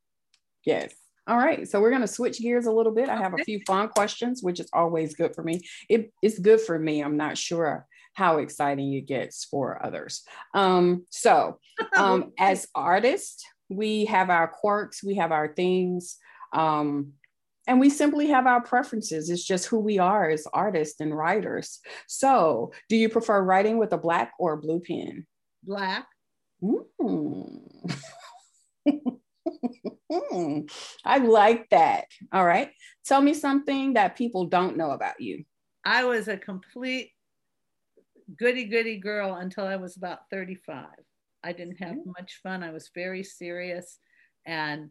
Yes. 0.64 0.94
All 1.26 1.38
right. 1.38 1.66
So 1.66 1.80
we're 1.80 1.90
going 1.90 2.02
to 2.02 2.08
switch 2.08 2.40
gears 2.40 2.66
a 2.66 2.72
little 2.72 2.92
bit. 2.92 3.08
I 3.08 3.16
have 3.16 3.34
a 3.34 3.44
few 3.44 3.60
fun 3.66 3.88
questions, 3.88 4.42
which 4.42 4.60
is 4.60 4.68
always 4.72 5.14
good 5.14 5.34
for 5.34 5.42
me. 5.42 5.62
It, 5.88 6.12
it's 6.22 6.38
good 6.38 6.60
for 6.60 6.78
me. 6.78 7.02
I'm 7.02 7.16
not 7.16 7.38
sure 7.38 7.86
how 8.14 8.38
exciting 8.38 8.92
it 8.92 9.06
gets 9.06 9.44
for 9.44 9.84
others. 9.84 10.22
Um, 10.54 11.06
so, 11.10 11.58
um, 11.96 12.32
as 12.38 12.68
artists, 12.74 13.44
we 13.68 14.04
have 14.04 14.30
our 14.30 14.48
quirks, 14.48 15.02
we 15.02 15.16
have 15.16 15.32
our 15.32 15.52
things. 15.54 16.18
Um, 16.52 17.14
and 17.66 17.80
we 17.80 17.90
simply 17.90 18.28
have 18.28 18.46
our 18.46 18.60
preferences. 18.60 19.30
It's 19.30 19.44
just 19.44 19.66
who 19.66 19.78
we 19.78 19.98
are 19.98 20.28
as 20.28 20.46
artists 20.52 21.00
and 21.00 21.16
writers. 21.16 21.80
So, 22.06 22.72
do 22.88 22.96
you 22.96 23.08
prefer 23.08 23.42
writing 23.42 23.78
with 23.78 23.92
a 23.92 23.98
black 23.98 24.32
or 24.38 24.54
a 24.54 24.58
blue 24.58 24.80
pen? 24.80 25.26
Black. 25.62 26.06
Mm. 26.62 27.94
I 31.04 31.18
like 31.18 31.68
that. 31.70 32.04
All 32.32 32.44
right. 32.44 32.70
Tell 33.04 33.20
me 33.20 33.34
something 33.34 33.94
that 33.94 34.16
people 34.16 34.46
don't 34.46 34.76
know 34.76 34.90
about 34.92 35.20
you. 35.20 35.44
I 35.84 36.04
was 36.04 36.28
a 36.28 36.36
complete 36.36 37.10
goody 38.38 38.64
goody 38.64 38.96
girl 38.98 39.34
until 39.34 39.66
I 39.66 39.76
was 39.76 39.96
about 39.96 40.20
35. 40.30 40.86
I 41.42 41.52
didn't 41.52 41.76
have 41.76 41.96
mm. 41.96 42.06
much 42.18 42.40
fun. 42.42 42.62
I 42.62 42.70
was 42.70 42.90
very 42.94 43.22
serious 43.22 43.98
and 44.46 44.90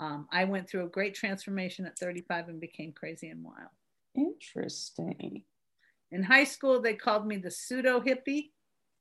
um, 0.00 0.28
I 0.30 0.44
went 0.44 0.68
through 0.68 0.84
a 0.84 0.90
great 0.90 1.14
transformation 1.14 1.86
at 1.86 1.98
35 1.98 2.48
and 2.48 2.60
became 2.60 2.92
crazy 2.92 3.28
and 3.28 3.44
wild. 3.44 3.70
Interesting. 4.14 5.42
In 6.10 6.22
high 6.22 6.44
school, 6.44 6.80
they 6.80 6.94
called 6.94 7.26
me 7.26 7.36
the 7.36 7.50
pseudo 7.50 8.00
hippie 8.00 8.50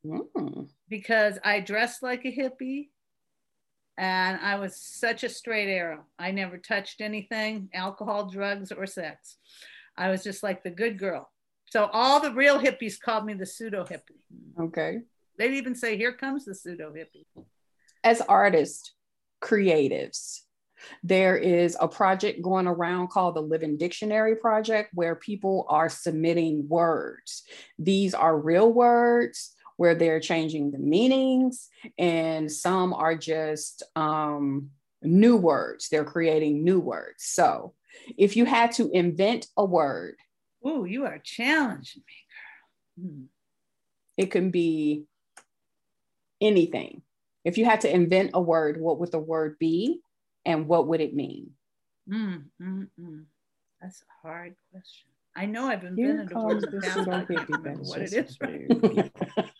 mm. 0.05 0.67
because 0.89 1.39
I 1.43 1.59
dressed 1.59 2.03
like 2.03 2.25
a 2.25 2.35
hippie 2.35 2.89
and 3.97 4.39
I 4.41 4.55
was 4.55 4.75
such 4.75 5.23
a 5.23 5.29
straight 5.29 5.69
arrow. 5.69 6.05
I 6.19 6.31
never 6.31 6.57
touched 6.57 7.01
anything 7.01 7.69
alcohol, 7.73 8.29
drugs, 8.29 8.71
or 8.71 8.85
sex. 8.85 9.37
I 9.97 10.09
was 10.09 10.23
just 10.23 10.43
like 10.43 10.63
the 10.63 10.69
good 10.69 10.99
girl. 10.99 11.31
So 11.69 11.89
all 11.91 12.19
the 12.19 12.31
real 12.31 12.59
hippies 12.59 12.99
called 12.99 13.25
me 13.25 13.33
the 13.33 13.45
pseudo 13.45 13.83
hippie. 13.83 14.21
Okay. 14.59 14.99
They'd 15.37 15.55
even 15.55 15.75
say, 15.75 15.97
Here 15.97 16.13
comes 16.13 16.45
the 16.45 16.55
pseudo 16.55 16.91
hippie. 16.91 17.25
As 18.03 18.21
artists, 18.21 18.93
creatives, 19.41 20.41
there 21.03 21.37
is 21.37 21.77
a 21.79 21.87
project 21.87 22.41
going 22.41 22.67
around 22.67 23.09
called 23.09 23.35
the 23.35 23.41
Living 23.41 23.77
Dictionary 23.77 24.35
Project 24.35 24.91
where 24.93 25.15
people 25.15 25.65
are 25.69 25.89
submitting 25.89 26.67
words. 26.67 27.43
These 27.79 28.13
are 28.13 28.37
real 28.37 28.71
words 28.71 29.53
where 29.77 29.95
they're 29.95 30.19
changing 30.19 30.71
the 30.71 30.79
meanings, 30.79 31.69
and 31.99 32.51
some 32.51 32.93
are 32.93 33.15
just 33.15 33.83
um, 33.95 34.71
new 35.03 35.37
words. 35.37 35.89
They're 35.89 36.03
creating 36.03 36.63
new 36.63 36.79
words. 36.79 37.23
So 37.23 37.73
if 38.17 38.35
you 38.35 38.45
had 38.45 38.71
to 38.73 38.89
invent 38.89 39.47
a 39.55 39.63
word, 39.63 40.15
oh, 40.63 40.83
you 40.83 41.05
are 41.05 41.19
challenging 41.23 42.03
me, 42.07 43.03
girl. 43.03 43.09
Hmm. 43.09 43.23
It 44.17 44.31
can 44.31 44.49
be 44.49 45.05
anything. 46.41 47.03
If 47.45 47.57
you 47.57 47.65
had 47.65 47.81
to 47.81 47.93
invent 47.93 48.31
a 48.33 48.41
word, 48.41 48.81
what 48.81 48.99
would 48.99 49.11
the 49.11 49.19
word 49.19 49.57
be 49.59 50.01
and 50.47 50.67
what 50.67 50.87
would 50.87 51.01
it 51.01 51.13
mean? 51.13 51.51
Mm, 52.09 52.45
mm, 52.61 52.87
mm. 52.99 53.23
That's 53.81 54.01
a 54.01 54.27
hard 54.27 54.55
question. 54.71 55.09
I 55.35 55.45
know 55.45 55.67
I've 55.67 55.83
invented 55.83 56.31
a 56.31 56.39
word 56.39 56.63
in 56.63 56.71
the 56.71 56.81
past, 56.81 57.07
I 57.07 57.25
can't 57.25 57.49
remember 57.49 57.83
what 57.83 58.01
it 58.01 58.13
is. 58.13 58.37
Right? 58.41 59.11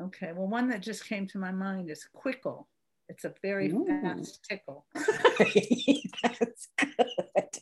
okay, 0.00 0.32
well, 0.34 0.46
one 0.46 0.68
that 0.68 0.80
just 0.80 1.06
came 1.06 1.26
to 1.26 1.38
my 1.38 1.50
mind 1.50 1.90
is 1.90 2.06
quickle. 2.14 2.68
It's 3.08 3.24
a 3.24 3.34
very 3.42 3.70
Ooh. 3.70 3.84
fast 3.86 4.46
tickle. 4.48 4.86
That's 4.94 6.68
good. 6.78 7.58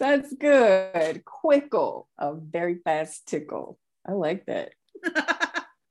That's 0.00 0.32
good. 0.32 1.24
Quickle, 1.24 2.08
a 2.18 2.34
very 2.34 2.78
fast 2.82 3.28
tickle. 3.28 3.78
I 4.08 4.12
like 4.12 4.46
that. 4.46 4.72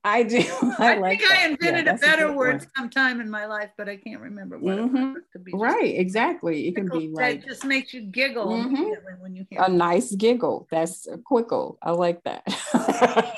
I 0.08 0.24
do. 0.24 0.38
I, 0.80 0.94
I 0.94 0.98
like 1.00 1.20
think 1.20 1.30
that. 1.30 1.40
I 1.40 1.48
invented 1.48 1.86
yeah, 1.86 1.96
a 1.96 1.98
better 1.98 2.28
a 2.28 2.34
word 2.34 2.60
one. 2.60 2.68
sometime 2.78 3.20
in 3.20 3.30
my 3.30 3.46
life, 3.46 3.72
but 3.78 3.90
I 3.90 3.98
can't 3.98 4.22
remember 4.22 4.58
what 4.58 4.78
mm-hmm. 4.78 5.18
it 5.18 5.24
could 5.34 5.44
be. 5.44 5.52
Right, 5.54 5.96
exactly. 5.96 6.68
It 6.68 6.76
can 6.76 6.88
be 6.88 7.10
like 7.10 7.40
it 7.40 7.46
just 7.46 7.66
makes 7.66 7.94
you 7.94 8.02
giggle 8.02 8.48
mm-hmm. 8.48 9.22
when 9.22 9.36
you 9.36 9.46
hear 9.50 9.60
a 9.62 9.66
it. 9.66 9.74
nice 9.74 10.16
giggle. 10.16 10.66
That's 10.72 11.08
a 11.08 11.18
quickle. 11.18 11.78
I 11.82 11.92
like 11.92 12.24
that. 12.24 12.44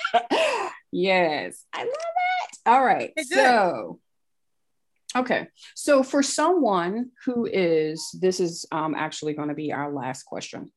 yes, 0.91 1.65
I 1.73 1.79
love 1.79 1.89
it. 1.89 2.57
All 2.67 2.85
right, 2.85 3.13
so. 3.21 3.99
Okay, 5.15 5.47
so 5.73 6.03
for 6.03 6.21
someone 6.21 7.09
who 7.25 7.47
is, 7.51 8.15
this 8.21 8.39
is 8.39 8.67
um, 8.71 8.93
actually 8.93 9.33
going 9.33 9.49
to 9.49 9.55
be 9.55 9.73
our 9.73 9.91
last 9.91 10.21
question. 10.21 10.71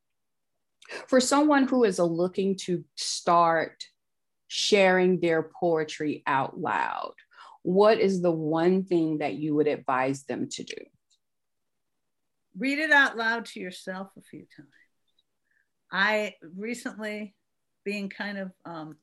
For 1.07 1.19
someone 1.19 1.67
who 1.67 1.83
is 1.83 1.99
looking 1.99 2.55
to 2.61 2.83
start 2.95 3.85
sharing 4.55 5.19
their 5.19 5.49
poetry 5.59 6.21
out 6.27 6.59
loud, 6.59 7.15
what 7.63 7.99
is 7.99 8.21
the 8.21 8.31
one 8.31 8.83
thing 8.83 9.17
that 9.17 9.33
you 9.33 9.55
would 9.55 9.65
advise 9.65 10.25
them 10.25 10.47
to 10.47 10.63
do? 10.63 10.75
Read 12.55 12.77
it 12.77 12.91
out 12.91 13.17
loud 13.17 13.45
to 13.47 13.59
yourself 13.59 14.09
a 14.15 14.21
few 14.21 14.45
times. 14.55 14.69
I 15.91 16.35
recently, 16.55 17.33
being 17.83 18.09
kind 18.09 18.37
of 18.37 18.51
um, 18.63 18.97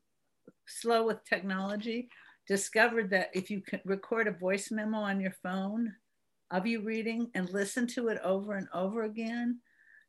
slow 0.68 1.05
with 1.05 1.24
technology, 1.24 2.11
discovered 2.46 3.11
that 3.11 3.30
if 3.34 3.51
you 3.51 3.62
record 3.84 4.28
a 4.28 4.32
voice 4.32 4.70
memo 4.70 4.98
on 4.98 5.20
your 5.20 5.34
phone 5.42 5.92
of 6.53 6.64
you 6.64 6.82
reading 6.82 7.28
and 7.34 7.51
listen 7.51 7.88
to 7.88 8.07
it 8.07 8.20
over 8.22 8.55
and 8.55 8.68
over 8.72 9.03
again, 9.03 9.59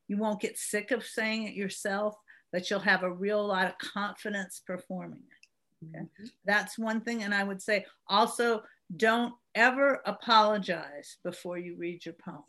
you 0.07 0.17
won't 0.17 0.41
get 0.41 0.59
sick 0.59 0.91
of 0.91 1.03
saying 1.03 1.47
it 1.47 1.55
yourself 1.55 2.15
but 2.51 2.69
you'll 2.69 2.79
have 2.79 3.03
a 3.03 3.11
real 3.11 3.45
lot 3.45 3.67
of 3.67 3.77
confidence 3.77 4.61
performing 4.65 5.19
it. 5.19 5.87
Okay? 5.87 6.03
Mm-hmm. 6.03 6.25
That's 6.45 6.77
one 6.77 7.01
thing. 7.01 7.23
And 7.23 7.33
I 7.33 7.43
would 7.43 7.61
say 7.61 7.85
also 8.07 8.63
don't 8.95 9.33
ever 9.55 10.01
apologize 10.05 11.17
before 11.23 11.57
you 11.57 11.75
read 11.77 12.05
your 12.05 12.15
poem. 12.15 12.43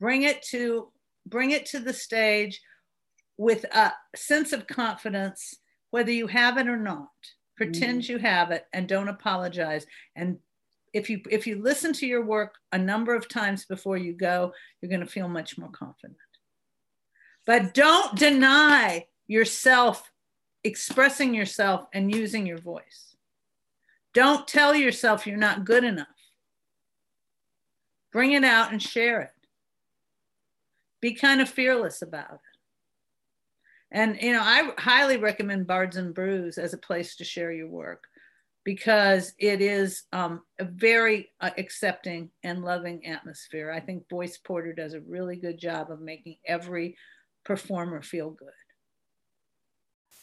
Bring 0.00 0.22
it 0.22 0.42
to 0.50 0.88
bring 1.26 1.50
it 1.50 1.66
to 1.66 1.78
the 1.78 1.92
stage 1.92 2.60
with 3.36 3.64
a 3.72 3.92
sense 4.16 4.52
of 4.52 4.66
confidence, 4.66 5.54
whether 5.90 6.10
you 6.10 6.26
have 6.26 6.58
it 6.58 6.68
or 6.68 6.76
not. 6.76 7.08
Pretend 7.56 8.02
mm-hmm. 8.02 8.12
you 8.12 8.18
have 8.18 8.50
it 8.50 8.64
and 8.72 8.88
don't 8.88 9.08
apologize. 9.08 9.86
And 10.16 10.38
if 10.92 11.08
you 11.08 11.20
if 11.30 11.46
you 11.46 11.62
listen 11.62 11.92
to 11.94 12.06
your 12.06 12.24
work 12.24 12.54
a 12.72 12.78
number 12.78 13.14
of 13.14 13.28
times 13.28 13.64
before 13.66 13.96
you 13.96 14.12
go, 14.12 14.52
you're 14.80 14.90
going 14.90 15.00
to 15.00 15.06
feel 15.06 15.28
much 15.28 15.58
more 15.58 15.70
confident. 15.70 16.18
But 17.46 17.74
don't 17.74 18.16
deny 18.16 19.06
yourself 19.30 20.10
expressing 20.64 21.34
yourself 21.34 21.86
and 21.94 22.12
using 22.12 22.46
your 22.46 22.58
voice. 22.58 23.14
Don't 24.12 24.48
tell 24.48 24.74
yourself 24.74 25.24
you're 25.24 25.36
not 25.36 25.64
good 25.64 25.84
enough. 25.84 26.08
Bring 28.12 28.32
it 28.32 28.42
out 28.42 28.72
and 28.72 28.82
share 28.82 29.20
it. 29.20 29.30
Be 31.00 31.14
kind 31.14 31.40
of 31.40 31.48
fearless 31.48 32.02
about 32.02 32.32
it. 32.32 32.40
And 33.92 34.20
you 34.20 34.32
know, 34.32 34.42
I 34.42 34.72
highly 34.78 35.16
recommend 35.16 35.68
Bards 35.68 35.96
and 35.96 36.12
Brews 36.12 36.58
as 36.58 36.74
a 36.74 36.78
place 36.78 37.14
to 37.16 37.24
share 37.24 37.52
your 37.52 37.68
work 37.68 38.02
because 38.64 39.32
it 39.38 39.60
is 39.60 40.02
um, 40.12 40.42
a 40.58 40.64
very 40.64 41.30
uh, 41.40 41.50
accepting 41.56 42.30
and 42.42 42.64
loving 42.64 43.06
atmosphere. 43.06 43.70
I 43.70 43.78
think 43.78 44.08
Voice 44.08 44.38
Porter 44.38 44.72
does 44.72 44.94
a 44.94 45.00
really 45.00 45.36
good 45.36 45.56
job 45.56 45.92
of 45.92 46.00
making 46.00 46.38
every 46.44 46.96
performer 47.44 48.02
feel 48.02 48.30
good 48.30 48.50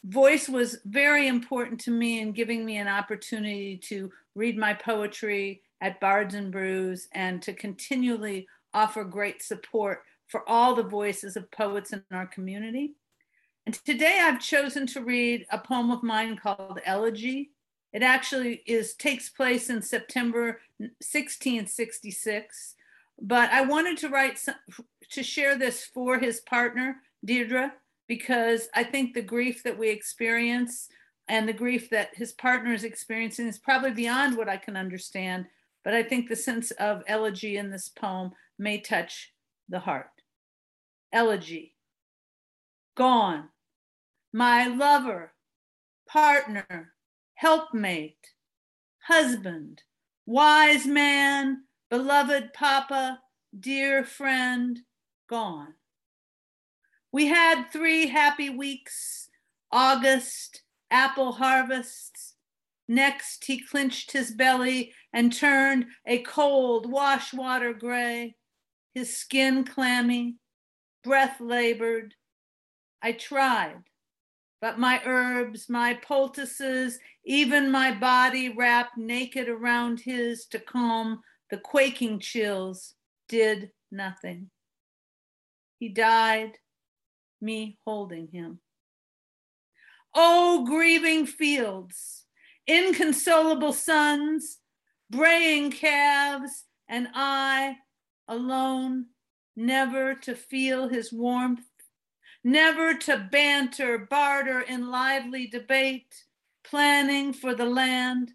voice 0.04 0.48
was 0.48 0.80
very 0.86 1.28
important 1.28 1.80
to 1.82 1.91
me 1.91 2.20
in 2.20 2.32
giving 2.32 2.66
me 2.66 2.78
an 2.78 2.88
opportunity 2.88 3.78
to 3.86 4.12
read 4.36 4.58
my 4.58 4.74
poetry 4.74 5.62
at 5.82 6.00
Bards 6.00 6.36
and 6.36 6.52
Brews 6.52 7.08
and 7.14 7.41
to 7.43 7.54
continually 7.54 8.48
offer 8.74 9.04
great 9.04 9.41
support 9.41 10.04
for 10.28 10.48
all 10.48 10.76
the 10.76 10.84
voices 10.84 11.36
of 11.36 11.50
poets 11.52 11.93
in 11.93 12.04
our 12.12 12.28
community. 12.28 12.93
And 13.66 13.76
today 13.86 14.20
I've 14.22 14.39
chosen 14.39 14.88
to 14.88 15.02
read 15.02 15.45
a 15.52 15.58
poem 15.58 15.91
of 15.91 16.04
mine 16.04 16.38
called 16.38 16.80
Elegy. 16.86 17.52
It 17.93 18.04
actually 18.04 18.64
is 18.66 18.93
takes 18.93 19.30
place 19.30 19.70
in 19.70 19.82
September 19.82 20.62
1666, 20.78 22.76
but 23.22 23.50
I 23.50 23.62
wanted 23.62 23.98
to 23.98 24.10
write 24.10 24.38
some, 24.38 24.56
to 25.12 25.24
share 25.24 25.58
this 25.58 25.84
for 25.84 26.20
his 26.20 26.41
partner 26.41 26.98
Deirdre, 27.26 27.74
because 28.08 28.70
I 28.74 28.84
think 28.84 29.14
the 29.14 29.22
grief 29.22 29.64
that 29.64 29.78
we 29.78 29.89
experience 29.89 30.88
and 31.28 31.47
the 31.47 31.53
grief 31.53 31.89
that 31.89 32.10
his 32.14 32.32
partner 32.34 32.74
is 32.74 32.84
experiencing 32.84 33.47
is 33.47 33.60
probably 33.60 33.91
beyond 33.91 34.38
what 34.38 34.49
I 34.49 34.58
can 34.58 34.78
understand. 34.78 35.45
But 35.84 35.93
I 35.93 36.03
think 36.03 36.28
the 36.28 36.36
sense 36.36 36.72
of 36.72 37.03
elegy 37.08 37.58
in 37.58 37.70
this 37.70 37.89
poem 37.89 38.32
may 38.58 38.80
touch 38.80 39.34
the 39.70 39.80
heart. 39.80 40.10
Elegy. 41.12 41.76
Gone. 42.95 43.49
My 44.34 44.68
lover, 44.68 45.34
partner, 46.08 46.93
helpmate, 47.36 48.34
husband, 49.03 49.84
wise 50.26 50.86
man, 50.86 51.64
beloved 51.89 52.53
papa, 52.53 53.20
dear 53.58 54.03
friend, 54.03 54.80
gone. 55.30 55.74
We 57.18 57.26
had 57.26 57.72
three 57.72 58.05
happy 58.05 58.51
weeks 58.51 59.28
August, 59.72 60.61
apple 60.91 61.32
harvests. 61.32 62.36
Next, 62.88 63.43
he 63.43 63.59
clinched 63.59 64.11
his 64.11 64.30
belly 64.30 64.93
and 65.11 65.34
turned 65.34 65.88
a 66.05 66.20
cold 66.20 66.88
wash 66.88 67.34
water 67.34 67.74
gray, 67.74 68.36
his 68.93 69.18
skin 69.18 69.63
clammy, 69.63 70.36
breath 71.03 71.41
labored. 71.41 72.13
I 73.01 73.13
tried, 73.13 73.82
but 74.61 74.78
my 74.78 75.01
herbs, 75.03 75.70
my 75.70 75.95
poultices, 75.95 76.99
even 77.26 77.72
my 77.72 77.95
body 77.95 78.49
wrapped 78.49 78.95
naked 78.95 79.49
around 79.49 80.01
his 80.01 80.45
to 80.51 80.59
calm 80.59 81.22
the 81.49 81.57
quaking 81.57 82.20
chills, 82.20 82.93
did 83.28 83.72
nothing. 83.89 84.51
He 85.80 85.89
died 85.89 86.59
me 87.42 87.78
holding 87.86 88.28
him. 88.28 88.60
Oh, 90.14 90.66
grieving 90.66 91.26
fields, 91.26 92.26
inconsolable 92.66 93.74
sons, 93.74 94.60
braying 95.10 95.72
calves, 95.72 96.66
and 96.88 97.08
I 97.14 97.78
alone, 98.28 99.08
never 99.56 100.16
to 100.16 100.36
feel 100.36 100.88
his 100.88 101.14
warmth, 101.14 101.66
never 102.44 102.94
to 102.96 103.28
banter, 103.32 103.98
barter 103.98 104.62
in 104.62 104.90
lively 104.90 105.48
debate, 105.48 106.24
planning 106.64 107.34
for 107.34 107.54
the 107.54 107.66
land. 107.66 108.32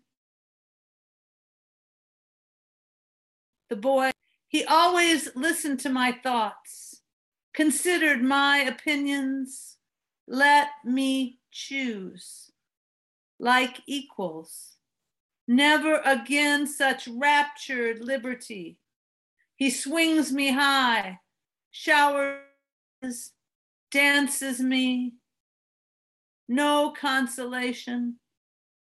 The 3.68 3.76
boy, 3.76 4.10
he 4.48 4.64
always 4.64 5.34
listened 5.34 5.80
to 5.80 5.88
my 5.88 6.12
thoughts 6.12 7.01
considered 7.54 8.22
my 8.22 8.58
opinions. 8.58 9.76
Let 10.26 10.68
me 10.84 11.40
choose 11.50 12.52
like 13.38 13.80
equals. 13.86 14.76
Never 15.48 16.00
again 16.04 16.66
such 16.66 17.08
raptured 17.08 18.00
liberty. 18.00 18.78
He 19.56 19.70
swings 19.70 20.32
me 20.32 20.52
high, 20.52 21.18
showers, 21.70 22.38
dances 23.90 24.60
me. 24.60 25.14
No 26.48 26.92
consolation, 26.98 28.16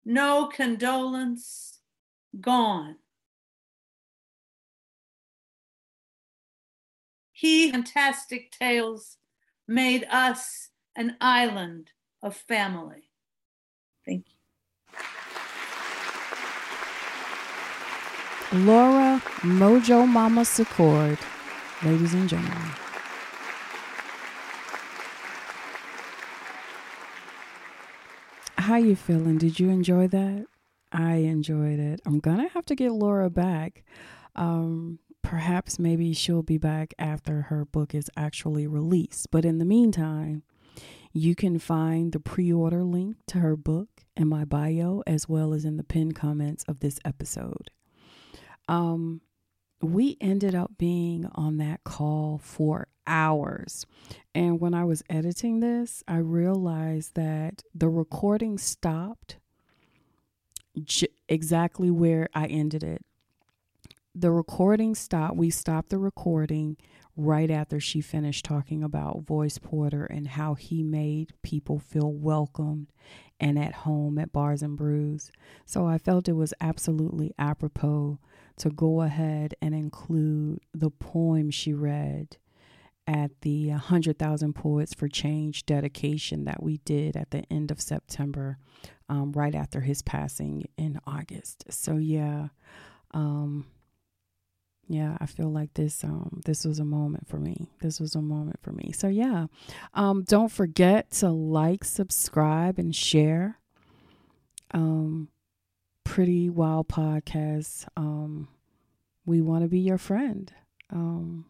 no 0.05 0.47
condolence, 0.47 1.81
gone. 2.41 2.97
He 7.39 7.71
fantastic 7.71 8.51
tales 8.51 9.19
made 9.69 10.07
us 10.11 10.71
an 10.97 11.19
island 11.21 11.91
of 12.23 12.35
family. 12.35 13.11
Thank 14.07 14.25
you. 14.31 14.39
Laura 18.65 19.23
Mojo 19.43 20.09
Mama 20.09 20.47
Secord, 20.47 21.19
ladies 21.85 22.15
and 22.15 22.27
gentlemen. 22.27 22.71
How 28.57 28.77
you 28.77 28.97
feeling? 28.97 29.37
Did 29.37 29.61
you 29.61 29.69
enjoy 29.69 30.09
that? 30.09 30.47
I 30.91 31.17
enjoyed 31.17 31.81
it. 31.81 32.01
I'm 32.07 32.19
gonna 32.19 32.49
have 32.49 32.65
to 32.65 32.75
get 32.75 32.93
Laura 32.93 33.29
back. 33.29 33.85
Um, 34.35 35.01
perhaps 35.27 35.77
maybe 35.81 36.13
she'll 36.13 36.45
be 36.45 36.57
back 36.57 36.95
after 37.01 37.43
her 37.43 37.65
book 37.65 37.97
is 37.97 38.09
actually 38.17 38.65
released. 38.65 39.29
But 39.33 39.45
in 39.45 39.59
the 39.59 39.65
meantime, 39.65 40.45
you 41.13 41.35
can 41.35 41.59
find 41.59 42.13
the 42.13 42.21
pre 42.21 42.53
order 42.53 42.85
link 42.85 43.17
to 43.29 43.41
her 43.41 43.57
book 43.57 43.89
in 44.17 44.29
my 44.29 44.45
bio 44.45 45.03
as 45.05 45.29
well 45.29 45.53
as 45.53 45.65
in 45.65 45.79
the 45.79 45.83
pinned 45.83 46.15
comments 46.15 46.65
of 46.69 46.79
this 46.79 47.01
episode. 47.05 47.73
Um, 48.69 49.21
we 49.83 50.17
ended 50.21 50.55
up 50.55 50.79
being 50.79 51.29
on 51.35 51.57
that 51.57 51.83
call 51.83 52.39
for 52.39 52.87
hours. 53.05 53.85
And 54.33 54.61
when 54.61 54.75
I 54.75 54.85
was 54.85 55.03
editing 55.11 55.59
this, 55.59 56.05
I 56.07 56.19
realized 56.19 57.17
that 57.17 57.65
the 57.75 57.89
recording 57.89 58.59
stopped 58.59 59.39
j- 60.85 61.09
exactly 61.29 61.91
where 61.91 62.29
I 62.33 62.47
ended 62.47 62.85
it 62.85 63.06
the 64.19 64.31
recording 64.31 64.95
stopped. 64.95 65.37
We 65.37 65.51
stopped 65.51 65.91
the 65.91 65.99
recording 65.99 66.79
right 67.19 67.51
after 67.51 67.79
she 67.79 68.01
finished 68.01 68.47
talking 68.47 68.83
about 68.83 69.27
Voice 69.27 69.59
Porter 69.59 70.07
and 70.07 70.27
how 70.27 70.55
he 70.55 70.83
made 70.83 71.35
people 71.43 71.79
feel 71.79 72.11
welcomed 72.11 72.89
and 73.39 73.59
at 73.59 73.73
home 73.73 74.19
at 74.19 74.33
Bards 74.33 74.63
and 74.63 74.77
Brews. 74.77 75.31
So 75.67 75.87
I 75.87 75.99
felt 75.99 76.29
it 76.29 76.33
was 76.33 76.55
absolutely 76.63 77.35
apropos 77.39 78.19
to 78.57 78.71
go 78.71 79.03
ahead 79.03 79.55
and 79.61 79.75
include 79.75 80.61
the 80.73 80.91
poem 80.91 81.51
she 81.51 81.75
read 81.75 82.39
at 83.07 83.43
the 83.43 83.69
100,000 83.69 84.55
Poets 84.55 84.95
for 84.95 85.09
Change 85.09 85.67
dedication 85.67 86.45
that 86.45 86.63
we 86.63 86.79
did 86.79 87.17
at 87.17 87.31
the 87.31 87.45
end 87.53 87.71
of 87.71 87.83
September, 87.83 88.59
um, 89.11 89.33
right 89.33 89.55
after 89.55 89.83
his 89.83 90.01
passing 90.01 90.65
in 90.79 90.99
August. 91.07 91.65
So, 91.69 91.97
yeah. 91.99 92.49
Um, 93.13 93.67
yeah 94.89 95.17
i 95.21 95.27
feel 95.27 95.51
like 95.51 95.73
this 95.75 96.05
um 96.05 96.41
this 96.45 96.65
was 96.65 96.79
a 96.79 96.85
moment 96.85 97.27
for 97.29 97.39
me. 97.39 97.69
This 97.81 97.99
was 98.01 98.15
a 98.15 98.23
moment 98.23 98.59
for 98.63 98.73
me. 98.73 98.93
So 98.93 99.09
yeah 99.09 99.47
um 99.95 100.23
don't 100.23 100.51
forget 100.51 101.11
to 101.13 101.29
like 101.31 101.85
subscribe 101.85 102.79
and 102.79 102.95
share 102.95 103.59
um 104.73 105.29
pretty 106.05 106.49
wild 106.49 106.89
podcast. 106.89 107.87
Um 107.97 108.49
we 109.25 109.41
want 109.41 109.63
to 109.65 109.69
be 109.69 109.81
your 109.81 109.99
friend. 109.99 110.53
Um 110.91 111.47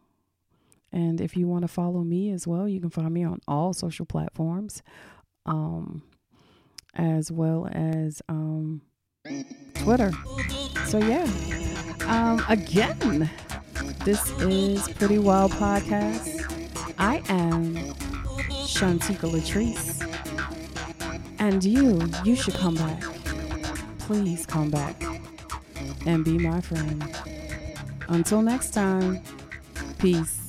and 0.93 1.21
if 1.21 1.37
you 1.37 1.47
want 1.47 1.63
to 1.63 1.69
follow 1.69 2.03
me 2.03 2.31
as 2.31 2.47
well 2.47 2.67
you 2.67 2.81
can 2.81 2.91
find 2.91 3.13
me 3.13 3.25
on 3.25 3.41
all 3.47 3.73
social 3.75 4.07
platforms 4.07 4.83
um 5.45 6.03
as 6.95 7.31
well 7.31 7.69
as 7.71 8.23
um 8.29 8.81
twitter. 9.75 10.11
So 10.87 10.99
yeah 10.99 11.27
um, 12.07 12.45
again, 12.49 13.31
this 14.05 14.31
is 14.41 14.89
Pretty 14.89 15.19
Wild 15.19 15.53
Podcast. 15.53 16.43
I 16.99 17.23
am 17.29 17.75
Shantika 18.67 19.31
Latrice. 19.31 20.03
And 21.39 21.63
you, 21.63 22.01
you 22.25 22.37
should 22.37 22.55
come 22.55 22.75
back. 22.75 23.03
Please 24.01 24.47
come 24.47 24.71
back 24.71 25.03
and 26.07 26.25
be 26.25 26.39
my 26.39 26.61
friend. 26.61 27.05
Until 28.09 28.43
next 28.43 28.71
time, 28.71 29.21
peace. 29.99 30.46